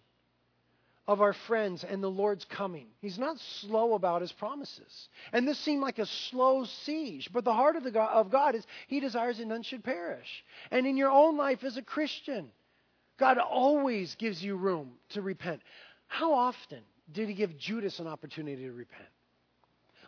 of 1.07 1.21
our 1.21 1.33
friends 1.33 1.86
and 1.86 2.03
the 2.03 2.10
Lord's 2.10 2.43
coming. 2.45 2.88
He's 2.99 3.17
not 3.17 3.39
slow 3.39 3.93
about 3.93 4.21
his 4.21 4.31
promises. 4.33 5.07
And 5.31 5.47
this 5.47 5.57
seemed 5.60 5.81
like 5.81 5.99
a 5.99 6.05
slow 6.05 6.65
siege, 6.65 7.29
but 7.31 7.45
the 7.45 7.53
heart 7.53 7.77
of, 7.77 7.83
the 7.83 7.91
God, 7.91 8.12
of 8.12 8.29
God 8.29 8.55
is 8.55 8.65
he 8.88 8.99
desires 8.99 9.38
that 9.38 9.47
none 9.47 9.63
should 9.63 9.83
perish. 9.83 10.43
And 10.69 10.86
in 10.86 10.97
your 10.97 11.10
own 11.10 11.38
life 11.38 11.63
as 11.63 11.77
a 11.77 11.81
Christian, 11.81 12.51
God 13.17 13.38
always 13.38 14.15
gives 14.15 14.43
you 14.43 14.57
room 14.57 14.91
to 15.12 15.21
repent. 15.21 15.62
How 16.07 16.33
often 16.33 16.81
did 17.12 17.30
he 17.30 17.34
give 17.34 17.58
Judas 17.58 18.00
an 18.00 18.08
opportunity 18.08 18.63
to 18.63 18.72
repent? 18.72 19.10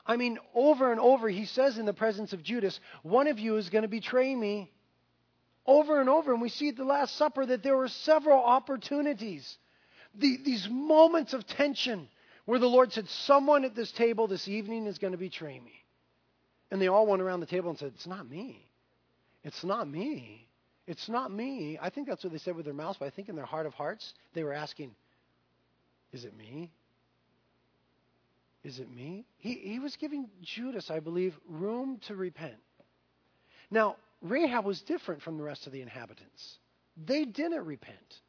I 0.05 0.17
mean, 0.17 0.39
over 0.55 0.91
and 0.91 0.99
over, 0.99 1.29
he 1.29 1.45
says 1.45 1.77
in 1.77 1.85
the 1.85 1.93
presence 1.93 2.33
of 2.33 2.43
Judas, 2.43 2.79
One 3.03 3.27
of 3.27 3.39
you 3.39 3.57
is 3.57 3.69
going 3.69 3.83
to 3.83 3.87
betray 3.87 4.33
me. 4.35 4.71
Over 5.65 6.01
and 6.01 6.09
over. 6.09 6.33
And 6.33 6.41
we 6.41 6.49
see 6.49 6.69
at 6.69 6.77
the 6.77 6.83
Last 6.83 7.15
Supper 7.15 7.45
that 7.45 7.61
there 7.61 7.77
were 7.77 7.89
several 7.89 8.41
opportunities, 8.41 9.57
the, 10.15 10.39
these 10.43 10.67
moments 10.67 11.33
of 11.33 11.45
tension 11.45 12.07
where 12.45 12.57
the 12.57 12.67
Lord 12.67 12.91
said, 12.91 13.07
Someone 13.07 13.65
at 13.65 13.75
this 13.75 13.91
table 13.91 14.27
this 14.27 14.47
evening 14.47 14.87
is 14.87 14.97
going 14.97 15.11
to 15.11 15.17
betray 15.17 15.59
me. 15.59 15.85
And 16.71 16.81
they 16.81 16.87
all 16.87 17.05
went 17.05 17.21
around 17.21 17.41
the 17.41 17.45
table 17.45 17.69
and 17.69 17.77
said, 17.77 17.91
It's 17.93 18.07
not 18.07 18.27
me. 18.27 18.65
It's 19.43 19.63
not 19.63 19.87
me. 19.87 20.47
It's 20.87 21.07
not 21.07 21.31
me. 21.31 21.77
I 21.79 21.91
think 21.91 22.07
that's 22.07 22.23
what 22.23 22.33
they 22.33 22.39
said 22.39 22.55
with 22.55 22.65
their 22.65 22.73
mouths, 22.73 22.97
but 22.99 23.05
I 23.05 23.11
think 23.11 23.29
in 23.29 23.35
their 23.35 23.45
heart 23.45 23.67
of 23.67 23.75
hearts, 23.75 24.15
they 24.33 24.43
were 24.43 24.53
asking, 24.53 24.95
Is 26.11 26.25
it 26.25 26.35
me? 26.35 26.71
Is 28.63 28.79
it 28.79 28.89
me? 28.91 29.25
He, 29.37 29.53
he 29.53 29.79
was 29.79 29.95
giving 29.95 30.29
Judas, 30.41 30.91
I 30.91 30.99
believe, 30.99 31.37
room 31.47 31.99
to 32.07 32.15
repent. 32.15 32.57
Now, 33.71 33.95
Rahab 34.21 34.65
was 34.65 34.81
different 34.81 35.21
from 35.21 35.37
the 35.37 35.43
rest 35.43 35.65
of 35.65 35.73
the 35.73 35.81
inhabitants. 35.81 36.57
They 37.05 37.23
didn't 37.25 37.65
repent. 37.65 38.19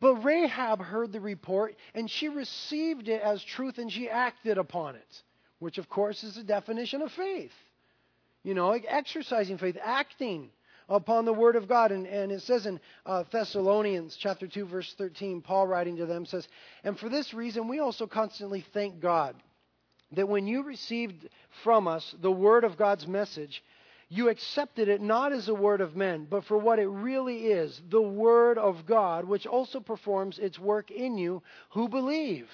But 0.00 0.16
Rahab 0.16 0.80
heard 0.80 1.12
the 1.12 1.20
report 1.20 1.76
and 1.94 2.10
she 2.10 2.28
received 2.28 3.08
it 3.08 3.22
as 3.22 3.42
truth 3.42 3.78
and 3.78 3.92
she 3.92 4.10
acted 4.10 4.58
upon 4.58 4.96
it, 4.96 5.22
which, 5.60 5.78
of 5.78 5.88
course, 5.88 6.24
is 6.24 6.34
the 6.34 6.42
definition 6.42 7.00
of 7.00 7.12
faith. 7.12 7.52
You 8.42 8.54
know, 8.54 8.72
exercising 8.72 9.58
faith, 9.58 9.78
acting 9.80 10.50
upon 10.88 11.24
the 11.24 11.32
word 11.32 11.56
of 11.56 11.68
God. 11.68 11.92
And, 11.92 12.06
and 12.06 12.32
it 12.32 12.42
says 12.42 12.66
in 12.66 12.80
uh, 13.06 13.24
Thessalonians 13.30 14.16
chapter 14.16 14.46
2, 14.46 14.66
verse 14.66 14.94
13, 14.96 15.42
Paul 15.42 15.66
writing 15.66 15.96
to 15.96 16.06
them 16.06 16.26
says, 16.26 16.46
And 16.82 16.98
for 16.98 17.08
this 17.08 17.34
reason 17.34 17.68
we 17.68 17.80
also 17.80 18.06
constantly 18.06 18.64
thank 18.72 19.00
God 19.00 19.36
that 20.12 20.28
when 20.28 20.46
you 20.46 20.62
received 20.62 21.28
from 21.62 21.88
us 21.88 22.14
the 22.20 22.30
word 22.30 22.64
of 22.64 22.76
God's 22.76 23.06
message, 23.06 23.62
you 24.08 24.28
accepted 24.28 24.88
it 24.88 25.00
not 25.00 25.32
as 25.32 25.48
a 25.48 25.54
word 25.54 25.80
of 25.80 25.96
men, 25.96 26.26
but 26.28 26.44
for 26.44 26.58
what 26.58 26.78
it 26.78 26.86
really 26.86 27.46
is 27.46 27.80
the 27.90 28.00
word 28.00 28.58
of 28.58 28.86
God, 28.86 29.24
which 29.24 29.46
also 29.46 29.80
performs 29.80 30.38
its 30.38 30.58
work 30.58 30.90
in 30.90 31.18
you 31.18 31.42
who 31.70 31.88
believe. 31.88 32.48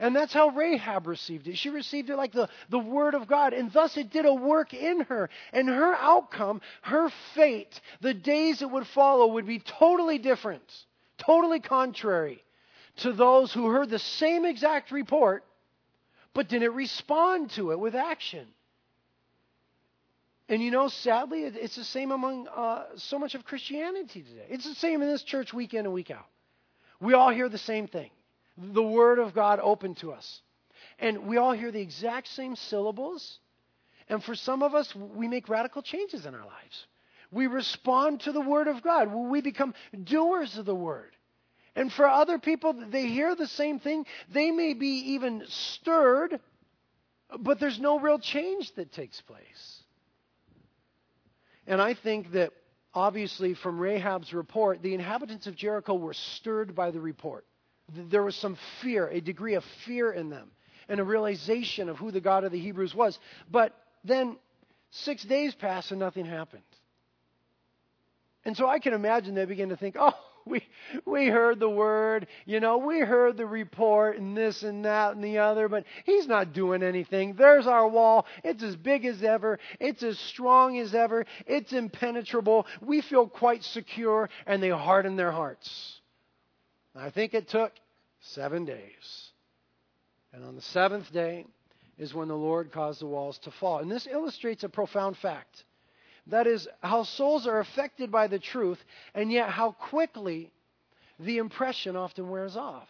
And 0.00 0.14
that's 0.14 0.32
how 0.32 0.48
Rahab 0.48 1.06
received 1.06 1.46
it. 1.46 1.56
She 1.56 1.70
received 1.70 2.10
it 2.10 2.16
like 2.16 2.32
the, 2.32 2.48
the 2.68 2.78
Word 2.78 3.14
of 3.14 3.26
God, 3.26 3.52
and 3.52 3.72
thus 3.72 3.96
it 3.96 4.10
did 4.10 4.26
a 4.26 4.34
work 4.34 4.74
in 4.74 5.00
her. 5.02 5.30
And 5.52 5.68
her 5.68 5.94
outcome, 5.94 6.60
her 6.82 7.10
fate, 7.34 7.80
the 8.00 8.14
days 8.14 8.60
that 8.60 8.68
would 8.68 8.86
follow 8.88 9.34
would 9.34 9.46
be 9.46 9.60
totally 9.60 10.18
different, 10.18 10.62
totally 11.18 11.60
contrary 11.60 12.42
to 12.96 13.12
those 13.12 13.52
who 13.52 13.66
heard 13.66 13.90
the 13.90 13.98
same 13.98 14.44
exact 14.44 14.90
report 14.90 15.44
but 16.34 16.48
didn't 16.48 16.74
respond 16.74 17.50
to 17.52 17.70
it 17.70 17.78
with 17.78 17.94
action. 17.94 18.46
And 20.48 20.60
you 20.60 20.70
know, 20.70 20.88
sadly, 20.88 21.44
it's 21.44 21.76
the 21.76 21.84
same 21.84 22.10
among 22.10 22.48
uh, 22.48 22.84
so 22.96 23.18
much 23.18 23.34
of 23.34 23.44
Christianity 23.44 24.22
today. 24.22 24.46
It's 24.50 24.64
the 24.64 24.74
same 24.74 25.00
in 25.00 25.08
this 25.08 25.22
church 25.22 25.54
week 25.54 25.72
in 25.72 25.86
and 25.86 25.94
week 25.94 26.10
out. 26.10 26.26
We 27.00 27.14
all 27.14 27.30
hear 27.30 27.48
the 27.48 27.58
same 27.58 27.86
thing 27.86 28.10
the 28.56 28.82
Word 28.82 29.18
of 29.18 29.34
God 29.34 29.60
open 29.62 29.94
to 29.96 30.12
us. 30.12 30.40
And 30.98 31.26
we 31.26 31.36
all 31.36 31.52
hear 31.52 31.70
the 31.70 31.80
exact 31.80 32.28
same 32.28 32.56
syllables. 32.56 33.38
And 34.08 34.22
for 34.22 34.34
some 34.34 34.62
of 34.62 34.74
us, 34.74 34.94
we 34.94 35.28
make 35.28 35.48
radical 35.48 35.82
changes 35.82 36.26
in 36.26 36.34
our 36.34 36.44
lives. 36.44 36.86
We 37.30 37.46
respond 37.46 38.20
to 38.20 38.32
the 38.32 38.40
Word 38.40 38.68
of 38.68 38.82
God. 38.82 39.12
We 39.12 39.40
become 39.40 39.74
doers 40.04 40.56
of 40.56 40.66
the 40.66 40.74
Word. 40.74 41.10
And 41.74 41.92
for 41.92 42.06
other 42.06 42.38
people, 42.38 42.72
they 42.90 43.08
hear 43.08 43.34
the 43.34 43.48
same 43.48 43.80
thing. 43.80 44.06
They 44.32 44.52
may 44.52 44.74
be 44.74 45.14
even 45.14 45.42
stirred, 45.48 46.38
but 47.36 47.58
there's 47.58 47.80
no 47.80 47.98
real 47.98 48.20
change 48.20 48.72
that 48.76 48.92
takes 48.92 49.20
place. 49.22 49.82
And 51.66 51.82
I 51.82 51.94
think 51.94 52.32
that 52.32 52.52
obviously 52.92 53.54
from 53.54 53.80
Rahab's 53.80 54.32
report, 54.32 54.82
the 54.82 54.94
inhabitants 54.94 55.48
of 55.48 55.56
Jericho 55.56 55.94
were 55.94 56.14
stirred 56.14 56.74
by 56.76 56.92
the 56.92 57.00
report. 57.00 57.44
There 57.92 58.22
was 58.22 58.36
some 58.36 58.56
fear, 58.80 59.08
a 59.08 59.20
degree 59.20 59.54
of 59.54 59.64
fear 59.84 60.10
in 60.10 60.30
them, 60.30 60.50
and 60.88 61.00
a 61.00 61.04
realization 61.04 61.88
of 61.88 61.96
who 61.98 62.10
the 62.10 62.20
God 62.20 62.44
of 62.44 62.52
the 62.52 62.58
Hebrews 62.58 62.94
was. 62.94 63.18
But 63.50 63.74
then 64.04 64.36
six 64.90 65.22
days 65.24 65.54
passed 65.54 65.90
and 65.90 66.00
nothing 66.00 66.24
happened. 66.24 66.62
And 68.44 68.56
so 68.56 68.68
I 68.68 68.78
can 68.78 68.92
imagine 68.92 69.34
they 69.34 69.44
begin 69.46 69.70
to 69.70 69.76
think, 69.76 69.96
oh, 69.98 70.12
we 70.46 70.62
we 71.06 71.26
heard 71.28 71.58
the 71.58 71.70
word, 71.70 72.26
you 72.44 72.60
know, 72.60 72.76
we 72.76 73.00
heard 73.00 73.38
the 73.38 73.46
report 73.46 74.18
and 74.18 74.36
this 74.36 74.62
and 74.62 74.84
that 74.84 75.14
and 75.14 75.24
the 75.24 75.38
other, 75.38 75.68
but 75.68 75.84
he's 76.04 76.26
not 76.26 76.52
doing 76.52 76.82
anything. 76.82 77.34
There's 77.34 77.66
our 77.66 77.88
wall. 77.88 78.26
It's 78.42 78.62
as 78.62 78.76
big 78.76 79.06
as 79.06 79.22
ever. 79.22 79.58
It's 79.80 80.02
as 80.02 80.18
strong 80.18 80.78
as 80.78 80.94
ever. 80.94 81.24
It's 81.46 81.72
impenetrable. 81.72 82.66
We 82.82 83.00
feel 83.00 83.26
quite 83.26 83.64
secure 83.64 84.28
and 84.46 84.62
they 84.62 84.68
harden 84.68 85.16
their 85.16 85.32
hearts. 85.32 86.00
I 86.96 87.10
think 87.10 87.34
it 87.34 87.48
took 87.48 87.72
7 88.20 88.64
days. 88.64 89.30
And 90.32 90.44
on 90.44 90.54
the 90.54 90.62
7th 90.62 91.12
day 91.12 91.46
is 91.98 92.14
when 92.14 92.28
the 92.28 92.36
Lord 92.36 92.72
caused 92.72 93.00
the 93.00 93.06
walls 93.06 93.38
to 93.38 93.50
fall. 93.52 93.78
And 93.78 93.90
this 93.90 94.06
illustrates 94.06 94.64
a 94.64 94.68
profound 94.68 95.16
fact. 95.18 95.64
That 96.28 96.46
is, 96.46 96.66
how 96.82 97.02
souls 97.02 97.46
are 97.46 97.60
affected 97.60 98.10
by 98.10 98.28
the 98.28 98.38
truth, 98.38 98.82
and 99.14 99.30
yet 99.30 99.50
how 99.50 99.72
quickly 99.72 100.50
the 101.20 101.38
impression 101.38 101.96
often 101.96 102.30
wears 102.30 102.56
off. 102.56 102.88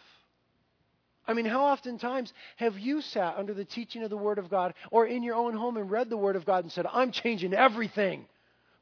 I 1.27 1.33
mean, 1.33 1.45
how 1.45 1.65
oftentimes 1.65 2.31
have 2.57 2.77
you 2.77 3.01
sat 3.01 3.35
under 3.37 3.53
the 3.53 3.65
teaching 3.65 4.03
of 4.03 4.09
the 4.09 4.17
Word 4.17 4.37
of 4.37 4.49
God 4.49 4.73
or 4.91 5.05
in 5.05 5.23
your 5.23 5.35
own 5.35 5.55
home 5.55 5.75
and 5.77 5.89
read 5.89 6.09
the 6.09 6.17
Word 6.17 6.35
of 6.35 6.45
God 6.45 6.63
and 6.63 6.71
said, 6.71 6.85
I'm 6.91 7.11
changing 7.11 7.53
everything? 7.53 8.25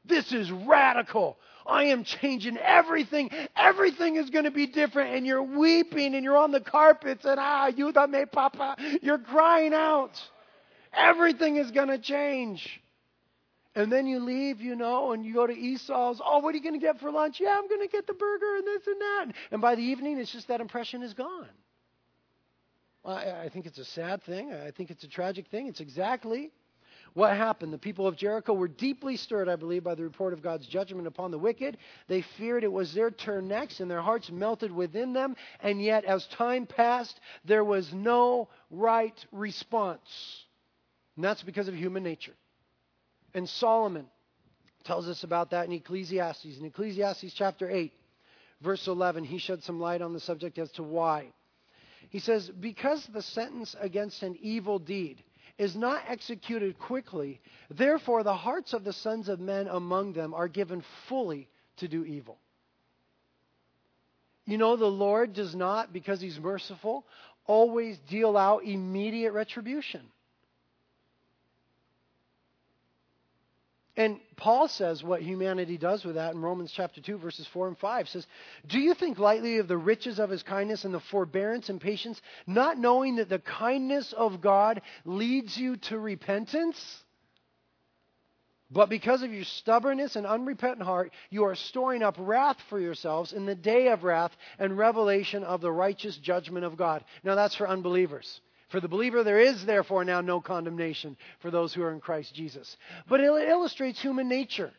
This 0.04 0.32
is 0.32 0.52
radical. 0.52 1.38
I 1.66 1.84
am 1.84 2.04
changing 2.04 2.58
everything. 2.58 3.30
Everything 3.56 4.16
is 4.16 4.30
going 4.30 4.44
to 4.44 4.50
be 4.50 4.66
different. 4.66 5.14
And 5.14 5.26
you're 5.26 5.42
weeping 5.42 6.14
and 6.14 6.24
you're 6.24 6.36
on 6.36 6.50
the 6.50 6.60
carpets 6.60 7.24
and 7.24 7.38
ah, 7.40 7.68
you 7.68 7.92
me 8.08 8.24
papa. 8.30 8.76
You're 9.02 9.18
crying 9.18 9.72
out. 9.72 10.12
Everything 10.92 11.56
is 11.56 11.70
going 11.70 11.88
to 11.88 11.98
change. 11.98 12.80
And 13.74 13.90
then 13.90 14.06
you 14.06 14.20
leave, 14.20 14.60
you 14.60 14.76
know, 14.76 15.12
and 15.12 15.24
you 15.24 15.34
go 15.34 15.46
to 15.46 15.52
Esau's. 15.52 16.20
Oh, 16.24 16.38
what 16.38 16.54
are 16.54 16.56
you 16.56 16.62
going 16.62 16.78
to 16.78 16.84
get 16.84 17.00
for 17.00 17.10
lunch? 17.10 17.38
Yeah, 17.40 17.56
I'm 17.58 17.68
going 17.68 17.80
to 17.80 17.88
get 17.88 18.06
the 18.06 18.14
burger 18.14 18.56
and 18.56 18.66
this 18.66 18.86
and 18.86 19.00
that. 19.00 19.26
And 19.50 19.60
by 19.60 19.74
the 19.74 19.82
evening, 19.82 20.18
it's 20.18 20.32
just 20.32 20.46
that 20.48 20.60
impression 20.60 21.02
is 21.02 21.12
gone. 21.12 21.48
I, 23.04 23.44
I 23.44 23.50
think 23.52 23.66
it's 23.66 23.78
a 23.78 23.84
sad 23.84 24.22
thing. 24.22 24.52
I 24.52 24.70
think 24.70 24.90
it's 24.90 25.02
a 25.02 25.08
tragic 25.08 25.48
thing. 25.48 25.66
It's 25.66 25.80
exactly 25.80 26.52
what 27.14 27.36
happened. 27.36 27.72
The 27.72 27.78
people 27.78 28.06
of 28.06 28.16
Jericho 28.16 28.52
were 28.52 28.68
deeply 28.68 29.16
stirred, 29.16 29.48
I 29.48 29.56
believe, 29.56 29.84
by 29.84 29.94
the 29.94 30.02
report 30.02 30.32
of 30.32 30.42
God's 30.42 30.66
judgment 30.66 31.06
upon 31.06 31.30
the 31.30 31.38
wicked. 31.38 31.78
They 32.08 32.22
feared 32.36 32.64
it 32.64 32.72
was 32.72 32.92
their 32.92 33.10
turn 33.10 33.48
next, 33.48 33.80
and 33.80 33.90
their 33.90 34.02
hearts 34.02 34.30
melted 34.30 34.72
within 34.72 35.12
them. 35.12 35.36
And 35.60 35.80
yet, 35.80 36.04
as 36.04 36.26
time 36.26 36.66
passed, 36.66 37.18
there 37.44 37.64
was 37.64 37.92
no 37.92 38.48
right 38.70 39.24
response. 39.32 40.44
And 41.16 41.24
that's 41.24 41.42
because 41.42 41.68
of 41.68 41.74
human 41.74 42.02
nature. 42.02 42.34
And 43.32 43.48
Solomon 43.48 44.06
tells 44.84 45.08
us 45.08 45.24
about 45.24 45.50
that 45.50 45.66
in 45.66 45.72
Ecclesiastes. 45.72 46.58
In 46.58 46.64
Ecclesiastes 46.66 47.32
chapter 47.34 47.70
8, 47.70 47.92
verse 48.60 48.86
11, 48.86 49.24
he 49.24 49.38
shed 49.38 49.62
some 49.62 49.80
light 49.80 50.02
on 50.02 50.12
the 50.12 50.20
subject 50.20 50.58
as 50.58 50.70
to 50.72 50.82
why. 50.82 51.32
He 52.10 52.18
says, 52.18 52.48
Because 52.48 53.04
the 53.06 53.22
sentence 53.22 53.74
against 53.80 54.22
an 54.22 54.36
evil 54.40 54.78
deed 54.78 55.22
is 55.58 55.76
not 55.76 56.02
executed 56.08 56.78
quickly, 56.78 57.40
therefore 57.70 58.22
the 58.22 58.34
hearts 58.34 58.72
of 58.72 58.84
the 58.84 58.92
sons 58.92 59.28
of 59.28 59.40
men 59.40 59.68
among 59.68 60.12
them 60.12 60.34
are 60.34 60.48
given 60.48 60.82
fully 61.08 61.48
to 61.76 61.88
do 61.88 62.04
evil. 62.04 62.38
You 64.46 64.58
know, 64.58 64.76
the 64.76 64.86
Lord 64.86 65.32
does 65.32 65.54
not, 65.54 65.92
because 65.92 66.20
He's 66.20 66.38
merciful, 66.38 67.06
always 67.46 67.98
deal 68.10 68.36
out 68.36 68.64
immediate 68.64 69.32
retribution. 69.32 70.02
And 73.96 74.18
Paul 74.36 74.66
says 74.66 75.04
what 75.04 75.22
humanity 75.22 75.78
does 75.78 76.04
with 76.04 76.16
that 76.16 76.34
in 76.34 76.42
Romans 76.42 76.72
chapter 76.72 77.00
2 77.00 77.16
verses 77.18 77.46
4 77.46 77.68
and 77.68 77.78
5 77.78 78.08
says, 78.08 78.26
"Do 78.66 78.80
you 78.80 78.92
think 78.94 79.18
lightly 79.18 79.58
of 79.58 79.68
the 79.68 79.76
riches 79.76 80.18
of 80.18 80.30
his 80.30 80.42
kindness 80.42 80.84
and 80.84 80.92
the 80.92 81.00
forbearance 81.00 81.68
and 81.68 81.80
patience, 81.80 82.20
not 82.46 82.76
knowing 82.76 83.16
that 83.16 83.28
the 83.28 83.38
kindness 83.38 84.12
of 84.12 84.40
God 84.40 84.82
leads 85.04 85.56
you 85.56 85.76
to 85.76 85.98
repentance?" 85.98 87.04
But 88.68 88.88
because 88.88 89.22
of 89.22 89.32
your 89.32 89.44
stubbornness 89.44 90.16
and 90.16 90.26
unrepentant 90.26 90.82
heart, 90.82 91.12
you 91.30 91.44
are 91.44 91.54
storing 91.54 92.02
up 92.02 92.16
wrath 92.18 92.60
for 92.62 92.80
yourselves 92.80 93.32
in 93.32 93.46
the 93.46 93.54
day 93.54 93.88
of 93.88 94.02
wrath 94.02 94.36
and 94.58 94.76
revelation 94.76 95.44
of 95.44 95.60
the 95.60 95.70
righteous 95.70 96.16
judgment 96.16 96.64
of 96.64 96.76
God. 96.76 97.04
Now 97.22 97.36
that's 97.36 97.54
for 97.54 97.68
unbelievers. 97.68 98.40
For 98.74 98.80
the 98.80 98.88
believer, 98.88 99.22
there 99.22 99.38
is 99.38 99.64
therefore 99.64 100.04
now 100.04 100.20
no 100.20 100.40
condemnation 100.40 101.16
for 101.38 101.52
those 101.52 101.72
who 101.72 101.84
are 101.84 101.92
in 101.92 102.00
Christ 102.00 102.34
Jesus. 102.34 102.76
But 103.08 103.20
it 103.20 103.26
illustrates 103.26 104.02
human 104.02 104.28
nature. 104.28 104.72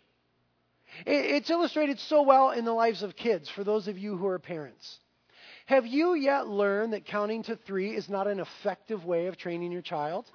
It's 1.06 1.50
illustrated 1.50 1.98
so 2.02 2.22
well 2.24 2.52
in 2.52 2.66
the 2.66 2.74
lives 2.74 3.04
of 3.04 3.16
kids, 3.16 3.50
for 3.50 3.64
those 3.64 3.88
of 3.88 3.98
you 3.98 4.18
who 4.18 4.28
are 4.28 4.38
parents. 4.38 5.00
Have 5.68 5.88
you 5.88 6.14
yet 6.14 6.46
learned 6.46 6.92
that 6.92 7.06
counting 7.06 7.44
to 7.44 7.56
three 7.56 7.96
is 7.96 8.10
not 8.10 8.28
an 8.28 8.42
effective 8.42 9.06
way 9.06 9.28
of 9.28 9.38
training 9.38 9.72
your 9.72 9.82
child? 9.82 10.26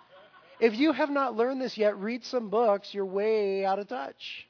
If 0.59 0.79
you 0.79 0.93
have 0.93 1.11
not 1.11 1.37
learned 1.37 1.61
this 1.61 1.77
yet, 1.77 1.99
read 1.99 2.25
some 2.25 2.49
books. 2.49 2.95
You're 2.95 3.05
way 3.05 3.67
out 3.67 3.79
of 3.79 3.89
touch. 3.89 4.49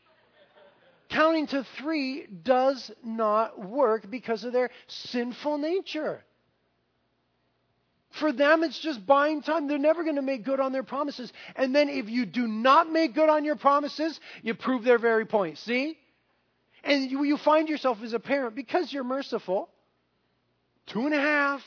Counting 1.08 1.48
to 1.48 1.66
three 1.78 2.28
does 2.44 2.92
not 3.02 3.58
work 3.58 4.08
because 4.08 4.44
of 4.44 4.52
their 4.52 4.70
sinful 4.86 5.58
nature. 5.58 6.22
For 8.18 8.32
them, 8.32 8.64
it's 8.64 8.78
just 8.78 9.06
buying 9.06 9.40
time. 9.42 9.68
They're 9.68 9.78
never 9.78 10.02
going 10.02 10.16
to 10.16 10.22
make 10.22 10.44
good 10.44 10.58
on 10.58 10.72
their 10.72 10.82
promises. 10.82 11.32
And 11.54 11.74
then 11.74 11.88
if 11.88 12.08
you 12.08 12.26
do 12.26 12.46
not 12.48 12.90
make 12.90 13.14
good 13.14 13.28
on 13.28 13.44
your 13.44 13.56
promises, 13.56 14.18
you 14.42 14.54
prove 14.54 14.82
their 14.82 14.98
very 14.98 15.24
point. 15.26 15.58
See? 15.58 15.96
And 16.82 17.10
you, 17.10 17.22
you 17.24 17.36
find 17.36 17.68
yourself 17.68 17.98
as 18.02 18.12
a 18.12 18.18
parent, 18.18 18.56
because 18.56 18.92
you're 18.92 19.04
merciful, 19.04 19.68
two 20.86 21.06
and 21.06 21.14
a 21.14 21.20
half, 21.20 21.62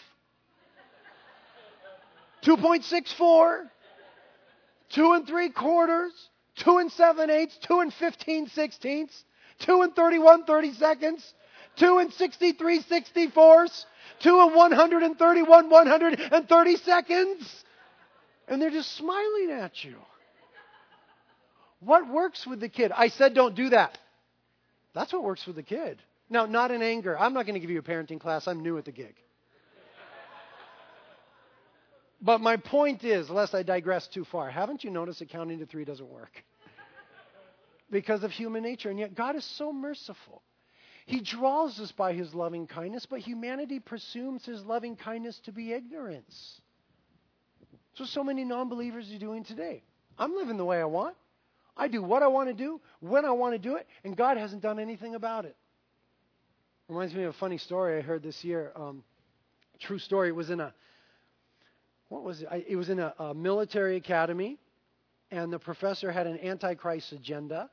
2.64, 2.44 3.70
two 4.90 5.14
and 5.14 5.26
three 5.26 5.50
quarters, 5.50 6.12
two 6.58 6.80
and 6.80 6.92
seven 6.92 7.30
eighths, 7.30 7.58
two 7.66 7.80
and 7.80 7.94
15 7.94 8.48
sixteenths, 8.48 9.24
two 9.60 9.82
and 9.82 9.96
31 9.96 10.44
30 10.46 10.74
seconds, 10.74 11.34
two 11.78 12.00
and 12.00 12.12
63 12.12 12.82
64ths, 12.82 13.86
two 14.24 14.40
and 14.40 14.56
131 14.56 15.70
130 15.70 16.76
seconds. 16.78 17.64
And 18.48 18.62
they're 18.62 18.70
just 18.70 18.96
smiling 18.96 19.52
at 19.52 19.84
you. 19.84 19.96
What 21.80 22.10
works 22.10 22.48
with 22.48 22.60
the 22.60 22.70
kid? 22.70 22.92
I 22.96 23.10
said 23.10 23.34
don't 23.34 23.56
do 23.56 23.70
that. 23.70 23.98
That's 24.94 25.12
what 25.12 25.24
works 25.24 25.46
with 25.46 25.56
the 25.56 25.64
kid. 25.64 26.02
Now, 26.30 26.46
not 26.46 26.72
in 26.72 26.82
anger. 26.82 27.18
I'm 27.18 27.34
not 27.34 27.46
going 27.46 27.56
to 27.56 27.60
give 27.60 27.70
you 27.70 27.80
a 27.80 27.84
parenting 27.84 28.20
class. 28.20 28.48
I'm 28.48 28.62
new 28.62 28.78
at 28.78 28.86
the 28.86 28.92
gig. 28.92 29.16
But 32.22 32.40
my 32.40 32.56
point 32.56 33.04
is, 33.04 33.30
lest 33.30 33.54
I 33.54 33.64
digress 33.64 34.08
too 34.08 34.24
far, 34.24 34.50
haven't 34.50 34.86
you 34.86 34.90
noticed 34.90 35.20
that 35.20 35.30
counting 35.30 35.60
to 35.60 35.66
three 35.66 35.84
doesn't 35.84 36.10
work? 36.10 36.32
because 37.94 38.24
of 38.24 38.32
human 38.32 38.64
nature. 38.64 38.90
And 38.90 39.00
yet, 39.00 39.16
God 39.16 39.38
is 39.38 39.46
so 39.46 39.72
merciful. 39.72 40.42
He 41.06 41.20
draws 41.20 41.80
us 41.80 41.92
by 41.92 42.14
his 42.14 42.34
loving 42.34 42.68
kindness, 42.68 43.06
but 43.06 43.20
humanity 43.20 43.80
presumes 43.80 44.46
his 44.46 44.64
loving 44.64 44.96
kindness 44.96 45.40
to 45.46 45.52
be 45.52 45.74
ignorance. 45.74 46.62
So, 47.96 48.06
so 48.06 48.24
many 48.24 48.44
non 48.44 48.70
believers 48.70 49.12
are 49.12 49.20
doing 49.20 49.44
today. 49.44 49.84
I'm 50.18 50.36
living 50.36 50.58
the 50.58 50.66
way 50.66 50.80
I 50.80 50.86
want. 50.86 51.16
I 51.76 51.88
do 51.88 52.02
what 52.04 52.24
I 52.24 52.28
want 52.28 52.50
to 52.50 52.54
do, 52.54 52.80
when 53.00 53.26
I 53.26 53.32
want 53.32 53.54
to 53.54 53.60
do 53.60 53.76
it, 53.76 53.88
and 54.04 54.16
God 54.16 54.38
hasn't 54.38 54.62
done 54.62 54.80
anything 54.80 55.16
about 55.16 55.46
it. 55.46 55.56
Reminds 56.88 57.14
me 57.14 57.24
of 57.24 57.32
a 57.32 57.38
funny 57.38 57.58
story 57.58 57.98
I 57.98 58.02
heard 58.02 58.22
this 58.22 58.44
year. 58.44 58.72
Um, 58.76 59.04
true 59.80 60.00
story. 60.00 60.30
It 60.30 60.36
was 60.36 60.50
in 60.50 60.60
a 60.60 60.74
what 62.10 62.24
was 62.24 62.44
it? 62.44 62.48
I, 62.52 62.64
it 62.68 62.76
was 62.76 62.90
in 62.90 63.00
a, 63.00 63.14
a 63.18 63.34
military 63.34 63.96
academy, 63.96 64.60
and 65.32 65.52
the 65.52 65.58
professor 65.58 66.12
had 66.12 66.28
an 66.28 66.40
antichrist 66.40 67.12
agenda, 67.12 67.70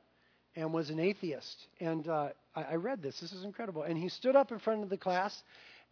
and 0.55 0.73
was 0.73 0.89
an 0.89 0.99
atheist. 0.99 1.67
And 1.79 2.07
uh, 2.07 2.29
I, 2.55 2.63
I 2.63 2.75
read 2.75 3.01
this. 3.01 3.19
This 3.19 3.33
is 3.33 3.43
incredible. 3.43 3.83
And 3.83 3.97
he 3.97 4.09
stood 4.09 4.35
up 4.35 4.51
in 4.51 4.59
front 4.59 4.83
of 4.83 4.89
the 4.89 4.97
class, 4.97 5.43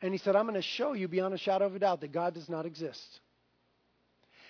and 0.01 0.13
he 0.13 0.17
said, 0.17 0.35
"I'm 0.35 0.45
going 0.45 0.55
to 0.55 0.61
show 0.61 0.93
you 0.93 1.07
beyond 1.07 1.33
a 1.33 1.37
shadow 1.37 1.65
of 1.65 1.75
a 1.75 1.79
doubt 1.79 2.01
that 2.01 2.11
God 2.11 2.33
does 2.33 2.49
not 2.49 2.65
exist." 2.65 3.19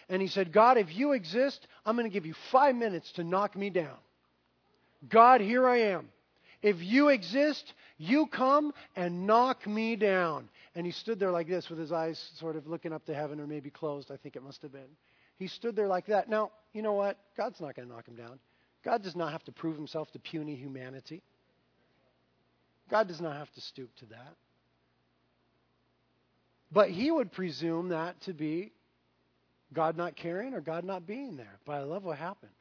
And 0.09 0.21
he 0.23 0.27
said, 0.27 0.51
God, 0.51 0.77
if 0.77 0.95
you 0.95 1.11
exist, 1.11 1.67
I'm 1.85 1.95
going 1.95 2.09
to 2.09 2.13
give 2.13 2.25
you 2.25 2.33
five 2.51 2.75
minutes 2.75 3.11
to 3.13 3.23
knock 3.23 3.55
me 3.55 3.69
down. 3.69 3.95
God, 5.07 5.39
here 5.39 5.67
I 5.67 5.77
am. 5.77 6.09
If 6.61 6.81
you 6.81 7.09
exist, 7.09 7.73
you 7.97 8.25
come 8.25 8.73
and 8.95 9.27
knock 9.27 9.65
me 9.67 9.95
down. 9.95 10.49
And 10.75 10.85
he 10.85 10.91
stood 10.91 11.19
there 11.19 11.31
like 11.31 11.47
this 11.47 11.69
with 11.69 11.79
his 11.79 11.91
eyes 11.91 12.31
sort 12.37 12.55
of 12.55 12.67
looking 12.67 12.91
up 12.91 13.05
to 13.05 13.13
heaven, 13.13 13.39
or 13.39 13.47
maybe 13.47 13.69
closed, 13.69 14.11
I 14.11 14.17
think 14.17 14.35
it 14.35 14.43
must 14.43 14.61
have 14.63 14.73
been. 14.73 14.89
He 15.37 15.47
stood 15.47 15.75
there 15.75 15.87
like 15.87 16.07
that. 16.07 16.27
Now, 16.27 16.51
you 16.73 16.81
know 16.81 16.93
what? 16.93 17.17
God's 17.37 17.61
not 17.61 17.75
going 17.75 17.87
to 17.87 17.93
knock 17.93 18.07
him 18.07 18.15
down. 18.15 18.39
God 18.83 19.03
does 19.03 19.15
not 19.15 19.31
have 19.31 19.43
to 19.45 19.51
prove 19.51 19.75
himself 19.75 20.11
to 20.11 20.19
puny 20.19 20.55
humanity. 20.55 21.21
God 22.89 23.07
does 23.07 23.21
not 23.21 23.35
have 23.35 23.51
to 23.51 23.61
stoop 23.61 23.95
to 23.97 24.05
that. 24.07 24.35
But 26.71 26.89
he 26.89 27.09
would 27.11 27.31
presume 27.31 27.89
that 27.89 28.19
to 28.21 28.33
be 28.33 28.71
God 29.73 29.97
not 29.97 30.15
caring 30.15 30.53
or 30.53 30.61
God 30.61 30.83
not 30.83 31.05
being 31.05 31.35
there. 31.35 31.59
But 31.65 31.73
I 31.73 31.83
love 31.83 32.03
what 32.03 32.17
happened. 32.17 32.51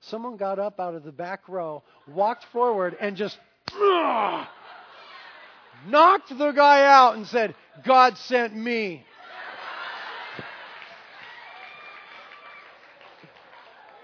Someone 0.00 0.36
got 0.36 0.58
up 0.58 0.80
out 0.80 0.94
of 0.94 1.02
the 1.02 1.12
back 1.12 1.48
row, 1.48 1.82
walked 2.06 2.44
forward, 2.52 2.96
and 3.00 3.16
just 3.16 3.38
ugh, 3.72 4.46
knocked 5.88 6.28
the 6.36 6.52
guy 6.52 6.84
out 6.84 7.16
and 7.16 7.26
said, 7.26 7.54
God 7.84 8.18
sent 8.18 8.54
me. 8.54 9.06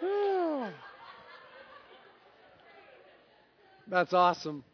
That's 3.88 4.14
awesome. 4.14 4.64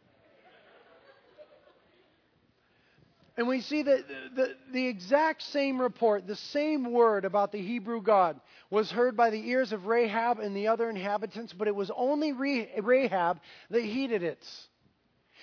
And 3.37 3.47
we 3.47 3.61
see 3.61 3.83
that 3.83 4.03
the, 4.35 4.55
the, 4.73 4.87
exact 4.87 5.43
same 5.43 5.79
report, 5.79 6.25
the 6.25 6.35
same 6.35 6.91
word 6.91 7.23
about 7.23 7.51
the 7.51 7.61
Hebrew 7.61 8.01
God, 8.01 8.39
was 8.71 8.89
heard 8.89 9.15
by 9.15 9.29
the 9.29 9.49
ears 9.49 9.71
of 9.71 9.85
Rahab 9.85 10.39
and 10.39 10.57
the 10.57 10.67
other 10.67 10.89
inhabitants, 10.89 11.53
but 11.53 11.67
it 11.67 11.75
was 11.75 11.91
only 11.95 12.33
Rahab 12.33 13.39
that 13.69 13.83
heeded 13.83 14.23
it. 14.23 14.43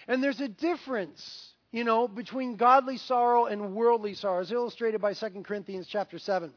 And 0.08 0.20
there's 0.20 0.40
a 0.40 0.48
difference, 0.48 1.52
you 1.70 1.84
know, 1.84 2.08
between 2.08 2.56
godly 2.56 2.96
sorrow 2.96 3.46
and 3.46 3.76
worldly 3.76 4.14
sorrow, 4.14 4.40
as 4.40 4.50
illustrated 4.50 5.00
by 5.00 5.14
2 5.14 5.28
Corinthians 5.44 5.86
chapter 5.88 6.18
7, 6.18 6.52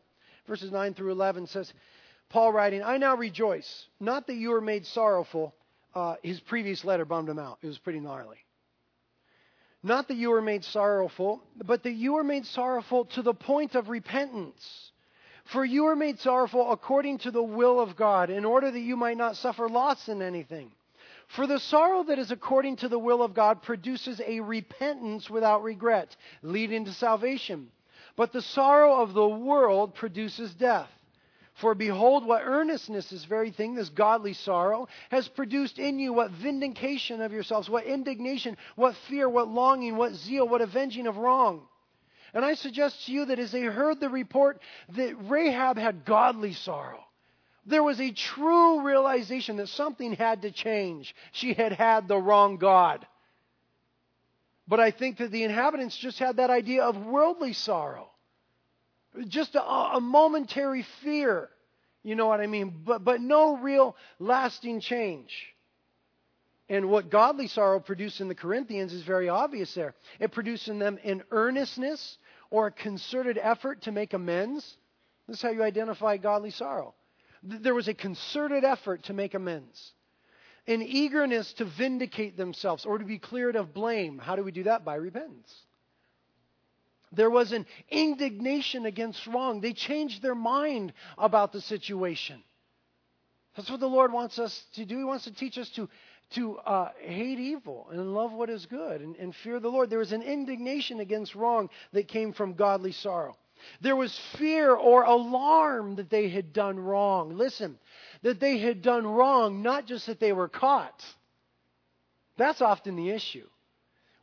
verses 0.47 0.71
9 0.71 0.95
through 0.95 1.11
11 1.11 1.45
says, 1.47 1.71
Paul 2.29 2.51
writing, 2.51 2.81
I 2.81 2.97
now 2.97 3.15
rejoice, 3.15 3.85
not 3.99 4.25
that 4.25 4.35
you 4.35 4.49
were 4.49 4.59
made 4.59 4.87
sorrowful. 4.87 5.53
Uh, 5.93 6.15
his 6.23 6.39
previous 6.39 6.83
letter 6.83 7.05
bummed 7.05 7.29
him 7.29 7.39
out. 7.39 7.59
It 7.61 7.67
was 7.67 7.77
pretty 7.77 7.99
gnarly. 7.99 8.37
Not 9.83 10.07
that 10.07 10.17
you 10.17 10.31
were 10.31 10.41
made 10.41 10.63
sorrowful, 10.63 11.41
but 11.63 11.83
that 11.83 11.93
you 11.93 12.13
were 12.13 12.23
made 12.23 12.45
sorrowful 12.45 13.05
to 13.05 13.21
the 13.21 13.33
point 13.33 13.75
of 13.75 13.89
repentance. 13.89 14.91
For 15.45 15.63
you 15.63 15.83
were 15.85 15.95
made 15.95 16.19
sorrowful 16.19 16.71
according 16.71 17.19
to 17.19 17.31
the 17.31 17.43
will 17.43 17.79
of 17.79 17.95
God, 17.95 18.29
in 18.29 18.43
order 18.43 18.69
that 18.69 18.79
you 18.79 18.97
might 18.97 19.17
not 19.17 19.37
suffer 19.37 19.69
loss 19.69 20.09
in 20.09 20.21
anything. 20.21 20.71
For 21.27 21.47
the 21.47 21.59
sorrow 21.59 22.03
that 22.03 22.19
is 22.19 22.31
according 22.31 22.77
to 22.77 22.89
the 22.89 22.99
will 22.99 23.21
of 23.21 23.33
God 23.33 23.61
produces 23.61 24.21
a 24.25 24.39
repentance 24.39 25.29
without 25.29 25.63
regret, 25.63 26.15
leading 26.41 26.85
to 26.85 26.93
salvation. 26.93 27.69
But 28.15 28.33
the 28.33 28.41
sorrow 28.41 29.01
of 29.01 29.13
the 29.13 29.27
world 29.27 29.93
produces 29.93 30.53
death. 30.53 30.89
For 31.57 31.73
behold, 31.73 32.23
what 32.25 32.43
earnestness, 32.43 33.09
this 33.09 33.25
very 33.25 33.49
thing, 33.49 33.73
this 33.73 33.89
godly 33.89 34.33
sorrow, 34.33 34.87
has 35.09 35.27
produced 35.27 35.79
in 35.79 35.97
you. 35.97 36.13
What 36.13 36.29
vindication 36.29 37.19
of 37.19 37.31
yourselves, 37.31 37.67
what 37.67 37.85
indignation, 37.85 38.57
what 38.75 38.95
fear, 39.09 39.27
what 39.27 39.47
longing, 39.47 39.95
what 39.95 40.13
zeal, 40.13 40.47
what 40.47 40.61
avenging 40.61 41.07
of 41.07 41.17
wrong. 41.17 41.67
And 42.33 42.45
I 42.45 42.53
suggest 42.53 43.05
to 43.05 43.11
you 43.11 43.25
that 43.25 43.39
as 43.39 43.51
they 43.51 43.61
heard 43.61 43.99
the 43.99 44.09
report 44.09 44.61
that 44.89 45.15
Rahab 45.29 45.79
had 45.79 46.05
godly 46.05 46.53
sorrow, 46.53 47.03
there 47.65 47.83
was 47.83 47.99
a 47.99 48.11
true 48.11 48.85
realization 48.85 49.57
that 49.57 49.69
something 49.69 50.13
had 50.13 50.43
to 50.43 50.51
change. 50.51 51.15
She 51.31 51.53
had 51.53 51.71
had 51.71 52.07
the 52.07 52.17
wrong 52.17 52.57
God. 52.57 53.05
But 54.67 54.79
I 54.79 54.91
think 54.91 55.17
that 55.17 55.31
the 55.31 55.43
inhabitants 55.43 55.97
just 55.97 56.19
had 56.19 56.37
that 56.37 56.51
idea 56.51 56.83
of 56.83 57.03
worldly 57.03 57.53
sorrow 57.53 58.11
just 59.27 59.55
a, 59.55 59.61
a 59.61 59.99
momentary 60.01 60.85
fear. 61.03 61.49
You 62.03 62.15
know 62.15 62.27
what 62.27 62.39
I 62.39 62.47
mean? 62.47 62.81
But, 62.85 63.03
but 63.03 63.21
no 63.21 63.57
real 63.57 63.95
lasting 64.19 64.81
change. 64.81 65.33
And 66.69 66.89
what 66.89 67.09
godly 67.09 67.47
sorrow 67.47 67.79
produced 67.79 68.19
in 68.19 68.27
the 68.27 68.35
Corinthians 68.35 68.93
is 68.93 69.03
very 69.03 69.29
obvious 69.29 69.73
there. 69.73 69.93
It 70.19 70.31
produced 70.31 70.67
in 70.67 70.79
them 70.79 70.99
an 71.03 71.23
earnestness 71.31 72.17
or 72.49 72.67
a 72.67 72.71
concerted 72.71 73.37
effort 73.37 73.83
to 73.83 73.91
make 73.91 74.13
amends. 74.13 74.77
This 75.27 75.37
is 75.37 75.41
how 75.41 75.49
you 75.49 75.63
identify 75.63 76.17
godly 76.17 76.51
sorrow. 76.51 76.93
There 77.43 77.75
was 77.75 77.87
a 77.87 77.93
concerted 77.93 78.63
effort 78.63 79.03
to 79.03 79.13
make 79.13 79.33
amends, 79.33 79.93
an 80.65 80.81
eagerness 80.81 81.53
to 81.53 81.65
vindicate 81.65 82.35
themselves 82.35 82.85
or 82.85 82.97
to 82.97 83.05
be 83.05 83.19
cleared 83.19 83.55
of 83.55 83.73
blame. 83.73 84.17
How 84.17 84.35
do 84.35 84.43
we 84.43 84.51
do 84.51 84.63
that? 84.63 84.83
By 84.83 84.95
repentance. 84.95 85.53
There 87.11 87.29
was 87.29 87.51
an 87.51 87.65
indignation 87.89 88.85
against 88.85 89.25
wrong. 89.27 89.61
They 89.61 89.73
changed 89.73 90.21
their 90.21 90.35
mind 90.35 90.93
about 91.17 91.51
the 91.51 91.61
situation. 91.61 92.43
That's 93.55 93.71
what 93.71 93.79
the 93.79 93.87
Lord 93.87 94.11
wants 94.11 94.37
us 94.39 94.65
to 94.73 94.85
do. 94.85 94.97
He 94.97 95.03
wants 95.03 95.23
to 95.23 95.33
teach 95.33 95.57
us 95.57 95.69
to, 95.71 95.89
to 96.31 96.57
uh, 96.59 96.91
hate 96.99 97.39
evil 97.39 97.87
and 97.91 98.13
love 98.13 98.33
what 98.33 98.49
is 98.49 98.65
good 98.65 99.01
and, 99.01 99.15
and 99.15 99.35
fear 99.35 99.59
the 99.59 99.69
Lord. 99.69 99.89
There 99.89 99.99
was 99.99 100.11
an 100.11 100.21
indignation 100.21 100.99
against 100.99 101.33
wrong 101.33 101.69
that 101.93 102.07
came 102.07 102.33
from 102.33 102.53
godly 102.53 102.91
sorrow. 102.91 103.35
There 103.81 103.95
was 103.95 104.15
fear 104.37 104.75
or 104.75 105.03
alarm 105.03 105.95
that 105.95 106.09
they 106.09 106.29
had 106.29 106.53
done 106.53 106.79
wrong. 106.79 107.35
Listen, 107.35 107.79
that 108.21 108.39
they 108.39 108.59
had 108.59 108.81
done 108.81 109.07
wrong, 109.07 109.63
not 109.63 109.87
just 109.87 110.05
that 110.05 110.19
they 110.19 110.33
were 110.33 110.47
caught. 110.47 111.03
That's 112.37 112.61
often 112.61 112.95
the 112.95 113.09
issue. 113.09 113.47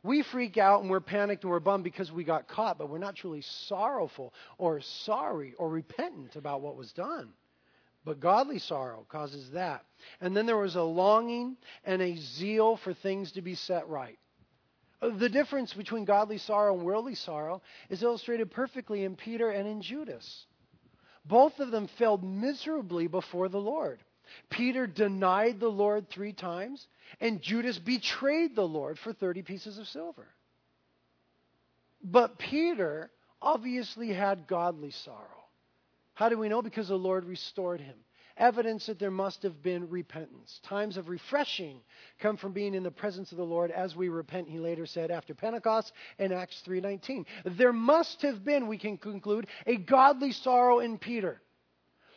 We 0.05 0.21
freak 0.21 0.59
out 0.59 0.81
and 0.81 0.89
we're 0.91 0.99
panicked 0.99 1.43
and 1.43 1.51
we're 1.51 1.59
bummed 1.59 1.83
because 1.83 2.11
we 2.11 2.23
got 2.23 2.47
caught, 2.47 2.77
but 2.77 2.89
we're 2.89 2.99
not 2.99 3.15
truly 3.15 3.41
sorrowful 3.41 4.35
or 4.59 4.79
sorry 4.79 5.55
or 5.57 5.67
repentant 5.67 6.35
about 6.35 6.61
what 6.61 6.75
was 6.75 6.93
done. 6.93 7.33
But 8.03 8.19
godly 8.19 8.59
sorrow 8.59 9.07
causes 9.09 9.49
that. 9.53 9.83
And 10.21 10.37
then 10.37 10.45
there 10.45 10.57
was 10.57 10.75
a 10.75 10.83
longing 10.83 11.57
and 11.83 12.03
a 12.03 12.17
zeal 12.17 12.77
for 12.77 12.93
things 12.93 13.31
to 13.31 13.41
be 13.41 13.55
set 13.55 13.89
right. 13.89 14.19
Uh, 15.01 15.09
the 15.09 15.27
difference 15.27 15.73
between 15.73 16.05
godly 16.05 16.37
sorrow 16.37 16.75
and 16.75 16.85
worldly 16.85 17.15
sorrow 17.15 17.63
is 17.89 18.03
illustrated 18.03 18.51
perfectly 18.51 19.05
in 19.05 19.15
Peter 19.15 19.49
and 19.49 19.67
in 19.67 19.81
Judas. 19.81 20.45
Both 21.25 21.59
of 21.59 21.71
them 21.71 21.87
failed 21.97 22.23
miserably 22.23 23.07
before 23.07 23.49
the 23.49 23.59
Lord. 23.59 24.03
Peter 24.49 24.87
denied 24.87 25.59
the 25.59 25.69
Lord 25.69 26.09
three 26.09 26.33
times, 26.33 26.87
and 27.19 27.41
Judas 27.41 27.79
betrayed 27.79 28.55
the 28.55 28.67
Lord 28.67 28.99
for 28.99 29.13
30 29.13 29.41
pieces 29.41 29.77
of 29.77 29.87
silver. 29.87 30.27
But 32.03 32.37
Peter 32.37 33.11
obviously 33.41 34.13
had 34.13 34.47
godly 34.47 34.91
sorrow. 34.91 35.45
How 36.13 36.29
do 36.29 36.37
we 36.37 36.49
know? 36.49 36.61
Because 36.61 36.87
the 36.87 36.95
Lord 36.95 37.25
restored 37.25 37.81
him. 37.81 37.97
Evidence 38.37 38.87
that 38.87 38.99
there 38.99 39.11
must 39.11 39.43
have 39.43 39.63
been 39.63 39.89
repentance. 39.89 40.59
Times 40.63 40.97
of 40.97 41.07
refreshing 41.07 41.79
come 42.19 42.35
from 42.35 42.51
being 42.51 42.73
in 42.73 42.83
the 42.83 42.91
presence 42.91 43.31
of 43.31 43.37
the 43.37 43.45
Lord 43.45 43.71
as 43.71 43.95
we 43.95 44.09
repent, 44.09 44.49
he 44.49 44.59
later 44.59 44.85
said 44.85 45.09
after 45.09 45.33
Pentecost 45.33 45.93
in 46.19 46.33
Acts 46.33 46.61
3:19. 46.65 47.25
There 47.45 47.71
must 47.71 48.21
have 48.23 48.43
been, 48.43 48.67
we 48.67 48.77
can 48.77 48.97
conclude, 48.97 49.47
a 49.65 49.77
godly 49.77 50.33
sorrow 50.33 50.79
in 50.79 50.97
Peter. 50.97 51.41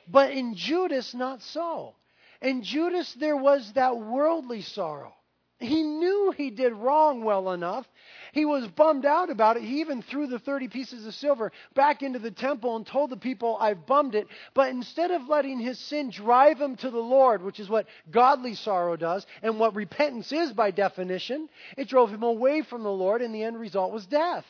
But 0.09 0.33
in 0.33 0.55
Judas, 0.55 1.15
not 1.15 1.41
so. 1.41 1.95
In 2.41 2.63
Judas, 2.63 3.13
there 3.15 3.37
was 3.37 3.73
that 3.73 3.99
worldly 3.99 4.63
sorrow. 4.63 5.15
He 5.61 5.83
knew 5.83 6.33
he 6.37 6.51
did 6.51 6.73
wrong 6.73 7.25
well 7.25 7.51
enough. 7.51 7.85
He 8.33 8.45
was 8.45 8.69
bummed 8.69 9.05
out 9.05 9.29
about 9.29 9.57
it. 9.57 9.65
He 9.65 9.81
even 9.81 10.03
threw 10.03 10.29
the 10.29 10.39
30 10.39 10.69
pieces 10.69 11.05
of 11.05 11.15
silver 11.15 11.51
back 11.75 12.03
into 12.03 12.21
the 12.21 12.31
temple 12.31 12.77
and 12.77 12.87
told 12.87 13.11
the 13.11 13.17
people, 13.17 13.57
I've 13.59 13.85
bummed 13.85 14.15
it. 14.15 14.29
But 14.55 14.71
instead 14.71 15.11
of 15.11 15.29
letting 15.29 15.59
his 15.59 15.81
sin 15.81 16.11
drive 16.11 16.61
him 16.61 16.77
to 16.77 16.91
the 16.91 16.99
Lord, 16.99 17.43
which 17.43 17.59
is 17.59 17.69
what 17.69 17.89
godly 18.09 18.55
sorrow 18.55 18.95
does, 18.95 19.27
and 19.43 19.59
what 19.59 19.75
repentance 19.75 20.31
is 20.31 20.53
by 20.53 20.71
definition, 20.71 21.49
it 21.77 21.89
drove 21.89 22.11
him 22.11 22.23
away 22.23 22.63
from 22.63 22.85
the 22.85 22.93
Lord, 22.93 23.21
and 23.21 23.35
the 23.35 23.43
end 23.43 23.59
result 23.59 23.93
was 23.93 24.07
death. 24.07 24.47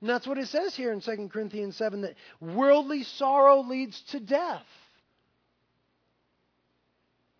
And 0.00 0.10
that's 0.10 0.26
what 0.26 0.38
it 0.38 0.48
says 0.48 0.74
here 0.74 0.92
in 0.92 1.00
2 1.00 1.28
Corinthians 1.32 1.76
7 1.76 2.00
that 2.00 2.16
worldly 2.40 3.04
sorrow 3.04 3.60
leads 3.60 4.00
to 4.10 4.18
death. 4.18 4.66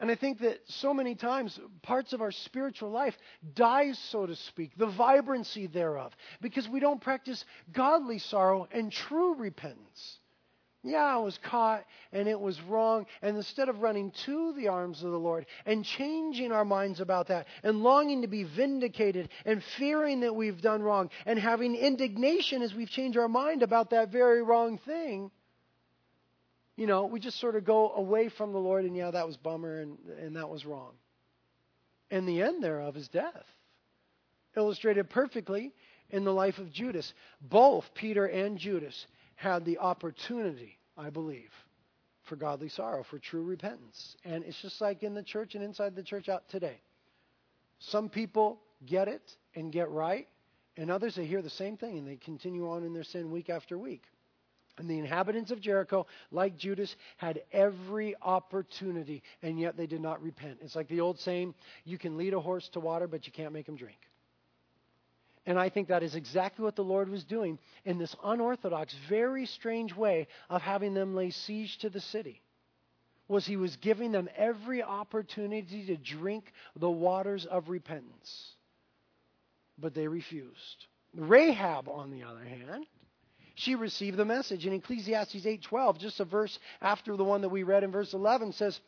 And 0.04 0.10
I 0.10 0.16
think 0.16 0.40
that 0.40 0.60
so 0.68 0.92
many 0.92 1.14
times 1.14 1.58
parts 1.80 2.12
of 2.12 2.20
our 2.20 2.30
spiritual 2.30 2.90
life 2.90 3.16
dies, 3.54 3.98
so 4.10 4.26
to 4.26 4.36
speak, 4.36 4.76
the 4.76 4.84
vibrancy 4.84 5.66
thereof, 5.66 6.14
because 6.42 6.68
we 6.68 6.78
don't 6.78 7.00
practice 7.00 7.42
godly 7.72 8.18
sorrow 8.18 8.68
and 8.70 8.92
true 8.92 9.34
repentance. 9.36 10.18
Yeah, 10.82 11.06
I 11.06 11.16
was 11.16 11.38
caught 11.38 11.86
and 12.12 12.28
it 12.28 12.38
was 12.38 12.60
wrong. 12.60 13.06
And 13.22 13.38
instead 13.38 13.70
of 13.70 13.80
running 13.80 14.10
to 14.26 14.52
the 14.52 14.68
arms 14.68 15.02
of 15.02 15.10
the 15.10 15.18
Lord 15.18 15.46
and 15.64 15.86
changing 15.86 16.52
our 16.52 16.66
minds 16.66 17.00
about 17.00 17.28
that 17.28 17.46
and 17.62 17.82
longing 17.82 18.20
to 18.20 18.28
be 18.28 18.44
vindicated 18.44 19.30
and 19.46 19.64
fearing 19.78 20.20
that 20.20 20.36
we've 20.36 20.60
done 20.60 20.82
wrong 20.82 21.08
and 21.24 21.38
having 21.38 21.74
indignation 21.74 22.60
as 22.60 22.74
we've 22.74 22.90
changed 22.90 23.16
our 23.16 23.26
mind 23.26 23.62
about 23.62 23.88
that 23.88 24.12
very 24.12 24.42
wrong 24.42 24.76
thing, 24.76 25.30
you 26.76 26.86
know, 26.86 27.06
we 27.06 27.20
just 27.20 27.38
sort 27.38 27.56
of 27.56 27.64
go 27.64 27.92
away 27.92 28.28
from 28.28 28.52
the 28.52 28.58
Lord 28.58 28.84
and, 28.84 28.96
yeah, 28.96 29.10
that 29.10 29.26
was 29.26 29.36
bummer 29.36 29.80
and, 29.80 29.98
and 30.20 30.36
that 30.36 30.48
was 30.48 30.66
wrong. 30.66 30.92
And 32.10 32.28
the 32.28 32.42
end 32.42 32.62
thereof 32.62 32.96
is 32.96 33.08
death. 33.08 33.46
Illustrated 34.56 35.10
perfectly 35.10 35.72
in 36.10 36.24
the 36.24 36.32
life 36.32 36.58
of 36.58 36.72
Judas. 36.72 37.12
Both 37.40 37.92
Peter 37.94 38.26
and 38.26 38.58
Judas 38.58 39.06
had 39.36 39.64
the 39.64 39.78
opportunity, 39.78 40.78
I 40.96 41.10
believe, 41.10 41.50
for 42.22 42.36
godly 42.36 42.68
sorrow, 42.68 43.02
for 43.02 43.18
true 43.18 43.42
repentance. 43.42 44.16
And 44.24 44.44
it's 44.44 44.60
just 44.60 44.80
like 44.80 45.02
in 45.02 45.14
the 45.14 45.22
church 45.22 45.54
and 45.54 45.64
inside 45.64 45.94
the 45.96 46.02
church 46.02 46.28
out 46.28 46.48
today. 46.48 46.80
Some 47.78 48.08
people 48.08 48.60
get 48.86 49.08
it 49.08 49.36
and 49.54 49.72
get 49.72 49.90
right, 49.90 50.28
and 50.76 50.90
others 50.90 51.14
they 51.14 51.26
hear 51.26 51.42
the 51.42 51.50
same 51.50 51.76
thing 51.76 51.98
and 51.98 52.06
they 52.06 52.16
continue 52.16 52.68
on 52.68 52.84
in 52.84 52.92
their 52.92 53.04
sin 53.04 53.30
week 53.30 53.50
after 53.50 53.78
week. 53.78 54.04
And 54.76 54.90
the 54.90 54.98
inhabitants 54.98 55.52
of 55.52 55.60
Jericho, 55.60 56.06
like 56.32 56.56
Judas, 56.56 56.96
had 57.16 57.42
every 57.52 58.14
opportunity, 58.20 59.22
and 59.42 59.58
yet 59.58 59.76
they 59.76 59.86
did 59.86 60.00
not 60.00 60.22
repent. 60.22 60.58
It's 60.62 60.74
like 60.74 60.88
the 60.88 61.00
old 61.00 61.20
saying 61.20 61.54
you 61.84 61.96
can 61.96 62.16
lead 62.16 62.34
a 62.34 62.40
horse 62.40 62.68
to 62.70 62.80
water, 62.80 63.06
but 63.06 63.26
you 63.26 63.32
can't 63.32 63.52
make 63.52 63.68
him 63.68 63.76
drink. 63.76 63.98
And 65.46 65.58
I 65.58 65.68
think 65.68 65.88
that 65.88 66.02
is 66.02 66.14
exactly 66.14 66.64
what 66.64 66.74
the 66.74 66.82
Lord 66.82 67.08
was 67.08 67.22
doing 67.22 67.58
in 67.84 67.98
this 67.98 68.16
unorthodox, 68.24 68.94
very 69.08 69.46
strange 69.46 69.94
way 69.94 70.26
of 70.48 70.62
having 70.62 70.94
them 70.94 71.14
lay 71.14 71.30
siege 71.30 71.78
to 71.78 71.90
the 71.90 72.00
city. 72.00 72.40
Was 73.28 73.46
he 73.46 73.56
was 73.56 73.76
giving 73.76 74.10
them 74.10 74.28
every 74.36 74.82
opportunity 74.82 75.86
to 75.86 75.96
drink 75.96 76.52
the 76.76 76.90
waters 76.90 77.46
of 77.46 77.68
repentance. 77.68 78.54
But 79.78 79.94
they 79.94 80.08
refused. 80.08 80.86
Rahab, 81.14 81.88
on 81.88 82.10
the 82.10 82.24
other 82.24 82.44
hand, 82.44 82.86
she 83.54 83.74
received 83.74 84.16
the 84.16 84.24
message. 84.24 84.66
In 84.66 84.72
Ecclesiastes 84.72 85.46
8:12, 85.46 85.98
just 85.98 86.20
a 86.20 86.24
verse 86.24 86.58
after 86.80 87.16
the 87.16 87.24
one 87.24 87.42
that 87.42 87.48
we 87.48 87.62
read 87.62 87.84
in 87.84 87.92
verse 87.92 88.12
11 88.12 88.52
says, 88.52 88.80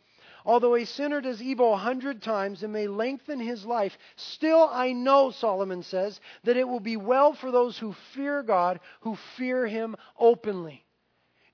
Although 0.44 0.76
a 0.76 0.84
sinner 0.84 1.20
does 1.20 1.42
evil 1.42 1.74
a 1.74 1.76
hundred 1.76 2.22
times 2.22 2.62
and 2.62 2.72
may 2.72 2.86
lengthen 2.86 3.40
his 3.40 3.66
life, 3.66 3.98
still 4.14 4.68
I 4.70 4.92
know, 4.92 5.32
Solomon 5.32 5.82
says, 5.82 6.20
that 6.44 6.56
it 6.56 6.68
will 6.68 6.80
be 6.80 6.96
well 6.96 7.32
for 7.32 7.50
those 7.50 7.76
who 7.76 7.94
fear 8.14 8.44
God, 8.44 8.78
who 9.00 9.16
fear 9.36 9.66
him 9.66 9.96
openly. 10.16 10.84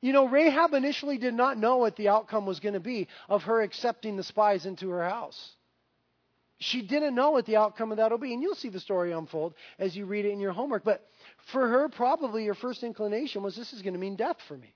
You 0.03 0.13
know, 0.13 0.27
Rahab 0.27 0.75
initially 0.75 1.17
did 1.17 1.33
not 1.33 1.57
know 1.57 1.79
what 1.79 1.97
the 1.97 2.09
outcome 2.09 2.45
was 2.45 2.61
going 2.61 2.75
to 2.75 2.81
be 2.81 3.09
of 3.29 3.45
her 3.45 3.63
accepting 3.63 4.17
the 4.17 4.25
spies 4.25 4.67
into 4.67 4.91
her 4.91 5.09
house. 5.09 5.55
She 6.59 6.83
didn't 6.83 7.15
know 7.15 7.31
what 7.31 7.47
the 7.47 7.57
outcome 7.57 7.93
of 7.93 7.97
that 7.97 8.11
will 8.11 8.19
be. 8.19 8.33
And 8.33 8.43
you'll 8.43 8.55
see 8.55 8.69
the 8.69 8.81
story 8.81 9.13
unfold 9.13 9.55
as 9.79 9.97
you 9.97 10.07
read 10.07 10.27
it 10.27 10.31
in 10.31 10.41
your 10.41 10.53
homework. 10.53 10.85
But 10.85 11.05
for 11.47 11.66
her, 11.68 11.88
probably 11.88 12.47
her 12.47 12.55
first 12.55 12.82
inclination 12.82 13.43
was 13.43 13.57
this 13.57 13.72
is 13.72 13.82
going 13.82 13.95
to 13.95 14.01
mean 14.01 14.16
death 14.16 14.38
for 14.47 14.57
me. 14.57 14.74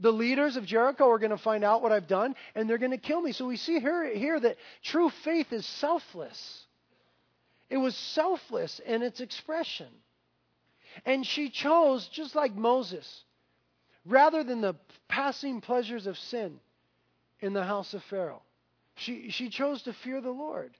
The 0.00 0.12
leaders 0.12 0.56
of 0.56 0.64
Jericho 0.66 1.08
are 1.08 1.18
going 1.18 1.30
to 1.30 1.38
find 1.38 1.62
out 1.62 1.82
what 1.82 1.92
I've 1.92 2.08
done 2.08 2.34
and 2.54 2.68
they're 2.68 2.78
going 2.78 2.90
to 2.92 2.98
kill 2.98 3.20
me. 3.20 3.32
So 3.32 3.46
we 3.46 3.56
see 3.56 3.78
here, 3.78 4.12
here 4.14 4.38
that 4.40 4.56
true 4.82 5.10
faith 5.24 5.52
is 5.52 5.64
selfless. 5.64 6.64
It 7.70 7.76
was 7.76 7.96
selfless 7.96 8.80
in 8.84 9.02
its 9.02 9.20
expression. 9.20 9.88
And 11.06 11.26
she 11.26 11.50
chose, 11.50 12.08
just 12.08 12.34
like 12.34 12.54
Moses, 12.54 13.24
rather 14.04 14.44
than 14.44 14.60
the 14.60 14.74
passing 15.08 15.60
pleasures 15.60 16.06
of 16.06 16.18
sin 16.18 16.60
in 17.40 17.52
the 17.52 17.64
house 17.64 17.94
of 17.94 18.02
Pharaoh, 18.04 18.42
she, 18.96 19.30
she 19.30 19.48
chose 19.48 19.82
to 19.82 19.92
fear 19.92 20.20
the 20.20 20.30
Lord. 20.30 20.76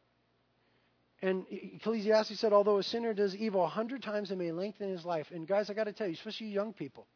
And 1.23 1.47
Ecclesiastes 1.51 2.39
said, 2.41 2.53
although 2.53 2.79
a 2.79 2.83
sinner 2.83 3.15
does 3.15 3.37
evil 3.37 3.65
a 3.65 3.69
hundred 3.69 4.03
times, 4.03 4.33
it 4.33 4.37
may 4.37 4.51
lengthen 4.51 4.91
his 4.91 5.05
life. 5.05 5.31
And 5.33 5.47
guys, 5.47 5.71
I 5.71 5.75
got 5.75 5.85
to 5.85 5.93
tell 5.93 6.09
you, 6.09 6.15
especially 6.15 6.49
young 6.49 6.73
people, 6.73 7.07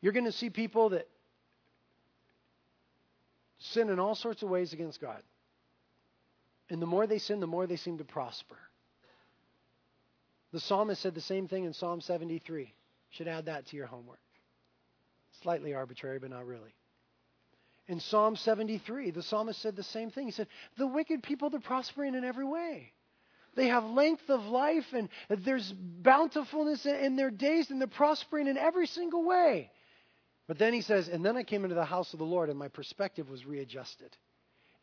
you're 0.00 0.12
going 0.12 0.24
to 0.24 0.32
see 0.32 0.48
people 0.48 0.90
that 0.90 1.08
sin 3.58 3.90
in 3.90 3.98
all 3.98 4.14
sorts 4.14 4.44
of 4.44 4.48
ways 4.48 4.72
against 4.72 5.00
God. 5.00 5.20
And 6.70 6.80
the 6.80 6.86
more 6.86 7.08
they 7.08 7.18
sin, 7.18 7.40
the 7.40 7.48
more 7.48 7.66
they 7.66 7.76
seem 7.76 7.98
to 7.98 8.04
prosper. 8.04 8.58
The 10.52 10.60
psalmist 10.60 11.02
said 11.02 11.14
the 11.14 11.20
same 11.20 11.48
thing 11.48 11.64
in 11.64 11.72
Psalm 11.72 12.00
73. 12.00 12.72
Should 13.10 13.26
add 13.26 13.46
that 13.46 13.66
to 13.66 13.76
your 13.76 13.86
homework. 13.86 14.20
Slightly 15.42 15.74
arbitrary, 15.74 16.18
but 16.18 16.30
not 16.30 16.46
really. 16.46 16.74
In 17.88 18.00
Psalm 18.00 18.36
73, 18.36 19.10
the 19.12 19.22
psalmist 19.22 19.62
said 19.62 19.74
the 19.74 19.82
same 19.82 20.10
thing. 20.10 20.26
He 20.26 20.32
said, 20.32 20.48
The 20.76 20.86
wicked 20.86 21.22
people, 21.22 21.48
they're 21.48 21.58
prospering 21.58 22.14
in 22.14 22.22
every 22.22 22.44
way. 22.44 22.92
They 23.54 23.68
have 23.68 23.84
length 23.84 24.28
of 24.28 24.44
life 24.44 24.86
and 24.92 25.08
there's 25.28 25.72
bountifulness 25.72 26.86
in 26.86 27.16
their 27.16 27.30
days 27.30 27.70
and 27.70 27.80
they're 27.80 27.88
prospering 27.88 28.46
in 28.46 28.56
every 28.56 28.86
single 28.86 29.24
way. 29.24 29.72
But 30.46 30.58
then 30.58 30.72
he 30.72 30.82
says, 30.82 31.08
And 31.08 31.24
then 31.24 31.36
I 31.36 31.42
came 31.42 31.64
into 31.64 31.74
the 31.74 31.84
house 31.84 32.12
of 32.12 32.18
the 32.18 32.24
Lord 32.24 32.50
and 32.50 32.58
my 32.58 32.68
perspective 32.68 33.28
was 33.28 33.46
readjusted. 33.46 34.16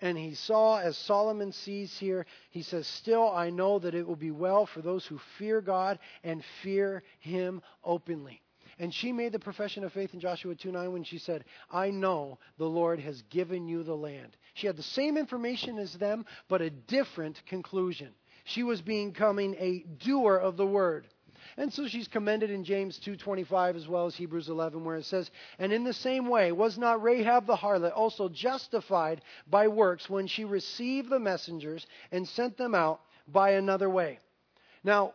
And 0.02 0.18
he 0.18 0.34
saw, 0.34 0.80
as 0.80 0.98
Solomon 0.98 1.54
sees 1.54 1.98
here, 1.98 2.26
he 2.50 2.64
says, 2.64 2.86
Still 2.86 3.32
I 3.32 3.50
know 3.50 3.80
that 3.80 3.96
it 3.96 4.06
will 4.06 4.18
be 4.18 4.32
well 4.32 4.66
for 4.66 4.82
those 4.82 5.06
who 5.06 5.20
fear 5.38 5.62
God 5.62 6.00
and 6.24 6.44
fear 6.62 7.02
him 7.20 7.62
openly. 7.84 8.42
And 8.78 8.94
she 8.94 9.14
made 9.14 9.32
the 9.32 9.40
profession 9.40 9.84
of 9.84 9.94
faith 9.94 10.14
in 10.14 10.20
Joshua 10.20 10.54
2 10.54 10.72
9 10.72 10.92
when 10.92 11.04
she 11.04 11.18
said, 11.18 11.46
I 11.72 11.92
know 11.92 12.40
the 12.58 12.70
Lord 12.70 13.00
has 13.00 13.22
given 13.24 13.68
you 13.68 13.84
the 13.84 13.96
land. 13.96 14.36
She 14.54 14.68
had 14.68 14.76
the 14.76 14.84
same 14.84 15.18
information 15.18 15.78
as 15.78 15.94
them, 15.94 16.26
but 16.50 16.62
a 16.62 16.70
different 16.70 17.42
conclusion. 17.46 18.14
She 18.44 18.64
was 18.64 18.82
becoming 18.82 19.56
a 19.56 19.80
doer 19.80 20.36
of 20.36 20.58
the 20.58 20.68
word. 20.68 21.08
And 21.58 21.72
so 21.72 21.88
she's 21.88 22.08
commended 22.08 22.50
in 22.50 22.64
James 22.64 23.00
2:25 23.00 23.76
as 23.76 23.88
well 23.88 24.08
as 24.08 24.16
Hebrews 24.16 24.50
11 24.50 24.84
where 24.84 24.98
it 24.98 25.06
says, 25.06 25.32
"And 25.58 25.72
in 25.72 25.84
the 25.84 25.94
same 25.94 26.28
way 26.28 26.52
was 26.52 26.78
not 26.78 27.02
Rahab 27.02 27.46
the 27.46 27.56
harlot 27.56 27.94
also 27.94 28.28
justified 28.28 29.22
by 29.48 29.68
works 29.68 30.10
when 30.10 30.28
she 30.28 30.44
received 30.44 31.10
the 31.10 31.20
messengers 31.20 31.88
and 32.12 32.28
sent 32.28 32.58
them 32.58 32.76
out 32.76 33.02
by 33.28 33.52
another 33.52 33.90
way?" 33.90 34.20
Now, 34.84 35.14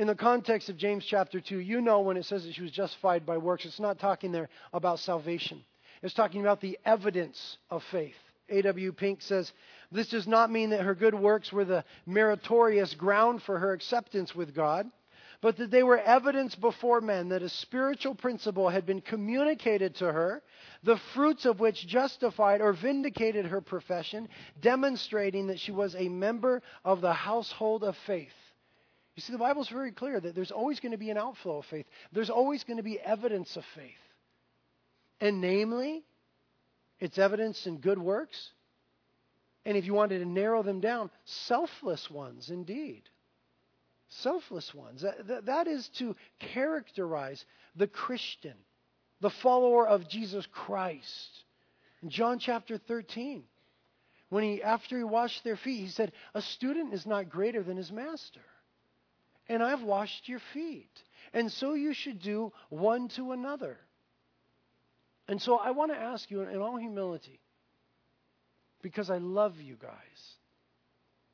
in 0.00 0.06
the 0.06 0.14
context 0.14 0.70
of 0.70 0.78
James 0.78 1.04
chapter 1.04 1.42
2, 1.42 1.58
you 1.58 1.82
know 1.82 2.00
when 2.00 2.16
it 2.16 2.24
says 2.24 2.44
that 2.44 2.54
she 2.54 2.62
was 2.62 2.70
justified 2.70 3.26
by 3.26 3.36
works, 3.36 3.66
it's 3.66 3.78
not 3.78 3.98
talking 3.98 4.32
there 4.32 4.48
about 4.72 4.98
salvation. 4.98 5.62
It's 6.02 6.14
talking 6.14 6.40
about 6.40 6.62
the 6.62 6.78
evidence 6.86 7.58
of 7.68 7.82
faith. 7.92 8.16
A.W. 8.48 8.92
Pink 8.92 9.20
says, 9.20 9.52
This 9.92 10.08
does 10.08 10.26
not 10.26 10.50
mean 10.50 10.70
that 10.70 10.80
her 10.80 10.94
good 10.94 11.14
works 11.14 11.52
were 11.52 11.66
the 11.66 11.84
meritorious 12.06 12.94
ground 12.94 13.42
for 13.42 13.58
her 13.58 13.74
acceptance 13.74 14.34
with 14.34 14.54
God, 14.54 14.90
but 15.42 15.58
that 15.58 15.70
they 15.70 15.82
were 15.82 15.98
evidence 15.98 16.54
before 16.54 17.02
men 17.02 17.28
that 17.28 17.42
a 17.42 17.50
spiritual 17.50 18.14
principle 18.14 18.70
had 18.70 18.86
been 18.86 19.02
communicated 19.02 19.96
to 19.96 20.10
her, 20.10 20.42
the 20.82 20.96
fruits 21.12 21.44
of 21.44 21.60
which 21.60 21.86
justified 21.86 22.62
or 22.62 22.72
vindicated 22.72 23.44
her 23.44 23.60
profession, 23.60 24.30
demonstrating 24.62 25.48
that 25.48 25.60
she 25.60 25.72
was 25.72 25.94
a 25.94 26.08
member 26.08 26.62
of 26.86 27.02
the 27.02 27.12
household 27.12 27.84
of 27.84 27.94
faith. 28.06 28.32
You 29.16 29.22
see, 29.22 29.32
the 29.32 29.38
Bible's 29.38 29.68
very 29.68 29.92
clear 29.92 30.20
that 30.20 30.34
there's 30.34 30.50
always 30.50 30.80
going 30.80 30.92
to 30.92 30.98
be 30.98 31.10
an 31.10 31.18
outflow 31.18 31.58
of 31.58 31.66
faith. 31.66 31.86
There's 32.12 32.30
always 32.30 32.64
going 32.64 32.76
to 32.76 32.82
be 32.82 32.98
evidence 32.98 33.56
of 33.56 33.64
faith. 33.74 33.90
And 35.20 35.40
namely, 35.40 36.04
it's 37.00 37.18
evidence 37.18 37.66
in 37.66 37.78
good 37.78 37.98
works. 37.98 38.52
And 39.64 39.76
if 39.76 39.84
you 39.84 39.94
wanted 39.94 40.20
to 40.20 40.24
narrow 40.24 40.62
them 40.62 40.80
down, 40.80 41.10
selfless 41.24 42.08
ones 42.10 42.50
indeed. 42.50 43.02
Selfless 44.08 44.74
ones. 44.74 45.02
That, 45.02 45.46
that 45.46 45.66
is 45.66 45.88
to 45.98 46.16
characterize 46.38 47.44
the 47.76 47.86
Christian, 47.86 48.56
the 49.20 49.30
follower 49.30 49.86
of 49.86 50.08
Jesus 50.08 50.46
Christ. 50.50 51.44
In 52.02 52.10
John 52.10 52.38
chapter 52.38 52.78
13, 52.78 53.44
when 54.30 54.44
he, 54.44 54.62
after 54.62 54.96
he 54.96 55.04
washed 55.04 55.44
their 55.44 55.56
feet, 55.56 55.80
he 55.80 55.88
said, 55.88 56.12
A 56.34 56.40
student 56.40 56.94
is 56.94 57.04
not 57.04 57.28
greater 57.28 57.62
than 57.62 57.76
his 57.76 57.92
master. 57.92 58.40
And 59.50 59.64
I've 59.64 59.82
washed 59.82 60.28
your 60.28 60.38
feet. 60.54 60.88
And 61.34 61.50
so 61.50 61.74
you 61.74 61.92
should 61.92 62.20
do 62.20 62.52
one 62.68 63.08
to 63.16 63.32
another. 63.32 63.76
And 65.26 65.42
so 65.42 65.56
I 65.56 65.72
want 65.72 65.90
to 65.90 65.98
ask 65.98 66.30
you 66.30 66.42
in 66.42 66.60
all 66.60 66.76
humility, 66.76 67.40
because 68.80 69.10
I 69.10 69.18
love 69.18 69.56
you 69.60 69.74
guys, 69.74 69.90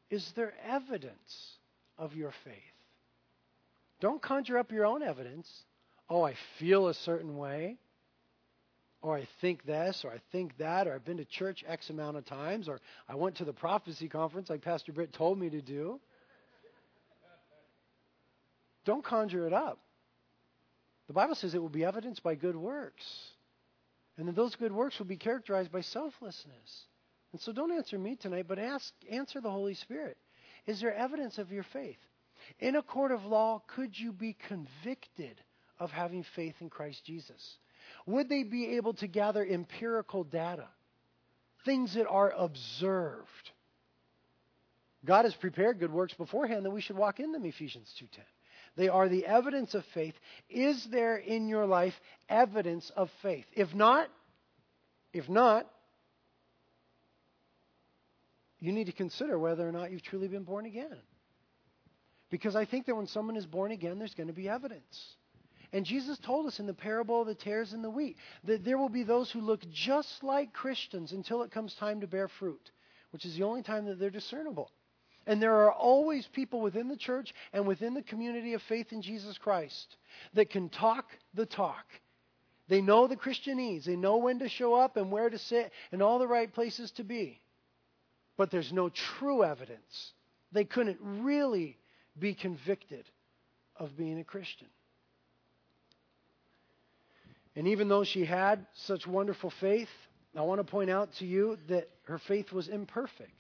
is 0.09 0.33
there 0.35 0.55
evidence 0.67 1.59
of 1.99 2.15
your 2.15 2.33
faith? 2.43 2.55
Don't 4.01 4.23
conjure 4.23 4.59
up 4.59 4.73
your 4.73 4.87
own 4.87 5.03
evidence. 5.03 5.51
Oh, 6.09 6.23
I 6.23 6.37
feel 6.59 6.89
a 6.89 6.95
certain 6.95 7.37
way. 7.37 7.77
Or 9.03 9.17
I 9.17 9.29
think 9.43 9.67
this, 9.67 10.05
or 10.05 10.11
I 10.11 10.21
think 10.33 10.57
that, 10.57 10.89
or 10.89 10.95
I've 10.95 11.05
been 11.05 11.19
to 11.19 11.25
church 11.27 11.65
X 11.69 11.91
amount 11.91 12.17
of 12.17 12.25
times, 12.25 12.67
or 12.67 12.81
I 13.09 13.15
went 13.15 13.37
to 13.37 13.45
the 13.45 13.53
prophecy 13.53 14.09
conference 14.09 14.49
like 14.49 14.63
Pastor 14.63 14.93
Britt 14.93 15.13
told 15.13 15.39
me 15.39 15.51
to 15.51 15.61
do. 15.61 16.01
Don't 18.87 19.05
conjure 19.05 19.47
it 19.47 19.53
up. 19.53 19.79
The 21.09 21.13
Bible 21.13 21.35
says 21.35 21.55
it 21.55 21.61
will 21.61 21.69
be 21.69 21.85
evidenced 21.85 22.23
by 22.23 22.37
good 22.37 22.57
works. 22.57 23.05
And 24.17 24.27
then 24.27 24.35
those 24.35 24.55
good 24.55 24.73
works 24.73 24.99
will 24.99 25.07
be 25.07 25.17
characterized 25.17 25.71
by 25.71 25.83
selflessness. 25.83 26.87
And 27.33 27.41
so 27.41 27.53
don't 27.53 27.73
answer 27.73 27.99
me 27.99 28.17
tonight, 28.17 28.47
but 28.49 28.59
ask, 28.59 28.93
answer 29.11 29.41
the 29.41 29.51
Holy 29.51 29.75
Spirit. 29.75 30.17
Is 30.67 30.81
there 30.81 30.95
evidence 30.95 31.37
of 31.39 31.53
your 31.53 31.65
faith? 31.65 31.99
In 32.61 32.77
a 32.77 32.83
court 32.83 33.13
of 33.13 33.25
law, 33.25 33.63
could 33.67 33.99
you 33.99 34.13
be 34.13 34.37
convicted 34.49 35.41
of 35.79 35.91
having 35.91 36.25
faith 36.35 36.55
in 36.61 36.71
Christ 36.71 37.05
Jesus? 37.05 37.59
Would 38.07 38.29
they 38.29 38.43
be 38.43 38.77
able 38.77 38.95
to 38.95 39.07
gather 39.07 39.45
empirical 39.45 40.25
data? 40.25 40.69
Things 41.65 41.95
that 41.95 42.07
are 42.07 42.31
observed. 42.31 43.51
God 45.05 45.25
has 45.25 45.35
prepared 45.35 45.79
good 45.79 45.93
works 45.93 46.15
beforehand 46.15 46.65
that 46.65 46.71
we 46.71 46.81
should 46.81 46.97
walk 46.97 47.21
in 47.21 47.33
them, 47.33 47.45
Ephesians 47.45 47.93
2:10. 48.01 48.25
They 48.77 48.89
are 48.89 49.09
the 49.09 49.27
evidence 49.27 49.75
of 49.75 49.85
faith. 49.95 50.15
Is 50.49 50.87
there 50.91 51.17
in 51.17 51.49
your 51.49 51.67
life 51.67 51.95
evidence 52.29 52.91
of 52.95 53.11
faith? 53.23 53.47
If 53.55 53.75
not, 53.75 54.09
if 55.13 55.29
not, 55.29 55.67
you 58.61 58.73
need 58.73 58.87
to 58.87 58.93
consider 58.93 59.39
whether 59.39 59.67
or 59.67 59.73
not 59.73 59.91
you've 59.91 60.03
truly 60.03 60.29
been 60.29 60.45
born 60.45 60.67
again. 60.67 60.97
Because 62.31 62.57
I 62.57 62.65
think 62.65 62.87
that 62.87 62.97
when 62.97 63.07
someone 63.07 63.37
is 63.37 63.47
born 63.47 63.71
again, 63.71 63.99
there's 63.99 64.15
going 64.15 64.27
to 64.27 64.33
be 64.33 64.49
evidence. 64.49 65.17
And 65.73 65.85
Jesus 65.85 66.19
told 66.19 66.47
us 66.47 66.59
in 66.59 66.67
the 66.67 66.75
parable 66.75 67.21
of 67.21 67.27
the 67.27 67.35
tares 67.35 67.73
and 67.73 67.83
the 67.83 67.91
wheat 67.91 68.17
that 68.45 68.65
there 68.65 68.79
will 68.79 68.89
be 68.89 69.03
those 69.03 69.31
who 69.31 69.41
look 69.41 69.61
just 69.71 70.23
like 70.23 70.53
Christians 70.53 71.13
until 71.13 71.43
it 71.43 71.51
comes 71.51 71.75
time 71.75 72.01
to 72.01 72.07
bear 72.07 72.29
fruit, 72.29 72.71
which 73.11 73.25
is 73.25 73.37
the 73.37 73.45
only 73.45 73.63
time 73.63 73.87
that 73.87 73.99
they're 73.99 74.11
discernible. 74.11 74.71
And 75.27 75.43
there 75.43 75.57
are 75.65 75.73
always 75.73 76.27
people 76.27 76.61
within 76.61 76.89
the 76.89 76.97
church 76.97 77.35
and 77.53 77.67
within 77.67 77.95
the 77.95 78.03
community 78.03 78.55
of 78.55 78.63
faith 78.63 78.93
in 78.93 79.03
Jesus 79.03 79.39
Christ 79.39 79.97
that 80.35 80.51
can 80.51 80.69
talk 80.69 81.07
the 81.35 81.47
talk. 81.47 81.85
They 82.69 82.81
know 82.81 83.07
the 83.07 83.17
Christianese. 83.17 83.85
They 83.85 83.97
know 83.97 84.19
when 84.19 84.39
to 84.41 84.49
show 84.49 84.75
up 84.75 84.97
and 84.97 85.11
where 85.11 85.29
to 85.29 85.39
sit 85.39 85.73
and 85.93 86.03
all 86.03 86.19
the 86.19 86.29
right 86.29 86.53
places 86.53 86.91
to 86.93 87.05
be. 87.05 87.41
But 88.37 88.51
there's 88.51 88.73
no 88.73 88.89
true 88.89 89.43
evidence. 89.43 90.13
They 90.53 90.65
couldn't 90.65 90.99
really 91.01 91.77
be 92.19 92.35
convicted 92.35 93.05
of 93.77 93.97
being 93.97 94.19
a 94.21 94.25
Christian. 94.25 94.69
And 97.55 97.69
even 97.69 97.89
though 97.89 98.05
she 98.05 98.25
had 98.25 98.67
such 98.75 99.07
wonderful 99.07 99.51
faith, 99.61 99.89
I 100.37 100.43
want 100.43 100.61
to 100.61 100.65
point 100.65 100.91
out 100.91 101.15
to 101.15 101.27
you 101.27 101.57
that 101.69 101.89
her 102.05 102.19
faith 102.19 102.53
was 102.53 102.69
imperfect. 102.69 103.31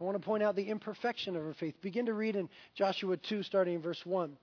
I 0.00 0.04
want 0.04 0.20
to 0.20 0.24
point 0.24 0.42
out 0.42 0.56
the 0.56 0.68
imperfection 0.68 1.36
of 1.36 1.42
her 1.42 1.54
faith. 1.54 1.74
Begin 1.80 2.06
to 2.06 2.14
read 2.14 2.36
in 2.36 2.48
Joshua 2.74 3.16
2, 3.16 3.42
starting 3.42 3.74
in 3.74 3.82
verse 3.82 4.04
1. 4.04 4.36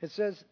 It 0.00 0.12
says, 0.12 0.42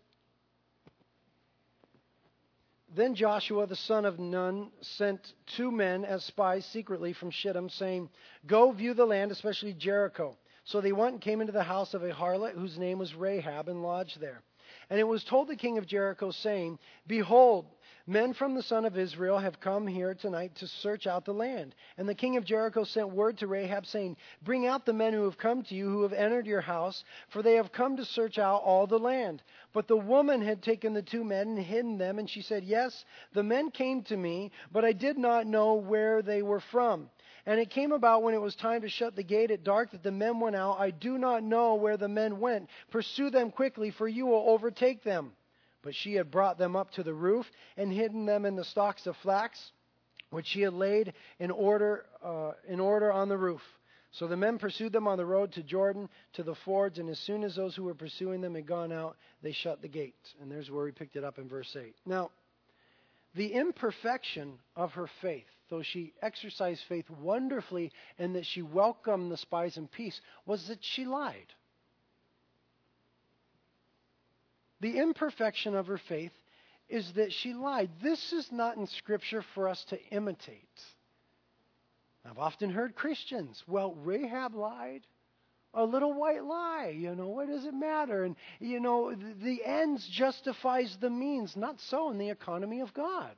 Then 2.97 3.15
Joshua 3.15 3.67
the 3.67 3.77
son 3.77 4.05
of 4.05 4.19
Nun 4.19 4.71
sent 4.81 5.21
two 5.57 5.71
men 5.71 6.05
as 6.05 6.25
spies 6.25 6.65
secretly 6.67 7.13
from 7.13 7.31
Shittim, 7.31 7.69
saying, 7.69 8.09
Go 8.47 8.73
view 8.73 8.95
the 8.95 9.05
land, 9.05 9.31
especially 9.31 9.75
Jericho. 9.75 10.37
So 10.65 10.81
they 10.81 10.93
went 10.93 11.13
and 11.13 11.23
came 11.23 11.41
into 11.41 11.53
the 11.53 11.63
house 11.63 11.95
of 11.95 12.03
a 12.03 12.11
harlot 12.11 12.55
whose 12.55 12.77
name 12.77 12.99
was 12.99 13.15
Rahab 13.15 13.69
and 13.69 13.83
lodged 13.83 14.19
there. 14.19 14.43
And 14.89 15.01
it 15.01 15.05
was 15.05 15.25
told 15.25 15.49
the 15.49 15.57
king 15.57 15.79
of 15.79 15.87
Jericho, 15.87 16.31
saying, 16.31 16.79
Behold, 17.09 17.67
men 18.07 18.33
from 18.33 18.55
the 18.55 18.63
son 18.63 18.85
of 18.85 18.97
Israel 18.97 19.39
have 19.39 19.59
come 19.59 19.85
here 19.85 20.15
tonight 20.15 20.55
to 20.57 20.69
search 20.69 21.09
out 21.09 21.25
the 21.25 21.35
land. 21.35 21.75
And 21.99 22.09
the 22.09 22.15
king 22.15 22.37
of 22.37 22.45
Jericho 22.45 22.85
sent 22.85 23.11
word 23.11 23.39
to 23.39 23.49
Rahab, 23.49 23.85
saying, 23.85 24.17
Bring 24.43 24.65
out 24.65 24.87
the 24.87 24.93
men 24.93 25.13
who 25.13 25.25
have 25.25 25.39
come 25.39 25.65
to 25.65 25.75
you, 25.75 25.89
who 25.89 26.03
have 26.03 26.13
entered 26.13 26.47
your 26.47 26.61
house, 26.61 27.03
for 27.31 27.43
they 27.43 27.55
have 27.55 27.73
come 27.73 27.97
to 27.97 28.05
search 28.05 28.39
out 28.39 28.63
all 28.63 28.87
the 28.87 28.99
land. 28.99 29.43
But 29.73 29.89
the 29.89 29.97
woman 29.97 30.41
had 30.41 30.63
taken 30.63 30.95
the 30.95 31.03
two 31.03 31.25
men 31.25 31.49
and 31.49 31.59
hidden 31.59 31.99
them, 31.99 32.21
and 32.21 32.31
she 32.31 32.43
said, 32.43 32.63
Yes, 32.63 33.05
the 33.33 33.43
men 33.43 33.73
came 33.73 34.03
to 34.05 34.17
me, 34.17 34.53
but 34.71 34.85
I 34.85 34.93
did 34.93 35.19
not 35.19 35.49
know 35.49 35.75
where 35.75 36.23
they 36.23 36.43
were 36.43 36.61
from. 36.61 37.11
And 37.47 37.61
it 37.61 37.71
came 37.71 37.93
about 37.93 38.25
when 38.25 38.35
it 38.35 38.41
was 38.41 38.57
time 38.57 38.83
to 38.83 38.89
shut 38.89 39.15
the 39.15 39.23
gate 39.23 39.53
at 39.53 39.63
dark 39.63 39.93
that 39.93 40.03
the 40.03 40.11
men 40.11 40.41
went 40.41 40.57
out. 40.57 40.81
I 40.81 40.91
do 40.91 41.17
not 41.17 41.45
know 41.45 41.77
where 41.77 41.97
the 41.97 42.09
men 42.09 42.41
went. 42.41 42.69
Pursue 42.91 43.31
them 43.31 43.53
quickly, 43.53 43.93
for 43.93 44.09
you 44.09 44.27
will 44.27 44.45
overtake 44.49 45.05
them. 45.05 45.33
But 45.83 45.95
she 45.95 46.15
had 46.15 46.33
brought 46.33 46.59
them 46.59 46.75
up 46.75 46.91
to 46.93 47.05
the 47.05 47.15
roof 47.15 47.47
and 47.77 47.93
hidden 47.93 48.27
them 48.27 48.45
in 48.45 48.57
the 48.57 48.65
stalks 48.65 49.07
of 49.07 49.17
flax, 49.19 49.71
which 50.31 50.47
she 50.47 50.63
had 50.63 50.75
laid 50.75 51.13
in 51.39 51.53
order, 51.53 52.07
uh, 52.21 52.53
in 52.67 52.81
order 52.81 53.13
on 53.13 53.29
the 53.29 53.39
roof. 53.39 53.63
So 54.11 54.27
the 54.27 54.37
men 54.37 54.59
pursued 54.59 54.93
them 54.93 55.07
on 55.07 55.19
the 55.19 55.27
road 55.27 55.53
to 55.53 55.63
Jordan, 55.63 56.09
to 56.33 56.43
the 56.43 56.55
fords, 56.55 56.99
and 56.99 57.09
as 57.09 57.19
soon 57.21 57.45
as 57.45 57.55
those 57.55 57.77
who 57.77 57.85
were 57.85 57.95
pursuing 57.95 58.41
them 58.41 58.55
had 58.55 58.67
gone 58.67 58.91
out, 58.91 59.17
they 59.43 59.53
shut 59.53 59.83
the 59.83 59.89
gate. 59.89 60.15
And 60.41 60.51
there's 60.51 60.71
where 60.71 60.85
we 60.85 60.91
picked 60.91 61.17
it 61.17 61.23
up 61.23 61.39
in 61.39 61.49
verse 61.49 61.77
8. 61.79 61.95
Now, 62.07 62.31
the 63.35 63.53
imperfection 63.53 64.55
of 64.75 64.93
her 64.93 65.09
faith, 65.21 65.45
though 65.69 65.83
she 65.83 66.13
exercised 66.23 66.83
faith 66.89 67.09
wonderfully 67.11 67.93
and 68.19 68.35
that 68.35 68.47
she 68.47 68.63
welcomed 68.63 69.31
the 69.31 69.37
spies 69.37 69.77
in 69.77 69.89
peace, 69.89 70.21
was 70.45 70.69
that 70.69 70.83
she 70.83 71.05
lied. 71.05 71.53
The 74.81 74.99
imperfection 74.99 75.75
of 75.75 75.87
her 75.87 75.99
faith 75.99 76.33
is 76.89 77.13
that 77.15 77.33
she 77.33 77.55
lied. 77.55 77.91
This 78.03 78.33
is 78.33 78.53
not 78.53 78.77
in 78.77 78.87
Scripture 78.87 79.43
for 79.55 79.69
us 79.69 79.85
to 79.85 79.99
imitate. 80.11 80.61
I've 82.25 82.39
often 82.39 82.71
heard 82.71 82.95
Christians, 82.95 83.63
well, 83.67 83.95
Rahab 83.95 84.55
lied. 84.55 85.07
A 85.75 85.85
little 85.85 86.15
white 86.15 86.43
lie, 86.43 86.95
you 86.97 87.15
know, 87.15 87.29
what 87.29 87.49
does 87.49 87.67
it 87.67 87.75
matter? 87.75 88.25
And, 88.25 88.35
you 88.61 88.81
know, 88.81 89.15
the, 89.15 89.63
ends 89.63 90.09
justifies 90.09 90.97
the 91.01 91.11
means. 91.11 91.55
Not 91.55 91.81
so 91.81 92.11
in 92.11 92.17
the 92.17 92.31
economy 92.31 92.81
of 92.81 92.95
God. 92.95 93.35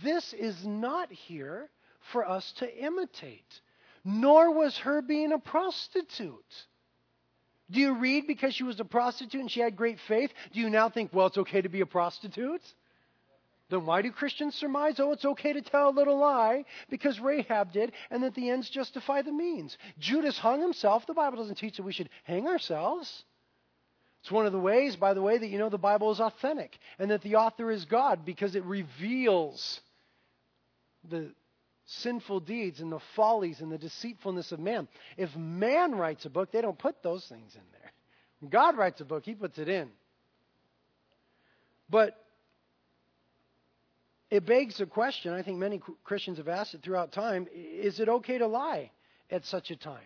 This 0.00 0.32
is 0.32 0.64
not 0.64 1.12
here 1.12 1.68
for 2.12 2.28
us 2.28 2.52
to 2.58 2.84
imitate, 2.84 3.60
nor 4.04 4.50
was 4.52 4.76
her 4.78 5.02
being 5.02 5.32
a 5.32 5.38
prostitute. 5.38 6.66
Do 7.70 7.80
you 7.80 7.94
read 7.94 8.26
because 8.26 8.54
she 8.54 8.64
was 8.64 8.80
a 8.80 8.84
prostitute 8.84 9.40
and 9.40 9.50
she 9.50 9.60
had 9.60 9.76
great 9.76 9.98
faith? 10.06 10.30
Do 10.52 10.60
you 10.60 10.70
now 10.70 10.88
think, 10.88 11.12
well, 11.12 11.26
it's 11.26 11.38
okay 11.38 11.62
to 11.62 11.68
be 11.68 11.80
a 11.80 11.86
prostitute? 11.86 12.62
Then 13.70 13.86
why 13.86 14.02
do 14.02 14.12
Christians 14.12 14.54
surmise, 14.54 15.00
oh, 15.00 15.12
it's 15.12 15.24
okay 15.24 15.54
to 15.54 15.62
tell 15.62 15.88
a 15.88 15.90
little 15.90 16.18
lie 16.18 16.66
because 16.90 17.18
Rahab 17.18 17.72
did, 17.72 17.92
and 18.10 18.22
that 18.22 18.34
the 18.34 18.50
ends 18.50 18.68
justify 18.68 19.22
the 19.22 19.32
means? 19.32 19.78
Judas 19.98 20.38
hung 20.38 20.60
himself. 20.60 21.06
The 21.06 21.14
Bible 21.14 21.38
doesn't 21.38 21.56
teach 21.56 21.78
that 21.78 21.82
we 21.82 21.94
should 21.94 22.10
hang 22.24 22.46
ourselves. 22.46 23.24
It's 24.22 24.30
one 24.30 24.46
of 24.46 24.52
the 24.52 24.60
ways, 24.60 24.94
by 24.94 25.14
the 25.14 25.22
way, 25.22 25.36
that 25.36 25.48
you 25.48 25.58
know 25.58 25.68
the 25.68 25.78
Bible 25.78 26.12
is 26.12 26.20
authentic 26.20 26.78
and 27.00 27.10
that 27.10 27.22
the 27.22 27.36
author 27.36 27.72
is 27.72 27.84
God 27.84 28.24
because 28.24 28.54
it 28.54 28.64
reveals 28.64 29.80
the 31.10 31.32
sinful 31.86 32.40
deeds 32.40 32.80
and 32.80 32.92
the 32.92 33.00
follies 33.16 33.60
and 33.60 33.72
the 33.72 33.78
deceitfulness 33.78 34.52
of 34.52 34.60
man. 34.60 34.86
If 35.16 35.34
man 35.34 35.96
writes 35.96 36.24
a 36.24 36.30
book, 36.30 36.52
they 36.52 36.60
don't 36.60 36.78
put 36.78 37.02
those 37.02 37.26
things 37.26 37.52
in 37.56 37.62
there. 37.72 37.92
When 38.40 38.50
God 38.50 38.76
writes 38.76 39.00
a 39.00 39.04
book, 39.04 39.24
he 39.24 39.34
puts 39.34 39.58
it 39.58 39.68
in. 39.68 39.90
But 41.90 42.16
it 44.30 44.46
begs 44.46 44.78
the 44.78 44.86
question, 44.86 45.32
I 45.32 45.42
think 45.42 45.58
many 45.58 45.80
Christians 46.04 46.38
have 46.38 46.48
asked 46.48 46.74
it 46.74 46.82
throughout 46.82 47.10
time 47.10 47.48
is 47.52 47.98
it 47.98 48.08
okay 48.08 48.38
to 48.38 48.46
lie 48.46 48.92
at 49.30 49.44
such 49.44 49.72
a 49.72 49.76
time? 49.76 49.98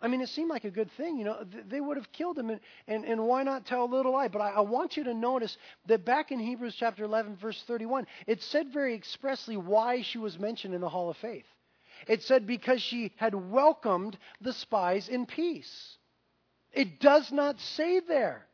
I 0.00 0.06
mean, 0.06 0.20
it 0.20 0.28
seemed 0.28 0.50
like 0.50 0.64
a 0.64 0.70
good 0.70 0.90
thing. 0.92 1.18
You 1.18 1.24
know, 1.24 1.44
they 1.68 1.80
would 1.80 1.96
have 1.96 2.12
killed 2.12 2.38
him, 2.38 2.50
and, 2.50 2.60
and, 2.86 3.04
and 3.04 3.26
why 3.26 3.42
not 3.42 3.66
tell 3.66 3.84
a 3.84 3.86
little 3.92 4.12
lie? 4.12 4.28
But 4.28 4.40
I, 4.40 4.50
I 4.50 4.60
want 4.60 4.96
you 4.96 5.04
to 5.04 5.14
notice 5.14 5.56
that 5.86 6.04
back 6.04 6.30
in 6.30 6.38
Hebrews 6.38 6.76
chapter 6.78 7.04
11, 7.04 7.36
verse 7.36 7.62
31, 7.66 8.06
it 8.26 8.42
said 8.42 8.72
very 8.72 8.94
expressly 8.94 9.56
why 9.56 10.02
she 10.02 10.18
was 10.18 10.38
mentioned 10.38 10.74
in 10.74 10.80
the 10.80 10.88
Hall 10.88 11.10
of 11.10 11.16
Faith. 11.16 11.46
It 12.06 12.22
said 12.22 12.46
because 12.46 12.80
she 12.80 13.12
had 13.16 13.34
welcomed 13.34 14.16
the 14.40 14.52
spies 14.52 15.08
in 15.08 15.26
peace. 15.26 15.96
It 16.72 17.00
does 17.00 17.32
not 17.32 17.58
say 17.60 17.98
there 17.98 18.46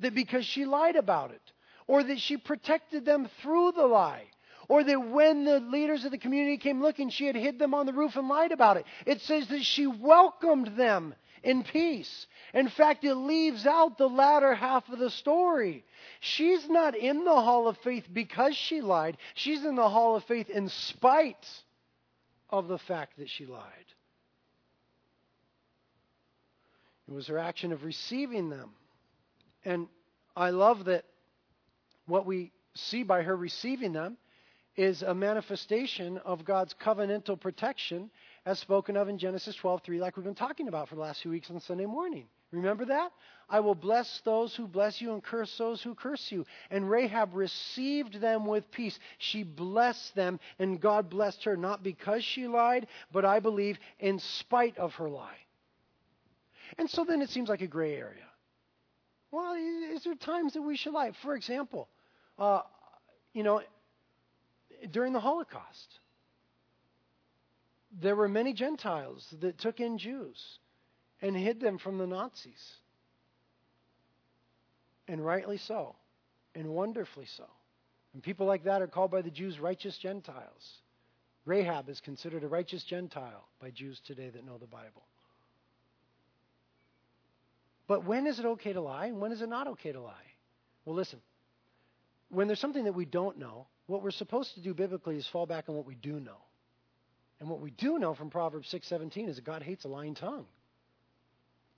that 0.00 0.14
because 0.14 0.46
she 0.46 0.64
lied 0.64 0.96
about 0.96 1.32
it, 1.32 1.52
or 1.86 2.02
that 2.02 2.20
she 2.20 2.38
protected 2.38 3.04
them 3.04 3.28
through 3.42 3.72
the 3.72 3.86
lie 3.86 4.24
or 4.72 4.82
that 4.82 5.10
when 5.10 5.44
the 5.44 5.60
leaders 5.60 6.06
of 6.06 6.12
the 6.12 6.16
community 6.16 6.56
came 6.56 6.80
looking, 6.80 7.10
she 7.10 7.26
had 7.26 7.36
hid 7.36 7.58
them 7.58 7.74
on 7.74 7.84
the 7.84 7.92
roof 7.92 8.16
and 8.16 8.26
lied 8.26 8.52
about 8.52 8.78
it. 8.78 8.86
It 9.04 9.20
says 9.20 9.46
that 9.48 9.62
she 9.64 9.86
welcomed 9.86 10.68
them 10.78 11.14
in 11.42 11.62
peace. 11.62 12.26
In 12.54 12.70
fact, 12.70 13.04
it 13.04 13.14
leaves 13.14 13.66
out 13.66 13.98
the 13.98 14.08
latter 14.08 14.54
half 14.54 14.88
of 14.88 14.98
the 14.98 15.10
story. 15.10 15.84
She's 16.20 16.70
not 16.70 16.96
in 16.96 17.26
the 17.26 17.34
hall 17.34 17.68
of 17.68 17.76
faith 17.84 18.06
because 18.10 18.56
she 18.56 18.80
lied. 18.80 19.18
She's 19.34 19.62
in 19.62 19.74
the 19.74 19.90
hall 19.90 20.16
of 20.16 20.24
faith 20.24 20.48
in 20.48 20.70
spite 20.70 21.46
of 22.48 22.66
the 22.66 22.78
fact 22.78 23.18
that 23.18 23.28
she 23.28 23.44
lied. 23.44 23.60
It 27.08 27.12
was 27.12 27.26
her 27.26 27.38
action 27.38 27.72
of 27.72 27.84
receiving 27.84 28.48
them. 28.48 28.70
And 29.66 29.88
I 30.34 30.48
love 30.48 30.86
that 30.86 31.04
what 32.06 32.24
we 32.24 32.52
see 32.72 33.02
by 33.02 33.20
her 33.20 33.36
receiving 33.36 33.92
them 33.92 34.16
is 34.76 35.02
a 35.02 35.14
manifestation 35.14 36.18
of 36.18 36.44
God's 36.44 36.74
covenantal 36.74 37.38
protection 37.38 38.10
as 38.46 38.58
spoken 38.58 38.96
of 38.96 39.08
in 39.08 39.18
Genesis 39.18 39.56
12:3 39.56 40.00
like 40.00 40.16
we've 40.16 40.24
been 40.24 40.34
talking 40.34 40.68
about 40.68 40.88
for 40.88 40.94
the 40.94 41.00
last 41.00 41.22
few 41.22 41.30
weeks 41.30 41.50
on 41.50 41.60
Sunday 41.60 41.86
morning. 41.86 42.26
Remember 42.52 42.84
that? 42.86 43.12
I 43.48 43.60
will 43.60 43.74
bless 43.74 44.20
those 44.24 44.54
who 44.54 44.66
bless 44.66 45.00
you 45.00 45.12
and 45.12 45.22
curse 45.22 45.56
those 45.56 45.82
who 45.82 45.94
curse 45.94 46.30
you. 46.30 46.44
And 46.70 46.88
Rahab 46.88 47.34
received 47.34 48.20
them 48.20 48.46
with 48.46 48.70
peace. 48.70 48.98
She 49.18 49.42
blessed 49.42 50.14
them 50.14 50.38
and 50.58 50.80
God 50.80 51.10
blessed 51.10 51.44
her 51.44 51.56
not 51.56 51.82
because 51.82 52.24
she 52.24 52.46
lied, 52.46 52.86
but 53.10 53.24
I 53.24 53.40
believe 53.40 53.78
in 53.98 54.18
spite 54.18 54.78
of 54.78 54.94
her 54.94 55.08
lie. 55.08 55.38
And 56.78 56.88
so 56.88 57.04
then 57.04 57.20
it 57.22 57.30
seems 57.30 57.48
like 57.48 57.62
a 57.62 57.66
gray 57.66 57.94
area. 57.94 58.24
Well, 59.30 59.54
is 59.54 60.04
there 60.04 60.14
times 60.14 60.52
that 60.54 60.62
we 60.62 60.76
should 60.76 60.92
lie? 60.92 61.12
For 61.22 61.34
example, 61.34 61.88
uh, 62.38 62.62
you 63.32 63.42
know, 63.42 63.62
during 64.90 65.12
the 65.12 65.20
Holocaust. 65.20 65.98
There 68.00 68.16
were 68.16 68.28
many 68.28 68.52
Gentiles 68.52 69.26
that 69.40 69.58
took 69.58 69.80
in 69.80 69.98
Jews 69.98 70.58
and 71.20 71.36
hid 71.36 71.60
them 71.60 71.78
from 71.78 71.98
the 71.98 72.06
Nazis. 72.06 72.74
And 75.08 75.24
rightly 75.24 75.58
so, 75.58 75.94
and 76.54 76.68
wonderfully 76.68 77.26
so. 77.36 77.44
And 78.14 78.22
people 78.22 78.46
like 78.46 78.64
that 78.64 78.82
are 78.82 78.86
called 78.86 79.10
by 79.10 79.22
the 79.22 79.30
Jews 79.30 79.58
righteous 79.58 79.96
Gentiles. 79.98 80.78
Rahab 81.44 81.88
is 81.88 82.00
considered 82.00 82.44
a 82.44 82.48
righteous 82.48 82.84
Gentile 82.84 83.48
by 83.60 83.70
Jews 83.70 84.00
today 84.06 84.30
that 84.30 84.44
know 84.44 84.58
the 84.58 84.66
Bible. 84.66 85.02
But 87.88 88.04
when 88.04 88.26
is 88.26 88.38
it 88.38 88.46
okay 88.46 88.72
to 88.72 88.80
lie 88.80 89.06
and 89.06 89.20
when 89.20 89.32
is 89.32 89.42
it 89.42 89.48
not 89.48 89.66
okay 89.68 89.92
to 89.92 90.00
lie? 90.00 90.12
Well, 90.84 90.94
listen. 90.94 91.20
When 92.30 92.46
there's 92.46 92.60
something 92.60 92.84
that 92.84 92.94
we 92.94 93.04
don't 93.04 93.38
know, 93.38 93.66
what 93.86 94.02
we're 94.02 94.10
supposed 94.10 94.54
to 94.54 94.60
do 94.60 94.74
biblically 94.74 95.16
is 95.16 95.26
fall 95.28 95.46
back 95.46 95.68
on 95.68 95.74
what 95.74 95.86
we 95.86 95.94
do 95.94 96.20
know. 96.20 96.38
And 97.40 97.50
what 97.50 97.60
we 97.60 97.70
do 97.72 97.98
know 97.98 98.14
from 98.14 98.30
Proverbs 98.30 98.68
6:17 98.68 99.28
is 99.28 99.36
that 99.36 99.44
God 99.44 99.62
hates 99.62 99.84
a 99.84 99.88
lying 99.88 100.14
tongue. 100.14 100.46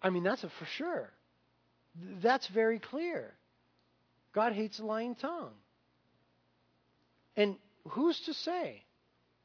I 0.02 0.11
mean, 0.11 0.22
that's 0.22 0.42
for 0.42 0.66
sure. 0.76 1.11
That's 2.22 2.46
very 2.48 2.78
clear. 2.78 3.34
God 4.32 4.52
hates 4.52 4.78
a 4.78 4.84
lying 4.84 5.14
tongue. 5.14 5.55
And 7.36 7.57
who's 7.88 8.20
to 8.22 8.34
say 8.34 8.84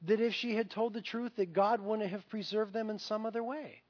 that 0.03 0.20
if 0.20 0.34
she 0.34 0.55
had 0.55 0.70
told 0.70 0.93
the 0.93 1.01
truth 1.01 1.32
that 1.38 1.53
God 1.53 1.80
wouldn't 1.80 2.10
have 2.10 2.28
preserved 2.30 2.74
them 2.74 2.89
in 2.89 2.99
some 2.99 3.26
other 3.26 3.43
way? 3.43 3.82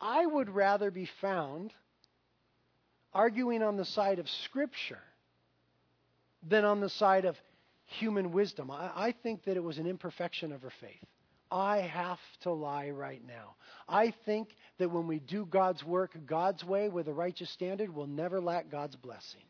I 0.00 0.24
would 0.26 0.48
rather 0.48 0.90
be 0.90 1.08
found 1.20 1.72
arguing 3.12 3.62
on 3.62 3.76
the 3.76 3.84
side 3.84 4.18
of 4.18 4.28
Scripture 4.28 5.02
than 6.42 6.64
on 6.64 6.80
the 6.80 6.88
side 6.88 7.24
of 7.24 7.36
human 7.86 8.32
wisdom. 8.32 8.70
I, 8.70 8.90
I 8.94 9.14
think 9.22 9.44
that 9.44 9.56
it 9.56 9.62
was 9.62 9.78
an 9.78 9.86
imperfection 9.86 10.52
of 10.52 10.62
her 10.62 10.72
faith. 10.80 11.04
I 11.50 11.78
have 11.78 12.18
to 12.42 12.52
lie 12.52 12.90
right 12.90 13.22
now. 13.26 13.54
I 13.88 14.12
think 14.26 14.50
that 14.78 14.90
when 14.90 15.06
we 15.06 15.18
do 15.18 15.46
God's 15.46 15.82
work 15.82 16.16
God's 16.26 16.62
way 16.62 16.88
with 16.88 17.08
a 17.08 17.12
righteous 17.12 17.50
standard, 17.50 17.94
we'll 17.94 18.06
never 18.06 18.40
lack 18.40 18.70
God's 18.70 18.96
blessing. 18.96 19.44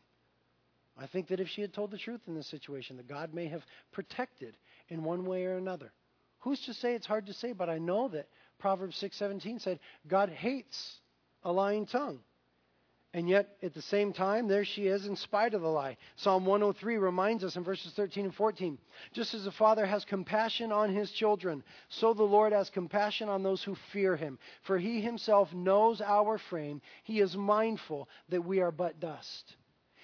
I 0.97 1.07
think 1.07 1.27
that 1.27 1.39
if 1.39 1.47
she 1.49 1.61
had 1.61 1.73
told 1.73 1.91
the 1.91 1.97
truth 1.97 2.21
in 2.27 2.35
this 2.35 2.47
situation, 2.47 2.97
that 2.97 3.07
God 3.07 3.33
may 3.33 3.47
have 3.47 3.63
protected 3.91 4.55
in 4.89 5.03
one 5.03 5.25
way 5.25 5.45
or 5.45 5.57
another. 5.57 5.91
Who's 6.39 6.61
to 6.65 6.73
say 6.73 6.93
it's 6.93 7.05
hard 7.05 7.25
to 7.27 7.33
say, 7.33 7.53
but 7.53 7.69
I 7.69 7.77
know 7.79 8.07
that 8.09 8.27
Proverbs 8.59 9.01
6:17 9.01 9.59
said 9.61 9.79
God 10.07 10.29
hates 10.29 10.99
a 11.43 11.51
lying 11.51 11.85
tongue. 11.85 12.19
And 13.11 13.27
yet, 13.27 13.57
at 13.63 13.73
the 13.73 13.81
same 13.81 14.13
time, 14.13 14.47
there 14.47 14.63
she 14.63 14.85
is 14.85 15.07
in 15.07 15.15
spite 15.15 15.55
of 15.55 15.61
the 15.61 15.67
lie. 15.67 15.97
Psalm 16.15 16.45
103 16.45 16.97
reminds 16.97 17.43
us 17.43 17.55
in 17.55 17.63
verses 17.63 17.91
13 17.93 18.25
and 18.25 18.35
14 18.35 18.77
just 19.13 19.33
as 19.33 19.45
the 19.45 19.51
Father 19.51 19.85
has 19.85 20.05
compassion 20.05 20.71
on 20.71 20.93
his 20.93 21.11
children, 21.11 21.63
so 21.87 22.13
the 22.13 22.21
Lord 22.21 22.53
has 22.53 22.69
compassion 22.69 23.27
on 23.27 23.41
those 23.41 23.63
who 23.63 23.75
fear 23.91 24.15
him. 24.15 24.37
For 24.61 24.77
he 24.77 25.01
himself 25.01 25.51
knows 25.53 26.01
our 26.01 26.37
frame, 26.37 26.81
he 27.03 27.19
is 27.19 27.35
mindful 27.35 28.07
that 28.29 28.45
we 28.45 28.59
are 28.59 28.71
but 28.71 28.99
dust. 28.99 29.55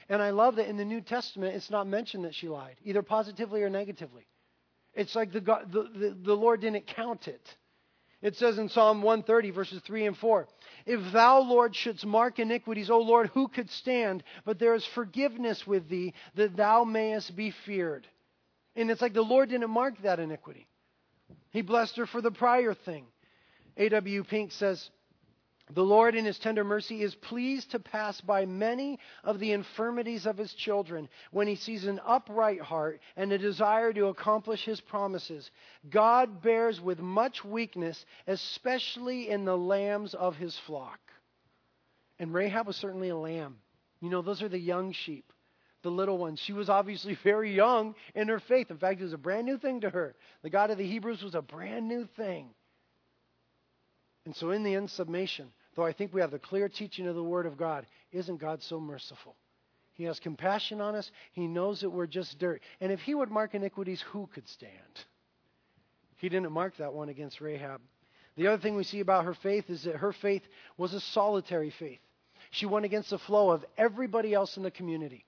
And 0.10 0.22
I 0.22 0.32
love 0.32 0.56
that 0.56 0.68
in 0.68 0.78
the 0.78 0.86
New 0.86 1.02
Testament, 1.02 1.56
it's 1.56 1.70
not 1.70 1.88
mentioned 1.88 2.26
that 2.26 2.36
she 2.36 2.48
lied, 2.48 2.78
either 2.84 3.04
positively 3.04 3.62
or 3.62 3.70
negatively. 3.70 4.28
It's 4.96 5.16
like 5.16 5.32
the, 5.32 5.42
God, 5.42 5.72
the, 5.72 5.84
the, 5.84 6.18
the 6.24 6.36
Lord 6.36 6.62
didn't 6.62 6.88
count 6.88 7.28
it. 7.28 7.56
It 8.26 8.36
says 8.38 8.58
in 8.58 8.70
Psalm 8.70 9.04
130, 9.04 9.52
verses 9.52 9.84
3 9.86 10.08
and 10.08 10.18
4 10.18 10.48
If 10.88 11.14
thou, 11.14 11.42
Lord, 11.42 11.76
shouldst 11.76 12.08
mark 12.08 12.40
iniquities, 12.40 12.90
O 12.90 12.98
Lord, 12.98 13.28
who 13.36 13.48
could 13.48 13.70
stand? 13.70 14.24
But 14.46 14.58
there 14.58 14.74
is 14.74 14.84
forgiveness 14.84 15.68
with 15.68 15.88
thee, 15.90 16.16
that 16.34 16.58
thou 16.58 16.86
mayest 16.86 17.36
be 17.36 17.52
feared. 17.52 18.08
And 18.76 18.90
it's 18.90 19.00
like 19.00 19.14
the 19.14 19.22
Lord 19.22 19.50
didn't 19.50 19.70
mark 19.70 20.02
that 20.02 20.20
iniquity. 20.20 20.68
He 21.52 21.62
blessed 21.62 21.98
her 21.98 22.08
for 22.08 22.20
the 22.20 22.32
prior 22.32 22.74
thing. 22.74 23.06
A.W. 23.78 24.24
Pink 24.24 24.54
says, 24.54 24.90
the 25.74 25.84
Lord, 25.84 26.14
in 26.14 26.26
His 26.26 26.38
tender 26.38 26.64
mercy, 26.64 27.02
is 27.02 27.16
pleased 27.16 27.72
to 27.72 27.80
pass 27.80 28.22
by 28.22 28.46
many 28.46 29.00
of 29.24 29.40
the 29.40 29.52
infirmities 29.52 30.28
of 30.28 30.38
His 30.38 30.54
children 30.54 31.10
when 31.32 31.48
He 31.48 31.56
sees 31.56 31.86
an 31.86 32.00
upright 32.06 32.62
heart 32.62 33.02
and 33.16 33.32
a 33.32 33.38
desire 33.38 33.92
to 33.94 34.08
accomplish 34.08 34.64
His 34.64 34.80
promises. 34.80 35.50
God 35.90 36.44
bears 36.44 36.80
with 36.80 37.00
much 37.00 37.44
weakness, 37.44 38.06
especially 38.28 39.30
in 39.30 39.44
the 39.46 39.58
lambs 39.58 40.14
of 40.14 40.36
His 40.36 40.56
flock. 40.68 41.00
And 42.20 42.32
Rahab 42.32 42.68
was 42.68 42.76
certainly 42.76 43.10
a 43.10 43.18
lamb. 43.18 43.58
You 44.02 44.12
know, 44.12 44.22
those 44.22 44.44
are 44.44 44.50
the 44.50 44.60
young 44.60 44.92
sheep, 44.92 45.34
the 45.82 45.90
little 45.90 46.20
ones. 46.20 46.40
She 46.40 46.54
was 46.54 46.70
obviously 46.70 47.16
very 47.24 47.56
young 47.56 47.96
in 48.14 48.28
her 48.28 48.40
faith. 48.40 48.70
In 48.70 48.78
fact, 48.78 49.02
it 49.02 49.04
was 49.04 49.14
a 49.14 49.18
brand 49.18 49.48
new 49.48 49.58
thing 49.58 49.82
to 49.82 49.90
her. 49.90 50.16
The 50.44 50.52
God 50.52 50.70
of 50.70 50.78
the 50.78 50.88
Hebrews 50.88 51.24
was 51.24 51.34
a 51.34 51.42
brand 51.42 51.88
new 51.88 52.08
thing. 52.16 52.52
And 54.26 54.36
so, 54.36 54.52
in 54.52 54.64
the 54.64 54.76
end, 54.76 54.90
summation, 54.90 55.52
though 55.76 55.86
I 55.86 55.94
think 55.94 56.14
we 56.14 56.22
have 56.22 56.32
the 56.32 56.40
clear 56.40 56.70
teaching 56.70 57.08
of 57.08 57.16
the 57.16 57.24
Word 57.24 57.46
of 57.46 57.58
God, 57.58 57.86
isn't 58.12 58.38
God 58.38 58.64
so 58.64 58.80
merciful? 58.80 59.36
He 59.94 60.04
has 60.06 60.20
compassion 60.20 60.82
on 60.82 60.96
us. 60.96 61.10
He 61.32 61.48
knows 61.48 61.82
that 61.82 61.90
we're 61.90 62.08
just 62.08 62.38
dirt. 62.38 62.62
And 62.82 62.92
if 62.92 63.00
He 63.02 63.16
would 63.16 63.32
mark 63.32 63.56
iniquities, 63.56 64.02
who 64.12 64.28
could 64.34 64.48
stand? 64.48 64.74
He 66.18 66.30
didn't 66.30 66.52
mark 66.52 66.78
that 66.78 66.94
one 66.94 67.10
against 67.10 67.42
Rahab. 67.42 67.82
The 68.36 68.48
other 68.48 68.62
thing 68.62 68.76
we 68.76 68.84
see 68.84 69.00
about 69.00 69.26
her 69.26 69.34
faith 69.34 69.70
is 69.70 69.84
that 69.84 69.96
her 69.98 70.12
faith 70.12 70.44
was 70.78 70.94
a 70.94 71.00
solitary 71.00 71.70
faith. 71.70 72.00
She 72.52 72.66
went 72.66 72.86
against 72.86 73.10
the 73.10 73.18
flow 73.18 73.52
of 73.52 73.66
everybody 73.78 74.34
else 74.34 74.58
in 74.58 74.64
the 74.64 74.72
community. 74.72 75.26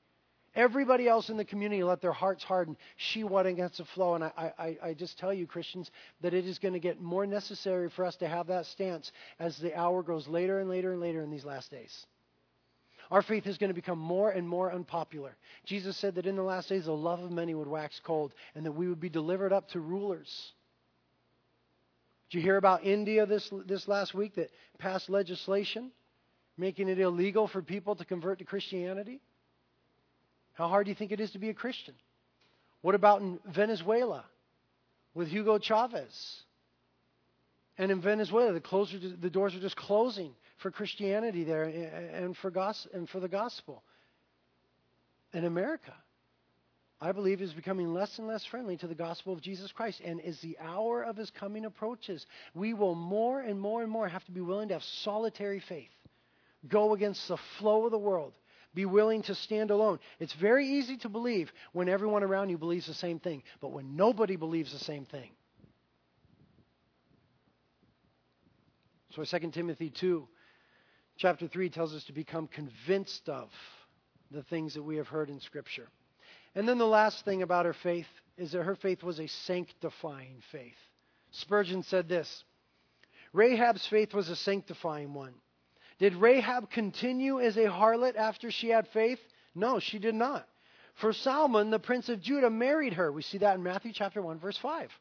Everybody 0.58 1.08
else 1.08 1.30
in 1.30 1.38
the 1.38 1.46
community 1.46 1.84
let 1.84 2.02
their 2.02 2.12
hearts 2.12 2.44
harden. 2.44 2.76
She 2.96 3.24
went 3.24 3.48
against 3.48 3.78
the 3.78 3.86
flow. 3.86 4.16
And 4.16 4.24
I, 4.24 4.54
I, 4.58 4.78
I 4.90 4.94
just 4.96 5.20
tell 5.20 5.32
you, 5.32 5.46
Christians, 5.46 5.92
that 6.22 6.34
it 6.34 6.48
is 6.48 6.58
going 6.58 6.74
to 6.74 6.80
get 6.80 7.00
more 7.00 7.28
necessary 7.28 7.90
for 7.92 8.04
us 8.04 8.16
to 8.18 8.28
have 8.28 8.48
that 8.48 8.66
stance 8.66 9.12
as 9.40 9.56
the 9.60 9.78
hour 9.78 10.02
grows 10.02 10.28
later 10.28 10.60
and 10.60 10.68
later 10.68 10.94
and 10.94 11.00
later 11.00 11.22
in 11.22 11.30
these 11.30 11.46
last 11.46 11.70
days. 11.70 12.08
Our 13.12 13.22
faith 13.22 13.46
is 13.46 13.60
going 13.60 13.70
to 13.70 13.76
become 13.76 14.00
more 14.00 14.32
and 14.32 14.50
more 14.50 14.74
unpopular. 14.74 15.38
Jesus 15.64 15.96
said 15.96 16.16
that 16.16 16.26
in 16.26 16.36
the 16.36 16.42
last 16.42 16.70
days 16.70 16.86
the 16.86 16.92
love 16.92 17.20
of 17.20 17.32
many 17.32 17.54
would 17.54 17.68
wax 17.68 18.02
cold 18.04 18.34
and 18.56 18.66
that 18.66 18.72
we 18.72 18.88
would 18.90 19.00
be 19.00 19.10
delivered 19.10 19.54
up 19.54 19.70
to 19.70 19.80
rulers. 19.80 20.54
Did 22.32 22.40
you 22.40 22.44
hear 22.44 22.58
about 22.58 22.84
India 22.84 23.28
this, 23.28 23.48
this 23.68 23.88
last 23.88 24.16
week 24.16 24.34
that 24.36 24.50
passed 24.80 25.08
legislation 25.08 25.92
making 26.58 26.90
it 26.90 27.00
illegal 27.00 27.48
for 27.48 27.62
people 27.62 27.96
to 27.96 28.04
convert 28.04 28.40
to 28.40 28.46
Christianity? 28.46 29.22
How 30.58 30.68
hard 30.68 30.86
do 30.86 30.90
you 30.90 30.96
think 30.96 31.12
it 31.12 31.20
is 31.20 31.30
to 31.32 31.40
be 31.40 31.50
a 31.50 31.54
Christian? 31.54 31.94
What 32.82 32.96
about 32.96 33.22
in 33.22 33.40
Venezuela 33.46 34.26
with 35.14 35.28
Hugo 35.28 35.60
Chavez? 35.60 36.42
And 37.78 37.92
in 37.92 38.02
Venezuela, 38.02 38.54
the, 38.54 38.60
closer 38.60 38.98
the 38.98 39.30
doors 39.30 39.54
are 39.54 39.60
just 39.60 39.76
closing 39.76 40.34
for 40.64 40.72
Christianity 40.72 41.44
there 41.44 41.66
eh, 41.66 41.70
eh, 41.70 42.24
and 42.24 42.36
for, 42.36 42.52
and 42.92 43.08
for 43.08 43.20
the 43.20 43.28
gospel. 43.28 43.84
In 45.32 45.46
America, 45.46 45.94
I 47.00 47.12
believe, 47.12 47.40
is 47.40 47.54
becoming 47.54 47.94
less 47.94 48.18
and 48.18 48.28
less 48.28 48.44
friendly 48.44 48.78
to 48.78 48.88
the 48.88 48.96
gospel 48.96 49.34
of 49.34 49.42
Jesus 49.42 49.72
Christ. 49.72 50.02
And 50.04 50.20
as 50.22 50.42
the 50.42 50.58
hour 50.60 51.04
of 51.04 51.18
his 51.18 51.30
coming 51.30 51.66
approaches, 51.66 52.26
we 52.56 52.74
will 52.74 52.96
more 52.96 53.42
and 53.42 53.62
more 53.62 53.84
and 53.84 53.92
more 53.92 54.08
have 54.08 54.26
to 54.26 54.32
be 54.32 54.42
willing 54.42 54.70
to 54.70 54.74
have 54.74 54.84
solitary 55.04 55.62
faith, 55.70 55.92
go 56.68 56.96
against 56.96 57.28
the 57.28 57.38
flow 57.60 57.86
of 57.86 57.92
the 57.92 58.00
world, 58.00 58.34
be 58.78 58.86
willing 58.86 59.24
to 59.24 59.34
stand 59.34 59.72
alone. 59.72 60.00
It's 60.20 60.34
very 60.34 60.68
easy 60.68 60.98
to 60.98 61.10
believe 61.10 61.52
when 61.74 61.90
everyone 61.90 62.24
around 62.24 62.50
you 62.50 62.60
believes 62.60 62.86
the 62.86 62.94
same 62.94 63.20
thing, 63.20 63.42
but 63.60 63.72
when 63.72 63.96
nobody 63.96 64.36
believes 64.36 64.72
the 64.72 64.78
same 64.78 65.04
thing. 65.04 65.32
So 69.16 69.24
2 69.24 69.50
Timothy 69.50 69.90
2, 69.90 70.28
chapter 71.18 71.48
3 71.48 71.72
tells 71.72 71.96
us 71.96 72.04
to 72.04 72.14
become 72.14 72.46
convinced 72.46 73.28
of 73.28 73.50
the 74.30 74.44
things 74.44 74.76
that 74.76 74.84
we 74.84 74.98
have 74.98 75.08
heard 75.08 75.32
in 75.32 75.40
Scripture. 75.40 75.88
And 76.54 76.70
then 76.70 76.78
the 76.78 76.86
last 76.86 77.26
thing 77.26 77.42
about 77.42 77.66
her 77.66 77.74
faith 77.74 78.06
is 78.38 78.52
that 78.52 78.62
her 78.62 78.76
faith 78.76 79.02
was 79.02 79.20
a 79.20 79.28
sanctifying 79.28 80.44
faith. 80.52 80.78
Spurgeon 81.32 81.82
said 81.82 82.08
this 82.08 82.44
Rahab's 83.34 83.88
faith 83.88 84.14
was 84.14 84.30
a 84.30 84.36
sanctifying 84.36 85.16
one. 85.16 85.34
Did 86.00 86.16
Rahab 86.16 86.70
continue 86.70 87.40
as 87.40 87.58
a 87.58 87.66
harlot 87.66 88.16
after 88.16 88.52
she 88.52 88.70
had 88.70 88.88
faith? 88.90 89.20
No, 89.56 89.80
she 89.80 90.00
did 90.00 90.16
not. 90.16 90.48
For 90.96 91.14
Salmon, 91.14 91.70
the 91.70 91.80
prince 91.80 92.10
of 92.10 92.22
Judah, 92.22 92.50
married 92.50 92.94
her. 92.94 93.12
We 93.12 93.22
see 93.22 93.40
that 93.40 93.56
in 93.56 93.64
Matthew 93.64 93.94
chapter 93.94 94.22
1, 94.22 94.40
verse 94.40 94.58
5. 94.58 94.92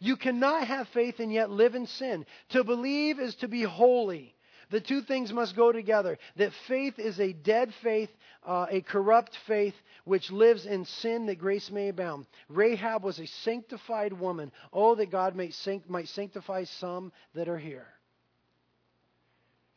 You 0.00 0.16
cannot 0.16 0.66
have 0.66 0.88
faith 0.88 1.18
and 1.18 1.32
yet 1.32 1.50
live 1.50 1.74
in 1.74 1.86
sin. 1.86 2.26
To 2.50 2.64
believe 2.64 3.18
is 3.18 3.34
to 3.36 3.48
be 3.48 3.62
holy. 3.62 4.34
The 4.70 4.80
two 4.80 5.00
things 5.00 5.32
must 5.32 5.56
go 5.56 5.72
together. 5.72 6.18
That 6.36 6.52
faith 6.66 6.98
is 6.98 7.18
a 7.20 7.32
dead 7.32 7.72
faith, 7.82 8.10
uh, 8.44 8.66
a 8.70 8.82
corrupt 8.82 9.36
faith, 9.46 9.74
which 10.04 10.30
lives 10.30 10.66
in 10.66 10.84
sin 10.84 11.26
that 11.26 11.38
grace 11.38 11.70
may 11.70 11.88
abound. 11.88 12.26
Rahab 12.48 13.02
was 13.02 13.18
a 13.18 13.26
sanctified 13.26 14.12
woman. 14.12 14.52
Oh, 14.72 14.94
that 14.96 15.10
God 15.10 15.34
sanct- 15.52 15.88
might 15.88 16.08
sanctify 16.08 16.64
some 16.64 17.12
that 17.34 17.48
are 17.48 17.58
here. 17.58 17.86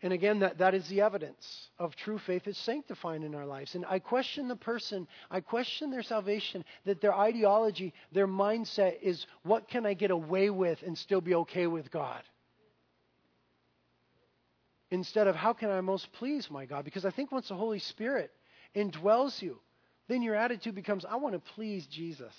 And 0.04 0.14
again, 0.14 0.39
that, 0.39 0.58
that 0.58 0.74
is 0.74 0.88
the 0.88 1.02
evidence 1.02 1.70
of 1.78 1.95
true 1.95 2.18
faith 2.18 2.47
is 2.47 2.58
sanctifying 2.58 3.22
in 3.22 3.36
our 3.36 3.45
lives. 3.45 3.76
And 3.76 3.86
I 3.86 3.99
question 3.99 4.47
the 4.47 4.56
person, 4.56 5.08
I 5.30 5.41
question 5.41 5.91
their 5.91 6.02
salvation, 6.02 6.66
that 6.86 7.02
their 7.02 7.14
ideology, 7.14 7.93
their 8.12 8.28
mindset 8.28 8.95
is 9.04 9.26
what 9.43 9.68
can 9.68 9.86
I 9.86 9.93
get 9.93 10.10
away 10.10 10.49
with 10.49 10.82
and 10.82 10.97
still 10.97 11.22
be 11.22 11.36
okay 11.36 11.68
with 11.68 11.91
God? 11.91 12.24
Instead 14.89 15.28
of 15.28 15.36
how 15.36 15.54
can 15.54 15.70
I 15.70 15.82
most 15.82 16.12
please 16.14 16.49
my 16.49 16.66
God? 16.66 16.84
Because 16.84 17.06
I 17.06 17.12
think 17.12 17.32
once 17.32 17.49
the 17.49 17.56
Holy 17.56 17.80
Spirit 17.80 18.32
indwells 18.76 19.39
you, 19.39 19.60
then 20.08 20.24
your 20.24 20.36
attitude 20.36 20.74
becomes, 20.74 21.06
I 21.06 21.18
want 21.18 21.36
to 21.36 21.52
please 21.54 21.86
Jesus. 21.86 22.34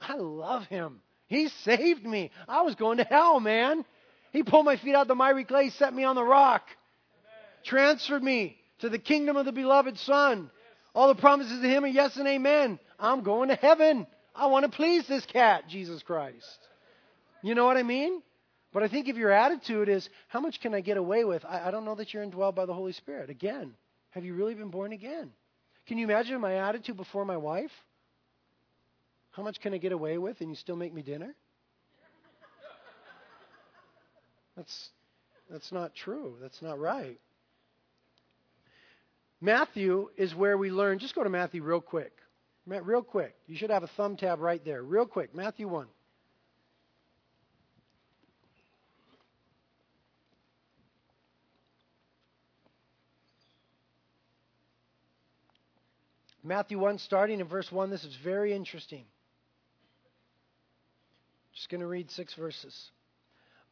I 0.00 0.14
love 0.14 0.66
him. 0.66 1.00
He 1.26 1.48
saved 1.48 2.06
me. 2.06 2.30
I 2.46 2.62
was 2.62 2.76
going 2.76 2.98
to 2.98 3.04
hell, 3.04 3.40
man. 3.40 3.84
He 4.30 4.44
pulled 4.44 4.64
my 4.64 4.76
feet 4.76 4.94
out 4.94 5.08
the 5.08 5.14
miry 5.16 5.44
clay, 5.44 5.70
set 5.70 5.92
me 5.92 6.04
on 6.04 6.14
the 6.14 6.24
rock 6.24 6.62
transferred 7.68 8.22
me 8.22 8.56
to 8.80 8.88
the 8.88 8.98
kingdom 8.98 9.36
of 9.36 9.44
the 9.44 9.52
beloved 9.52 9.98
Son. 9.98 10.50
All 10.94 11.08
the 11.08 11.20
promises 11.20 11.60
to 11.60 11.68
him 11.68 11.84
are 11.84 11.88
yes 11.88 12.16
and 12.16 12.26
amen. 12.26 12.78
I'm 12.98 13.22
going 13.22 13.50
to 13.50 13.54
heaven. 13.54 14.06
I 14.34 14.46
want 14.46 14.64
to 14.64 14.76
please 14.76 15.06
this 15.06 15.24
cat, 15.26 15.64
Jesus 15.68 16.02
Christ. 16.02 16.58
You 17.42 17.54
know 17.54 17.66
what 17.66 17.76
I 17.76 17.82
mean? 17.82 18.22
But 18.72 18.82
I 18.82 18.88
think 18.88 19.08
if 19.08 19.16
your 19.16 19.30
attitude 19.30 19.88
is, 19.88 20.08
how 20.28 20.40
much 20.40 20.60
can 20.60 20.74
I 20.74 20.80
get 20.80 20.96
away 20.96 21.24
with? 21.24 21.44
I, 21.44 21.68
I 21.68 21.70
don't 21.70 21.84
know 21.84 21.94
that 21.94 22.12
you're 22.12 22.24
indwelled 22.24 22.54
by 22.54 22.66
the 22.66 22.74
Holy 22.74 22.92
Spirit. 22.92 23.30
Again, 23.30 23.74
have 24.10 24.24
you 24.24 24.34
really 24.34 24.54
been 24.54 24.70
born 24.70 24.92
again? 24.92 25.30
Can 25.86 25.98
you 25.98 26.04
imagine 26.04 26.40
my 26.40 26.56
attitude 26.68 26.96
before 26.96 27.24
my 27.24 27.36
wife? 27.36 27.70
How 29.30 29.42
much 29.42 29.60
can 29.60 29.72
I 29.72 29.78
get 29.78 29.92
away 29.92 30.18
with 30.18 30.40
and 30.40 30.50
you 30.50 30.56
still 30.56 30.76
make 30.76 30.92
me 30.92 31.02
dinner? 31.02 31.34
That's, 34.56 34.90
that's 35.48 35.70
not 35.70 35.94
true. 35.94 36.34
That's 36.42 36.60
not 36.60 36.78
right. 36.80 37.18
Matthew 39.40 40.08
is 40.16 40.34
where 40.34 40.58
we 40.58 40.70
learn. 40.70 40.98
Just 40.98 41.14
go 41.14 41.22
to 41.22 41.30
Matthew 41.30 41.62
real 41.62 41.80
quick. 41.80 42.12
Real 42.66 43.02
quick. 43.02 43.34
You 43.46 43.56
should 43.56 43.70
have 43.70 43.82
a 43.82 43.88
thumb 43.88 44.16
tab 44.16 44.40
right 44.40 44.62
there. 44.64 44.82
Real 44.82 45.06
quick. 45.06 45.34
Matthew 45.34 45.68
1. 45.68 45.86
Matthew 56.44 56.78
1, 56.78 56.98
starting 56.98 57.40
in 57.40 57.46
verse 57.46 57.70
1, 57.70 57.90
this 57.90 58.04
is 58.04 58.16
very 58.24 58.54
interesting. 58.54 59.04
Just 61.54 61.68
going 61.68 61.80
to 61.80 61.86
read 61.86 62.10
six 62.10 62.32
verses 62.34 62.90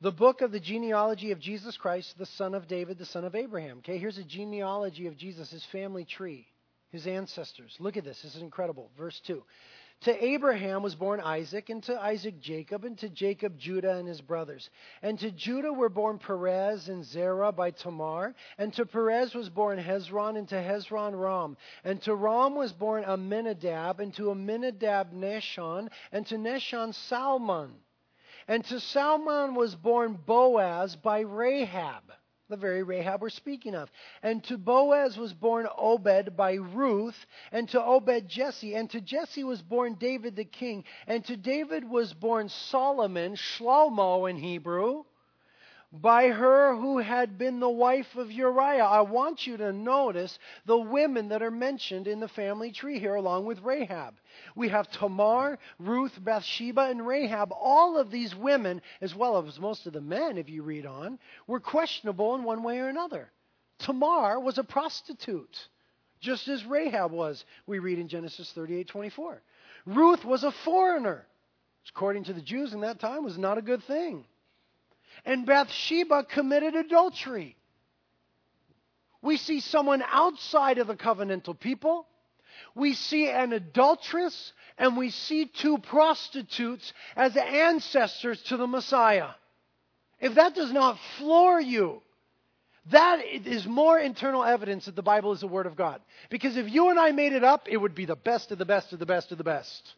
the 0.01 0.12
book 0.12 0.42
of 0.42 0.53
the 0.53 0.61
genealogy 0.61 1.32
of 1.32 1.38
Jesus 1.38 1.76
Christ, 1.76 2.18
the 2.18 2.26
son 2.26 2.55
of 2.55 2.68
David, 2.68 2.99
the 2.99 3.07
son 3.07 3.24
of 3.24 3.34
Abraham. 3.34 3.78
Okay, 3.78 3.99
here's 3.99 4.18
a 4.18 4.24
genealogy 4.24 5.07
of 5.07 5.16
Jesus, 5.16 5.51
his 5.51 5.64
family 5.64 6.05
tree, 6.05 6.47
his 6.90 7.07
ancestors. 7.07 7.76
Look 7.78 7.97
at 7.97 8.05
this. 8.05 8.22
This 8.22 8.34
is 8.34 8.42
incredible. 8.42 8.90
Verse 8.97 9.20
2. 9.20 9.42
To 10.03 10.24
Abraham 10.24 10.82
was 10.82 10.94
born 10.94 11.20
Isaac, 11.20 11.70
and 11.70 11.82
to 11.84 11.99
Isaac 11.99 12.38
Jacob, 12.38 12.84
and 12.84 12.99
to 12.99 13.09
Jacob 13.09 13.59
Judah 13.59 13.97
and 13.97 14.07
his 14.07 14.20
brothers. 14.20 14.68
And 15.01 15.18
to 15.20 15.30
Judah 15.30 15.72
were 15.72 15.88
born 15.88 16.18
Perez 16.18 16.90
and 16.90 17.03
Zerah 17.03 17.51
by 17.51 17.70
Tamar, 17.70 18.34
and 18.59 18.74
to 18.74 18.84
Perez 18.84 19.34
was 19.34 19.49
born 19.49 19.78
Hezron, 19.78 20.36
and 20.36 20.47
to 20.51 20.57
Hezron 20.57 21.18
Ram. 21.18 21.57
And 21.82 22.03
to 22.03 22.14
Ram 22.14 22.55
was 22.57 22.74
born 22.74 23.05
Amminadab, 23.05 24.01
and 24.01 24.12
to 24.14 24.30
Amminadab 24.30 25.14
Nahshon, 25.14 25.88
and 26.12 26.26
to 26.26 26.36
Nahshon 26.36 26.92
Salmon. 26.92 27.72
And 28.49 28.64
to 28.66 28.78
Salmon 28.80 29.55
was 29.55 29.74
born 29.74 30.18
Boaz 30.24 30.94
by 30.94 31.20
Rahab, 31.20 32.12
the 32.49 32.57
very 32.57 32.82
Rahab 32.82 33.20
we're 33.22 33.30
speaking 33.30 33.74
of. 33.74 33.90
And 34.22 34.42
to 34.44 34.57
Boaz 34.57 35.18
was 35.18 35.32
born 35.32 35.66
Obed 35.76 36.36
by 36.36 36.55
Ruth, 36.55 37.26
and 37.51 37.68
to 37.70 37.82
Obed 37.82 38.28
Jesse. 38.28 38.74
And 38.74 38.88
to 38.90 39.01
Jesse 39.01 39.44
was 39.44 39.62
born 39.62 39.94
David 39.94 40.36
the 40.36 40.44
king. 40.44 40.84
And 41.07 41.24
to 41.24 41.36
David 41.36 41.88
was 41.88 42.12
born 42.14 42.49
Solomon, 42.49 43.34
Shlomo 43.34 44.30
in 44.30 44.36
Hebrew 44.36 45.05
by 45.93 46.28
her 46.28 46.74
who 46.74 46.99
had 46.99 47.39
been 47.39 47.61
the 47.61 47.70
wife 47.70 48.16
of 48.16 48.30
Uriah. 48.30 48.84
I 48.84 49.03
want 49.03 49.47
you 49.47 49.57
to 49.57 49.72
notice 49.72 50.39
the 50.64 50.76
women 50.76 51.28
that 51.28 51.43
are 51.43 51.51
mentioned 51.51 52.09
in 52.09 52.20
the 52.20 52.28
family 52.28 52.72
tree 52.72 52.99
here, 52.99 53.14
along 53.14 53.47
with 53.47 53.61
Rahab. 53.61 54.14
We 54.55 54.68
have 54.68 54.91
Tamar, 54.91 55.59
Ruth, 55.78 56.12
Bathsheba, 56.22 56.82
and 56.82 57.07
Rahab. 57.07 57.53
All 57.53 57.97
of 57.99 58.11
these 58.11 58.34
women, 58.34 58.82
as 59.01 59.14
well 59.14 59.39
as 59.47 59.61
most 59.61 59.87
of 59.87 59.93
the 59.93 60.01
men, 60.01 60.39
if 60.39 60.49
you 60.49 60.62
read 60.62 60.87
on, 60.87 61.18
were 61.47 61.61
questionable 61.61 62.34
in 62.34 62.45
one 62.45 62.62
way 62.62 62.78
or 62.80 62.89
another. 62.89 63.30
Tamar 63.78 64.41
was 64.41 64.59
a 64.59 64.64
prostitute, 64.64 65.68
just 66.20 66.49
as 66.49 66.64
Rahab 66.64 67.12
was, 67.12 67.45
we 67.66 67.78
read 67.78 67.99
in 67.99 68.09
Genesis 68.09 68.51
38 68.53 68.89
24. 68.89 69.43
Ruth 69.84 70.24
was 70.24 70.43
a 70.43 70.51
foreigner, 70.51 71.26
which, 71.82 71.91
according 71.91 72.24
to 72.24 72.32
the 72.32 72.41
Jews 72.41 72.72
in 72.72 72.80
that 72.80 72.99
time, 72.99 73.22
was 73.22 73.39
not 73.39 73.59
a 73.59 73.62
good 73.62 73.84
thing 73.84 74.24
and 75.27 75.45
Bathsheba 75.45 76.24
committed 76.24 76.74
adultery. 76.74 77.57
We 79.20 79.37
see 79.37 79.61
someone 79.61 80.03
outside 80.11 80.79
of 80.79 80.87
the 80.87 80.95
covenantal 80.95 81.59
people. 81.59 82.07
We 82.74 82.95
see 82.95 83.29
an 83.29 83.53
adulteress 83.53 84.53
and 84.79 84.97
we 84.97 85.11
see 85.11 85.47
two 85.47 85.79
prostitutes 85.79 86.93
as 87.16 87.37
ancestors 87.37 88.41
to 88.45 88.57
the 88.57 88.66
Messiah. 88.66 89.31
If 90.20 90.37
that 90.37 90.55
does 90.55 90.72
not 90.72 90.99
floor 91.18 91.61
you, 91.61 92.01
That 92.93 93.20
is 93.24 93.66
more 93.66 93.99
internal 93.99 94.45
evidence 94.45 94.85
that 94.85 94.95
the 94.95 95.03
Bible 95.03 95.33
is 95.33 95.41
the 95.41 95.49
Word 95.49 95.66
of 95.66 95.77
God. 95.77 96.01
Because 96.31 96.57
if 96.57 96.70
you 96.70 96.91
and 96.91 96.99
I 96.99 97.11
made 97.11 97.33
it 97.33 97.43
up, 97.43 97.66
it 97.68 97.77
would 97.77 97.97
be 97.97 98.05
the 98.07 98.14
best 98.16 98.53
of 98.53 98.59
the 98.59 98.64
best 98.64 98.93
of 98.93 99.01
the 99.01 99.07
best 99.07 99.33
of 99.33 99.39
the 99.39 99.45
best. 99.45 99.95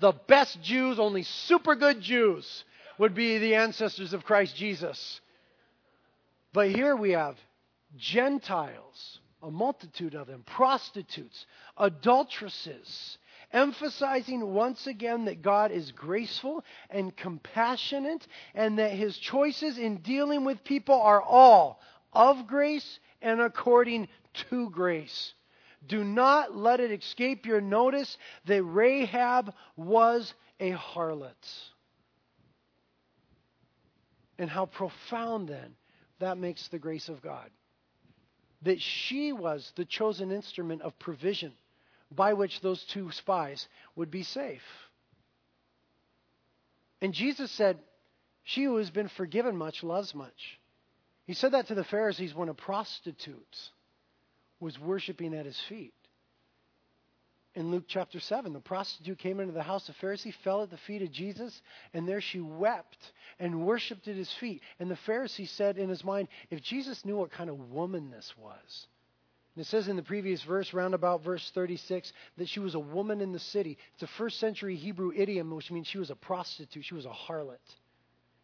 The 0.00 0.12
best 0.26 0.60
Jews, 0.60 0.98
only 0.98 1.22
super 1.22 1.76
good 1.76 2.00
Jews, 2.00 2.64
would 2.98 3.14
be 3.14 3.38
the 3.38 3.56
ancestors 3.56 4.12
of 4.12 4.24
Christ 4.24 4.56
Jesus. 4.56 5.20
But 6.52 6.70
here 6.70 6.94
we 6.94 7.10
have 7.10 7.36
Gentiles, 7.96 9.18
a 9.42 9.50
multitude 9.50 10.14
of 10.14 10.26
them, 10.26 10.44
prostitutes, 10.46 11.46
adulteresses, 11.76 13.18
emphasizing 13.52 14.52
once 14.52 14.86
again 14.86 15.26
that 15.26 15.42
God 15.42 15.70
is 15.70 15.92
graceful 15.92 16.64
and 16.90 17.16
compassionate 17.16 18.26
and 18.54 18.78
that 18.78 18.92
his 18.92 19.16
choices 19.16 19.78
in 19.78 19.98
dealing 19.98 20.44
with 20.44 20.64
people 20.64 21.00
are 21.00 21.22
all 21.22 21.80
of 22.12 22.46
grace 22.46 22.98
and 23.22 23.40
according 23.40 24.08
to 24.50 24.70
grace. 24.70 25.34
Do 25.86 26.02
not 26.02 26.56
let 26.56 26.80
it 26.80 26.90
escape 26.90 27.46
your 27.46 27.60
notice 27.60 28.16
that 28.46 28.62
Rahab 28.62 29.54
was 29.76 30.32
a 30.60 30.72
harlot. 30.72 31.34
And 34.38 34.50
how 34.50 34.66
profound 34.66 35.48
then 35.48 35.74
that 36.18 36.38
makes 36.38 36.68
the 36.68 36.78
grace 36.78 37.08
of 37.08 37.22
God. 37.22 37.50
That 38.62 38.80
she 38.80 39.32
was 39.32 39.72
the 39.76 39.84
chosen 39.84 40.30
instrument 40.30 40.82
of 40.82 40.98
provision 40.98 41.52
by 42.10 42.32
which 42.32 42.60
those 42.60 42.82
two 42.84 43.10
spies 43.12 43.66
would 43.96 44.10
be 44.10 44.22
safe. 44.22 44.62
And 47.00 47.12
Jesus 47.12 47.50
said, 47.50 47.78
She 48.44 48.64
who 48.64 48.76
has 48.76 48.90
been 48.90 49.08
forgiven 49.08 49.56
much 49.56 49.82
loves 49.82 50.14
much. 50.14 50.58
He 51.26 51.34
said 51.34 51.52
that 51.52 51.68
to 51.68 51.74
the 51.74 51.84
Pharisees 51.84 52.34
when 52.34 52.48
a 52.48 52.54
prostitute 52.54 53.58
was 54.60 54.78
worshiping 54.78 55.34
at 55.34 55.46
his 55.46 55.60
feet. 55.68 55.94
In 57.54 57.70
Luke 57.70 57.84
chapter 57.86 58.18
7, 58.18 58.52
the 58.52 58.58
prostitute 58.58 59.18
came 59.18 59.38
into 59.38 59.52
the 59.52 59.62
house 59.62 59.88
of 59.88 59.96
Pharisee, 59.96 60.34
fell 60.42 60.62
at 60.62 60.70
the 60.70 60.76
feet 60.76 61.02
of 61.02 61.12
Jesus, 61.12 61.62
and 61.92 62.08
there 62.08 62.20
she 62.20 62.40
wept 62.40 63.12
and 63.38 63.64
worshiped 63.64 64.08
at 64.08 64.16
his 64.16 64.32
feet. 64.32 64.60
And 64.80 64.90
the 64.90 64.98
Pharisee 65.06 65.48
said 65.48 65.78
in 65.78 65.88
his 65.88 66.02
mind, 66.02 66.28
if 66.50 66.60
Jesus 66.60 67.04
knew 67.04 67.16
what 67.16 67.30
kind 67.30 67.48
of 67.48 67.70
woman 67.70 68.10
this 68.10 68.32
was, 68.36 68.86
and 69.54 69.64
it 69.64 69.68
says 69.68 69.86
in 69.86 69.94
the 69.94 70.02
previous 70.02 70.42
verse, 70.42 70.74
round 70.74 70.94
about 70.94 71.22
verse 71.22 71.48
36, 71.54 72.12
that 72.38 72.48
she 72.48 72.58
was 72.58 72.74
a 72.74 72.80
woman 72.80 73.20
in 73.20 73.30
the 73.30 73.38
city. 73.38 73.78
It's 73.94 74.02
a 74.02 74.08
first 74.08 74.40
century 74.40 74.74
Hebrew 74.74 75.12
idiom, 75.14 75.54
which 75.54 75.70
means 75.70 75.86
she 75.86 75.98
was 75.98 76.10
a 76.10 76.16
prostitute, 76.16 76.84
she 76.84 76.94
was 76.94 77.06
a 77.06 77.10
harlot. 77.10 77.58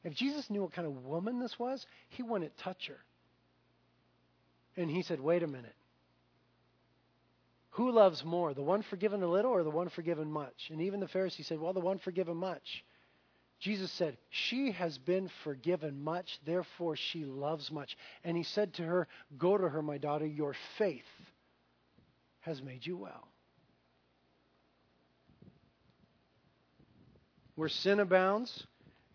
If 0.05 0.15
Jesus 0.15 0.49
knew 0.49 0.63
what 0.63 0.73
kind 0.73 0.87
of 0.87 1.05
woman 1.05 1.41
this 1.41 1.59
was, 1.59 1.85
he 2.11 2.23
wouldn't 2.23 2.57
touch 2.59 2.87
her. 2.87 2.99
And 4.77 4.89
he 4.89 5.03
said, 5.03 5.21
wait 5.21 5.43
a 5.43 5.49
minute. 5.49 5.75
Who 7.75 7.93
loves 7.93 8.25
more, 8.25 8.53
the 8.53 8.63
one 8.63 8.83
forgiven 8.83 9.23
a 9.23 9.29
little 9.29 9.53
or 9.53 9.63
the 9.63 9.71
one 9.71 9.89
forgiven 9.89 10.31
much? 10.31 10.69
And 10.71 10.81
even 10.83 11.01
the 11.01 11.07
Pharisee 11.07 11.45
said, 11.45 11.61
well, 11.61 11.73
the 11.73 11.81
one 11.81 11.99
forgiven 11.99 12.37
much. 12.37 12.85
Jesus 13.61 13.93
said, 13.93 14.17
She 14.31 14.73
has 14.73 14.97
been 14.99 15.31
forgiven 15.45 16.03
much, 16.03 16.41
therefore 16.47 16.97
she 16.97 17.25
loves 17.25 17.71
much. 17.71 17.97
And 18.25 18.37
he 18.37 18.43
said 18.43 18.75
to 18.75 18.83
her, 18.83 19.07
Go 19.37 19.57
to 19.57 19.69
her, 19.69 19.83
my 19.83 19.99
daughter, 19.99 20.27
your 20.27 20.57
faith 20.79 21.05
has 22.41 22.63
made 22.63 22.87
you 22.87 22.97
well. 22.97 23.29
Where 27.55 27.69
sin 27.69 28.01
abounds, 28.01 28.67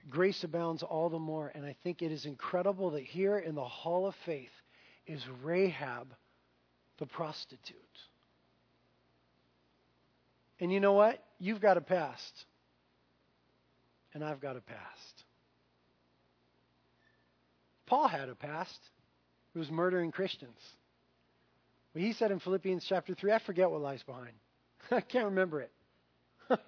grace 0.08 0.43
abounds 0.43 0.84
all 0.84 1.10
the 1.10 1.18
more. 1.18 1.51
And 1.56 1.66
I 1.66 1.76
think 1.84 2.03
it 2.03 2.12
is 2.12 2.28
incredible 2.28 2.91
that 2.91 3.03
here 3.03 3.39
in 3.39 3.56
the 3.56 3.66
hall 3.66 4.06
of 4.06 4.14
faith 4.28 4.51
is 5.08 5.26
Rahab, 5.43 6.14
the 6.99 7.08
prostitute. 7.08 7.76
And 10.60 10.72
you 10.72 10.80
know 10.80 10.93
what? 10.93 11.24
You've 11.39 11.62
got 11.62 11.78
a 11.78 11.82
past 11.82 12.45
and 14.16 14.24
I've 14.24 14.39
got 14.39 14.56
a 14.56 14.62
past. 14.62 15.24
Paul 17.86 18.08
had 18.08 18.30
a 18.30 18.36
past. 18.36 18.80
He 19.53 19.60
was 19.60 19.70
murdering 19.70 20.12
Christians. 20.12 20.58
But 21.93 22.01
he 22.01 22.14
said 22.14 22.32
in 22.32 22.39
Philippians 22.39 22.86
chapter 22.88 23.14
3, 23.14 23.34
I 23.34 23.39
forget 23.39 23.70
what 23.70 23.82
lies 23.82 24.01
behind. 24.03 24.32
I 24.91 25.01
can't 25.01 25.26
remember 25.26 25.62
it. 25.62 25.72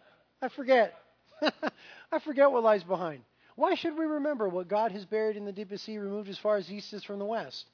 I 0.42 0.50
forget. 0.50 0.94
I 1.42 2.20
forget 2.20 2.52
what 2.52 2.64
lies 2.64 2.84
behind. 2.84 3.24
Why 3.56 3.76
should 3.76 3.98
we 3.98 4.06
remember 4.06 4.48
what 4.48 4.68
God 4.68 4.92
has 4.92 5.06
buried 5.06 5.38
in 5.38 5.46
the 5.46 5.52
deepest 5.52 5.86
sea, 5.86 5.98
removed 5.98 6.30
as 6.30 6.38
far 6.38 6.58
as 6.58 6.70
east 6.72 6.94
is 6.94 7.04
from 7.04 7.18
the 7.18 7.26
west? 7.26 7.66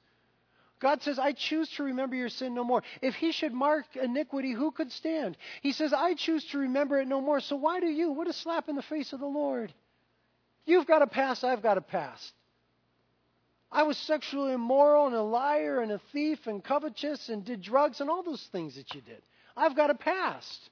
God 0.80 1.02
says, 1.02 1.18
I 1.18 1.32
choose 1.32 1.70
to 1.76 1.84
remember 1.84 2.16
your 2.16 2.28
sin 2.28 2.54
no 2.54 2.64
more. 2.64 2.82
If 3.00 3.14
he 3.14 3.32
should 3.32 3.52
mark 3.52 3.84
iniquity, 3.94 4.52
who 4.52 4.70
could 4.70 4.92
stand? 4.92 5.36
He 5.62 5.72
says, 5.72 5.92
I 5.92 6.14
choose 6.14 6.44
to 6.46 6.58
remember 6.58 7.00
it 7.00 7.08
no 7.08 7.20
more. 7.20 7.40
So 7.40 7.56
why 7.56 7.80
do 7.80 7.86
you? 7.86 8.10
What 8.10 8.28
a 8.28 8.32
slap 8.32 8.68
in 8.68 8.76
the 8.76 8.82
face 8.82 9.12
of 9.12 9.20
the 9.20 9.26
Lord. 9.26 9.72
You've 10.66 10.86
got 10.86 11.02
a 11.02 11.06
past, 11.06 11.44
I've 11.44 11.62
got 11.62 11.78
a 11.78 11.82
past. 11.82 12.32
I 13.70 13.82
was 13.82 13.98
sexually 13.98 14.52
immoral 14.52 15.06
and 15.06 15.16
a 15.16 15.22
liar 15.22 15.80
and 15.80 15.90
a 15.90 16.00
thief 16.12 16.46
and 16.46 16.62
covetous 16.62 17.28
and 17.28 17.44
did 17.44 17.60
drugs 17.60 18.00
and 18.00 18.08
all 18.08 18.22
those 18.22 18.46
things 18.52 18.76
that 18.76 18.94
you 18.94 19.00
did. 19.00 19.20
I've 19.56 19.74
got 19.74 19.90
a 19.90 19.94
past. 19.94 20.70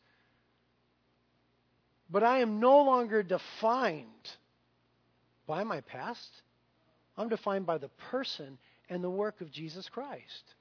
But 2.08 2.22
I 2.22 2.40
am 2.40 2.60
no 2.60 2.82
longer 2.82 3.22
defined 3.22 4.06
by 5.46 5.64
my 5.64 5.80
past. 5.80 6.30
I'm 7.16 7.28
defined 7.28 7.66
by 7.66 7.78
the 7.78 7.88
person 8.10 8.58
and 8.88 9.02
the 9.02 9.10
work 9.10 9.40
of 9.40 9.50
Jesus 9.50 9.88
Christ. 9.88 10.54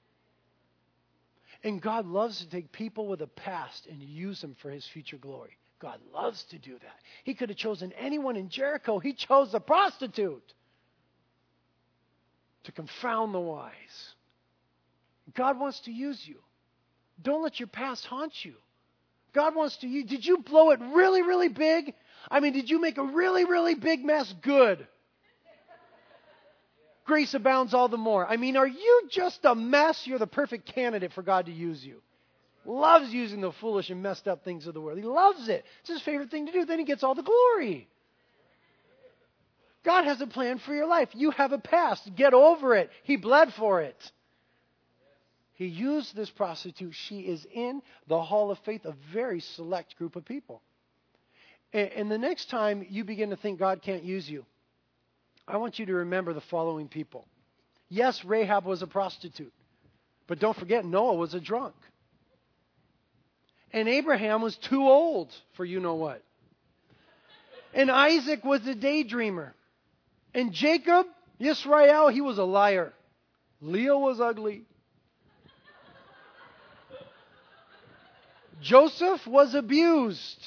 And 1.63 1.82
God 1.82 2.05
loves 2.05 2.39
to 2.39 2.49
take 2.49 2.72
people 2.72 3.07
with 3.07 3.22
a 3.22 3.28
past 3.28 3.88
and 3.88 4.01
use 4.01 4.41
them 4.41 4.55
for 4.61 4.69
his 4.69 4.86
future 4.88 5.17
glory. 5.17 5.57
God 5.80 5.99
loves 6.13 6.43
to 6.45 6.59
do 6.59 6.74
that. 6.74 6.99
He 7.24 7.34
could 7.34 7.49
have 7.49 7.57
chosen 7.57 7.91
anyone 7.93 8.36
in 8.36 8.49
Jericho, 8.49 8.99
he 8.99 9.13
chose 9.13 9.53
a 9.53 9.59
prostitute 9.59 10.53
to 12.63 12.72
confound 12.72 13.34
the 13.34 13.39
wise. 13.39 14.13
God 15.34 15.59
wants 15.59 15.80
to 15.82 15.91
use 15.91 16.22
you. 16.26 16.38
Don't 17.22 17.43
let 17.43 17.59
your 17.59 17.67
past 17.67 18.05
haunt 18.05 18.34
you. 18.43 18.53
God 19.34 19.55
wants 19.55 19.78
to 19.78 19.88
use. 19.88 20.05
Did 20.09 20.26
you 20.26 20.39
blow 20.39 20.72
it 20.72 20.80
really, 20.80 21.22
really 21.22 21.47
big? 21.47 21.93
I 22.30 22.39
mean, 22.39 22.53
did 22.53 22.69
you 22.69 22.82
make 22.82 22.97
a 22.97 23.03
really, 23.03 23.45
really 23.45 23.76
big 23.76 24.03
mess? 24.03 24.34
Good 24.41 24.86
grace 27.06 27.34
abounds 27.34 27.74
all 27.74 27.88
the 27.88 27.97
more. 27.97 28.26
I 28.26 28.38
mean, 28.38 28.58
are 28.58 28.68
you 28.68 29.08
just 29.10 29.39
a 29.43 29.56
mess? 29.56 30.06
You're 30.06 30.20
the 30.20 30.28
perfect 30.28 30.66
candidate 30.66 31.14
for 31.14 31.22
God 31.22 31.47
to 31.47 31.52
use 31.52 31.84
you. 31.84 32.02
Loves 32.66 33.12
using 33.12 33.41
the 33.41 33.52
foolish 33.54 33.89
and 33.89 34.04
messed 34.04 34.28
up 34.28 34.43
things 34.43 34.68
of 34.68 34.74
the 34.74 34.82
world. 34.82 34.99
He 34.99 35.04
loves 35.04 35.49
it. 35.49 35.66
It's 35.82 35.89
his 35.89 36.02
favorite 36.02 36.30
thing 36.30 36.45
to 36.45 36.52
do. 36.52 36.66
Then 36.66 36.80
he 36.80 36.86
gets 36.86 37.04
all 37.04 37.16
the 37.16 37.24
glory. 37.24 37.88
God 39.84 40.06
has 40.06 40.22
a 40.22 40.28
plan 40.28 40.60
for 40.60 40.74
your 40.76 40.86
life. 40.86 41.10
You 41.14 41.32
have 41.32 41.54
a 41.54 41.58
past. 41.58 42.08
Get 42.16 42.36
over 42.36 42.76
it. 42.76 42.91
He 43.04 43.16
bled 43.16 43.52
for 43.54 43.82
it. 43.82 43.97
He 45.54 45.66
used 45.66 46.16
this 46.16 46.30
prostitute. 46.30 46.93
She 46.93 47.22
is 47.22 47.45
in 47.52 47.82
the 48.08 48.22
hall 48.22 48.52
of 48.52 48.60
faith, 48.60 48.86
a 48.86 48.95
very 49.12 49.39
select 49.39 49.97
group 49.97 50.16
of 50.16 50.26
people. 50.26 50.62
And 51.74 52.12
the 52.12 52.18
next 52.18 52.49
time 52.49 52.86
you 52.89 53.04
begin 53.04 53.30
to 53.30 53.38
think 53.38 53.58
God 53.58 53.82
can't 53.82 54.04
use 54.04 54.30
you, 54.30 54.45
I 55.52 55.58
want 55.58 55.80
you 55.80 55.86
to 55.88 55.95
remember 55.95 56.34
the 56.34 56.39
following 56.39 56.88
people. 56.88 57.28
Yes, 57.89 58.24
Rahab 58.24 58.64
was 58.64 58.82
a 58.82 58.88
prostitute, 58.88 59.52
but 60.26 60.39
don't 60.39 60.56
forget, 60.56 60.86
Noah 60.86 61.16
was 61.16 61.34
a 61.34 61.41
drunk. 61.41 61.76
And 63.74 63.89
Abraham 63.89 64.41
was 64.41 64.56
too 64.56 64.84
old 64.84 65.30
for 65.58 65.66
you 65.66 65.82
know 65.82 65.95
what. 65.95 66.24
And 67.74 67.91
Isaac 67.91 68.45
was 68.45 68.66
a 68.66 68.74
daydreamer. 68.74 69.52
And 70.34 70.54
Jacob, 70.54 71.06
Israel, 71.38 72.08
he 72.08 72.22
was 72.22 72.38
a 72.38 72.45
liar. 72.45 72.93
Leah 73.60 73.97
was 73.97 74.22
ugly. 74.22 74.64
Joseph 78.62 79.28
was 79.28 79.54
abused. 79.54 80.45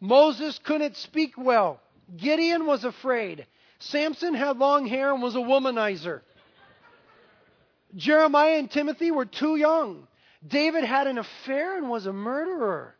Moses 0.00 0.58
couldn't 0.64 0.96
speak 0.96 1.34
well. 1.38 1.78
Gideon 2.16 2.66
was 2.66 2.82
afraid. 2.82 3.46
Samson 3.84 4.34
had 4.34 4.58
long 4.58 4.86
hair 4.86 5.12
and 5.12 5.22
was 5.22 5.34
a 5.34 5.38
womanizer. 5.38 6.22
Jeremiah 7.94 8.58
and 8.58 8.70
Timothy 8.70 9.10
were 9.10 9.26
too 9.26 9.56
young. 9.56 10.06
David 10.46 10.84
had 10.84 11.06
an 11.06 11.18
affair 11.18 11.76
and 11.76 11.88
was 11.88 12.06
a 12.06 12.12
murderer. 12.12 12.94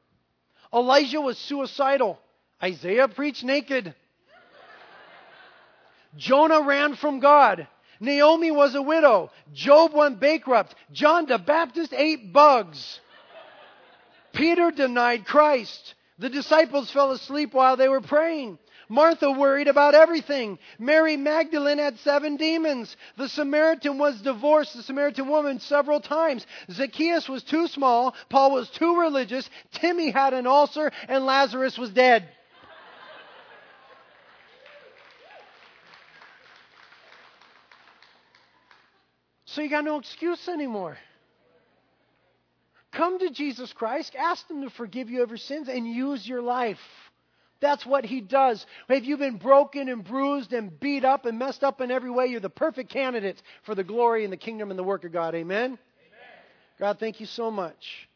Elijah 0.73 1.21
was 1.21 1.39
suicidal. 1.39 2.19
Isaiah 2.63 3.09
preached 3.09 3.45
naked. 3.45 3.95
Jonah 6.17 6.63
ran 6.63 6.97
from 6.97 7.21
God. 7.21 7.67
Naomi 8.01 8.51
was 8.51 8.75
a 8.75 8.83
widow. 8.83 9.31
Job 9.53 9.95
went 9.95 10.21
bankrupt. 10.21 10.75
John 10.93 11.27
the 11.27 11.39
Baptist 11.39 11.93
ate 11.95 12.33
bugs. 12.33 13.01
Peter 14.33 14.71
denied 14.71 15.25
Christ. 15.25 15.95
The 16.19 16.29
disciples 16.29 16.91
fell 16.91 17.13
asleep 17.13 17.55
while 17.55 17.77
they 17.77 17.89
were 17.89 18.01
praying. 18.01 18.59
Martha 18.89 19.31
worried 19.31 19.69
about 19.69 19.95
everything. 19.95 20.59
Mary 20.79 21.17
Magdalene 21.17 21.79
had 21.79 21.99
seven 22.01 22.37
demons. 22.37 22.97
The 23.17 23.29
Samaritan 23.29 23.99
was 23.99 24.21
divorced, 24.21 24.75
the 24.75 24.83
Samaritan 24.83 25.29
woman, 25.29 25.61
several 25.61 26.01
times. 26.01 26.47
Zacchaeus 26.71 27.29
was 27.29 27.43
too 27.43 27.67
small. 27.67 28.15
Paul 28.29 28.53
was 28.53 28.69
too 28.71 29.01
religious. 29.01 29.49
Timmy 29.73 30.11
had 30.11 30.35
an 30.35 30.47
ulcer, 30.47 30.91
and 31.09 31.27
Lazarus 31.27 31.79
was 31.79 31.91
dead. 31.91 32.29
So 39.45 39.61
you 39.61 39.69
got 39.69 39.85
no 39.85 39.99
excuse 39.99 40.49
anymore. 40.49 40.97
Come 42.93 43.19
to 43.19 43.31
Jesus 43.31 43.73
Christ, 43.73 44.15
ask 44.19 44.49
Him 44.49 44.63
to 44.63 44.71
forgive 44.71 45.11
you 45.11 45.23
of 45.23 45.29
your 45.29 45.39
sins, 45.39 45.69
and 45.69 45.87
use 45.87 46.27
your 46.27 46.41
life. 46.41 46.79
That's 47.63 47.87
what 47.87 48.05
He 48.05 48.21
does. 48.21 48.67
If 48.91 49.07
you've 49.07 49.21
been 49.21 49.39
broken 49.39 49.89
and 49.89 50.05
bruised 50.05 50.53
and 50.53 50.79
beat 50.79 51.07
up 51.07 51.25
and 51.25 51.39
messed 51.39 51.65
up 51.65 51.81
in 51.81 51.91
every 51.91 52.11
way, 52.11 52.27
you're 52.27 52.41
the 52.41 52.51
perfect 52.51 52.91
candidate 52.91 53.41
for 53.63 53.75
the 53.75 53.85
glory 53.85 54.25
and 54.25 54.33
the 54.33 54.37
kingdom 54.37 54.69
and 54.69 54.79
the 54.79 54.85
work 54.85 55.05
of 55.05 55.13
God. 55.13 55.35
Amen? 55.35 55.65
Amen. 55.65 55.79
God, 56.79 56.99
thank 56.99 57.21
you 57.21 57.27
so 57.27 57.51
much 57.51 58.09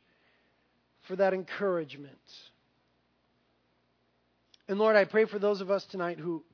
for 1.09 1.17
that 1.17 1.33
encouragement. 1.33 2.19
And 4.69 4.79
Lord, 4.79 4.97
I 4.97 5.05
pray 5.05 5.25
for 5.25 5.39
those 5.39 5.63
of 5.63 5.71
us 5.71 5.87
tonight 5.87 6.19
who 6.19 6.45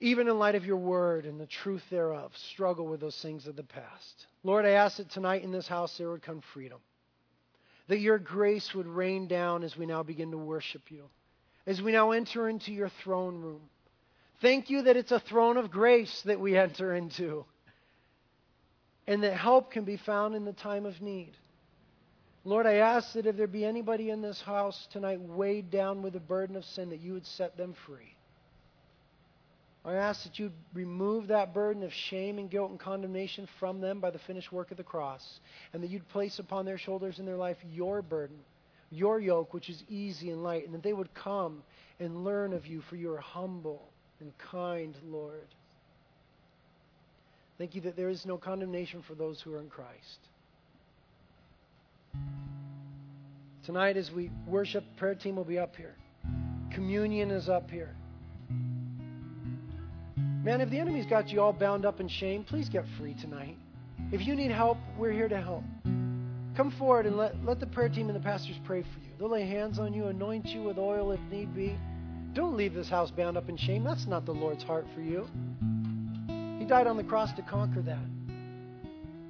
even 0.00 0.28
in 0.28 0.38
light 0.38 0.54
of 0.54 0.64
your 0.64 0.76
word 0.76 1.26
and 1.26 1.40
the 1.40 1.46
truth 1.46 1.82
thereof, 1.90 2.30
struggle 2.52 2.86
with 2.86 3.00
those 3.00 3.20
things 3.20 3.46
of 3.46 3.56
the 3.56 3.64
past. 3.64 4.26
Lord, 4.44 4.64
I 4.64 4.70
ask 4.70 4.98
that 4.98 5.10
tonight 5.10 5.42
in 5.42 5.50
this 5.50 5.66
house 5.66 5.98
there 5.98 6.10
would 6.10 6.22
come 6.22 6.40
freedom. 6.54 6.78
That 7.88 7.98
your 7.98 8.18
grace 8.18 8.74
would 8.74 8.86
rain 8.86 9.26
down 9.26 9.64
as 9.64 9.76
we 9.76 9.86
now 9.86 10.02
begin 10.02 10.30
to 10.30 10.38
worship 10.38 10.82
you, 10.90 11.04
as 11.68 11.82
we 11.82 11.92
now 11.92 12.12
enter 12.12 12.48
into 12.48 12.72
your 12.72 12.90
throne 13.04 13.42
room. 13.42 13.60
Thank 14.40 14.70
you 14.70 14.82
that 14.82 14.96
it's 14.96 15.12
a 15.12 15.20
throne 15.20 15.58
of 15.58 15.70
grace 15.70 16.22
that 16.24 16.40
we 16.40 16.56
enter 16.56 16.94
into, 16.94 17.44
and 19.06 19.22
that 19.22 19.34
help 19.34 19.70
can 19.70 19.84
be 19.84 19.98
found 19.98 20.34
in 20.34 20.46
the 20.46 20.54
time 20.54 20.86
of 20.86 21.02
need. 21.02 21.32
Lord, 22.44 22.64
I 22.64 22.76
ask 22.76 23.12
that 23.12 23.26
if 23.26 23.36
there 23.36 23.46
be 23.46 23.66
anybody 23.66 24.08
in 24.08 24.22
this 24.22 24.40
house 24.40 24.88
tonight 24.92 25.20
weighed 25.20 25.70
down 25.70 26.00
with 26.00 26.14
the 26.14 26.20
burden 26.20 26.56
of 26.56 26.64
sin, 26.64 26.88
that 26.88 27.00
you 27.00 27.12
would 27.12 27.26
set 27.26 27.58
them 27.58 27.74
free. 27.84 28.14
I 29.84 29.94
ask 29.94 30.22
that 30.24 30.38
you 30.38 30.52
remove 30.72 31.28
that 31.28 31.52
burden 31.52 31.82
of 31.82 31.92
shame 31.92 32.38
and 32.38 32.50
guilt 32.50 32.70
and 32.70 32.80
condemnation 32.80 33.46
from 33.58 33.80
them 33.80 34.00
by 34.00 34.10
the 34.10 34.18
finished 34.20 34.52
work 34.52 34.70
of 34.70 34.78
the 34.78 34.84
cross, 34.84 35.40
and 35.74 35.82
that 35.82 35.90
you'd 35.90 36.08
place 36.08 36.38
upon 36.38 36.64
their 36.64 36.78
shoulders 36.78 37.18
in 37.18 37.26
their 37.26 37.36
life 37.36 37.58
your 37.70 38.00
burden, 38.00 38.38
your 38.90 39.20
yoke, 39.20 39.52
which 39.52 39.68
is 39.68 39.82
easy 39.88 40.30
and 40.30 40.42
light, 40.42 40.64
and 40.64 40.74
that 40.74 40.82
they 40.82 40.92
would 40.92 41.12
come 41.14 41.62
and 42.00 42.24
learn 42.24 42.52
of 42.52 42.66
you, 42.66 42.82
for 42.88 42.96
you 42.96 43.12
are 43.12 43.18
humble 43.18 43.88
and 44.20 44.32
kind, 44.38 44.96
Lord. 45.06 45.48
Thank 47.58 47.74
you 47.74 47.80
that 47.82 47.96
there 47.96 48.08
is 48.08 48.24
no 48.24 48.38
condemnation 48.38 49.02
for 49.06 49.14
those 49.14 49.40
who 49.40 49.54
are 49.54 49.60
in 49.60 49.68
Christ. 49.68 50.18
Tonight, 53.64 53.96
as 53.96 54.10
we 54.10 54.30
worship, 54.46 54.84
prayer 54.96 55.14
team 55.14 55.36
will 55.36 55.44
be 55.44 55.58
up 55.58 55.76
here. 55.76 55.94
Communion 56.72 57.30
is 57.30 57.48
up 57.48 57.70
here. 57.70 57.94
Man, 60.42 60.60
if 60.60 60.70
the 60.70 60.78
enemy's 60.78 61.04
got 61.04 61.28
you 61.28 61.42
all 61.42 61.52
bound 61.52 61.84
up 61.84 62.00
in 62.00 62.08
shame, 62.08 62.44
please 62.44 62.68
get 62.68 62.84
free 62.96 63.14
tonight. 63.20 63.58
If 64.12 64.26
you 64.26 64.34
need 64.34 64.52
help, 64.52 64.78
we're 64.96 65.12
here 65.12 65.28
to 65.28 65.40
help. 65.40 65.64
Come 66.58 66.72
forward 66.72 67.06
and 67.06 67.16
let, 67.16 67.36
let 67.44 67.60
the 67.60 67.66
prayer 67.66 67.88
team 67.88 68.08
and 68.08 68.16
the 68.16 68.20
pastors 68.20 68.56
pray 68.64 68.82
for 68.82 68.98
you. 68.98 69.12
They'll 69.16 69.30
lay 69.30 69.46
hands 69.46 69.78
on 69.78 69.94
you, 69.94 70.06
anoint 70.06 70.46
you 70.46 70.64
with 70.64 70.76
oil 70.76 71.12
if 71.12 71.20
need 71.30 71.54
be. 71.54 71.78
Don't 72.32 72.56
leave 72.56 72.74
this 72.74 72.88
house 72.88 73.12
bound 73.12 73.36
up 73.36 73.48
in 73.48 73.56
shame. 73.56 73.84
That's 73.84 74.08
not 74.08 74.26
the 74.26 74.32
Lord's 74.34 74.64
heart 74.64 74.84
for 74.92 75.00
you. 75.00 75.28
He 76.58 76.64
died 76.64 76.88
on 76.88 76.96
the 76.96 77.04
cross 77.04 77.32
to 77.34 77.42
conquer 77.42 77.80
that. 77.82 78.04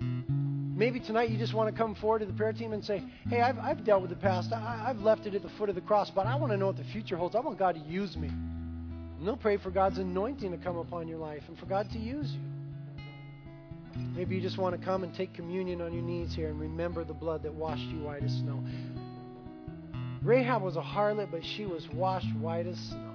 Maybe 0.01 1.01
tonight 1.01 1.29
you 1.29 1.37
just 1.37 1.53
want 1.53 1.71
to 1.71 1.77
come 1.77 1.95
forward 1.97 2.21
to 2.21 2.25
the 2.25 2.33
prayer 2.33 2.55
team 2.55 2.73
and 2.73 2.83
say, 2.83 3.05
Hey, 3.29 3.43
I've, 3.43 3.59
I've 3.59 3.85
dealt 3.85 4.01
with 4.01 4.11
the 4.11 4.17
past. 4.17 4.51
I, 4.55 4.87
I've 4.89 5.01
left 5.01 5.27
it 5.27 5.35
at 5.35 5.43
the 5.43 5.51
foot 5.51 5.69
of 5.69 5.75
the 5.75 5.83
cross, 5.83 6.09
but 6.09 6.27
I 6.27 6.35
want 6.35 6.51
to 6.53 6.57
know 6.57 6.69
what 6.69 6.79
the 6.79 6.85
future 6.85 7.19
holds. 7.19 7.37
I 7.37 7.41
want 7.41 7.59
God 7.59 7.75
to 7.75 7.81
use 7.83 8.17
me. 8.17 8.29
And 8.29 9.27
they'll 9.27 9.37
pray 9.37 9.59
for 9.59 9.71
God's 9.71 9.99
anointing 9.99 10.51
to 10.51 10.57
come 10.57 10.79
upon 10.79 11.09
your 11.09 11.19
life 11.19 11.43
and 11.47 11.59
for 11.59 11.67
God 11.67 11.91
to 11.91 11.99
use 11.99 12.33
you. 12.33 12.58
Maybe 14.15 14.35
you 14.35 14.41
just 14.41 14.59
want 14.59 14.79
to 14.79 14.85
come 14.85 15.05
and 15.05 15.15
take 15.15 15.33
communion 15.33 15.81
on 15.81 15.93
your 15.93 16.03
knees 16.03 16.35
here 16.35 16.49
and 16.49 16.59
remember 16.59 17.05
the 17.05 17.15
blood 17.15 17.43
that 17.45 17.55
washed 17.55 17.83
you 17.83 18.01
white 18.01 18.23
as 18.23 18.33
snow. 18.33 18.63
Rahab 20.23 20.63
was 20.63 20.77
a 20.77 20.83
harlot, 20.83 21.31
but 21.31 21.45
she 21.45 21.67
was 21.67 21.89
washed 21.91 22.35
white 22.37 22.67
as 22.67 22.79
snow. 22.79 23.15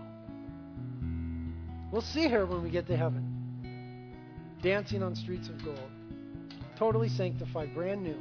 We'll 1.91 2.01
see 2.01 2.27
her 2.29 2.45
when 2.45 2.63
we 2.63 2.69
get 2.69 2.87
to 2.87 2.97
heaven, 2.97 4.13
dancing 4.61 5.03
on 5.03 5.13
streets 5.15 5.49
of 5.49 5.63
gold, 5.63 5.91
totally 6.77 7.09
sanctified, 7.09 7.73
brand 7.75 8.01
new. 8.01 8.17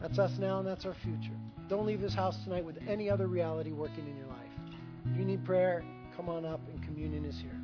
That's 0.00 0.18
us 0.18 0.38
now, 0.38 0.58
and 0.58 0.66
that's 0.66 0.86
our 0.86 0.94
future. 0.94 1.36
Don't 1.68 1.86
leave 1.86 2.00
this 2.00 2.14
house 2.14 2.42
tonight 2.44 2.64
with 2.64 2.78
any 2.88 3.10
other 3.10 3.26
reality 3.26 3.72
working 3.72 4.06
in 4.06 4.16
your 4.16 4.26
life. 4.26 4.36
If 5.12 5.18
you 5.18 5.24
need 5.24 5.44
prayer, 5.44 5.84
come 6.16 6.28
on 6.28 6.44
up, 6.44 6.60
and 6.72 6.82
communion 6.82 7.24
is 7.24 7.38
here. 7.38 7.57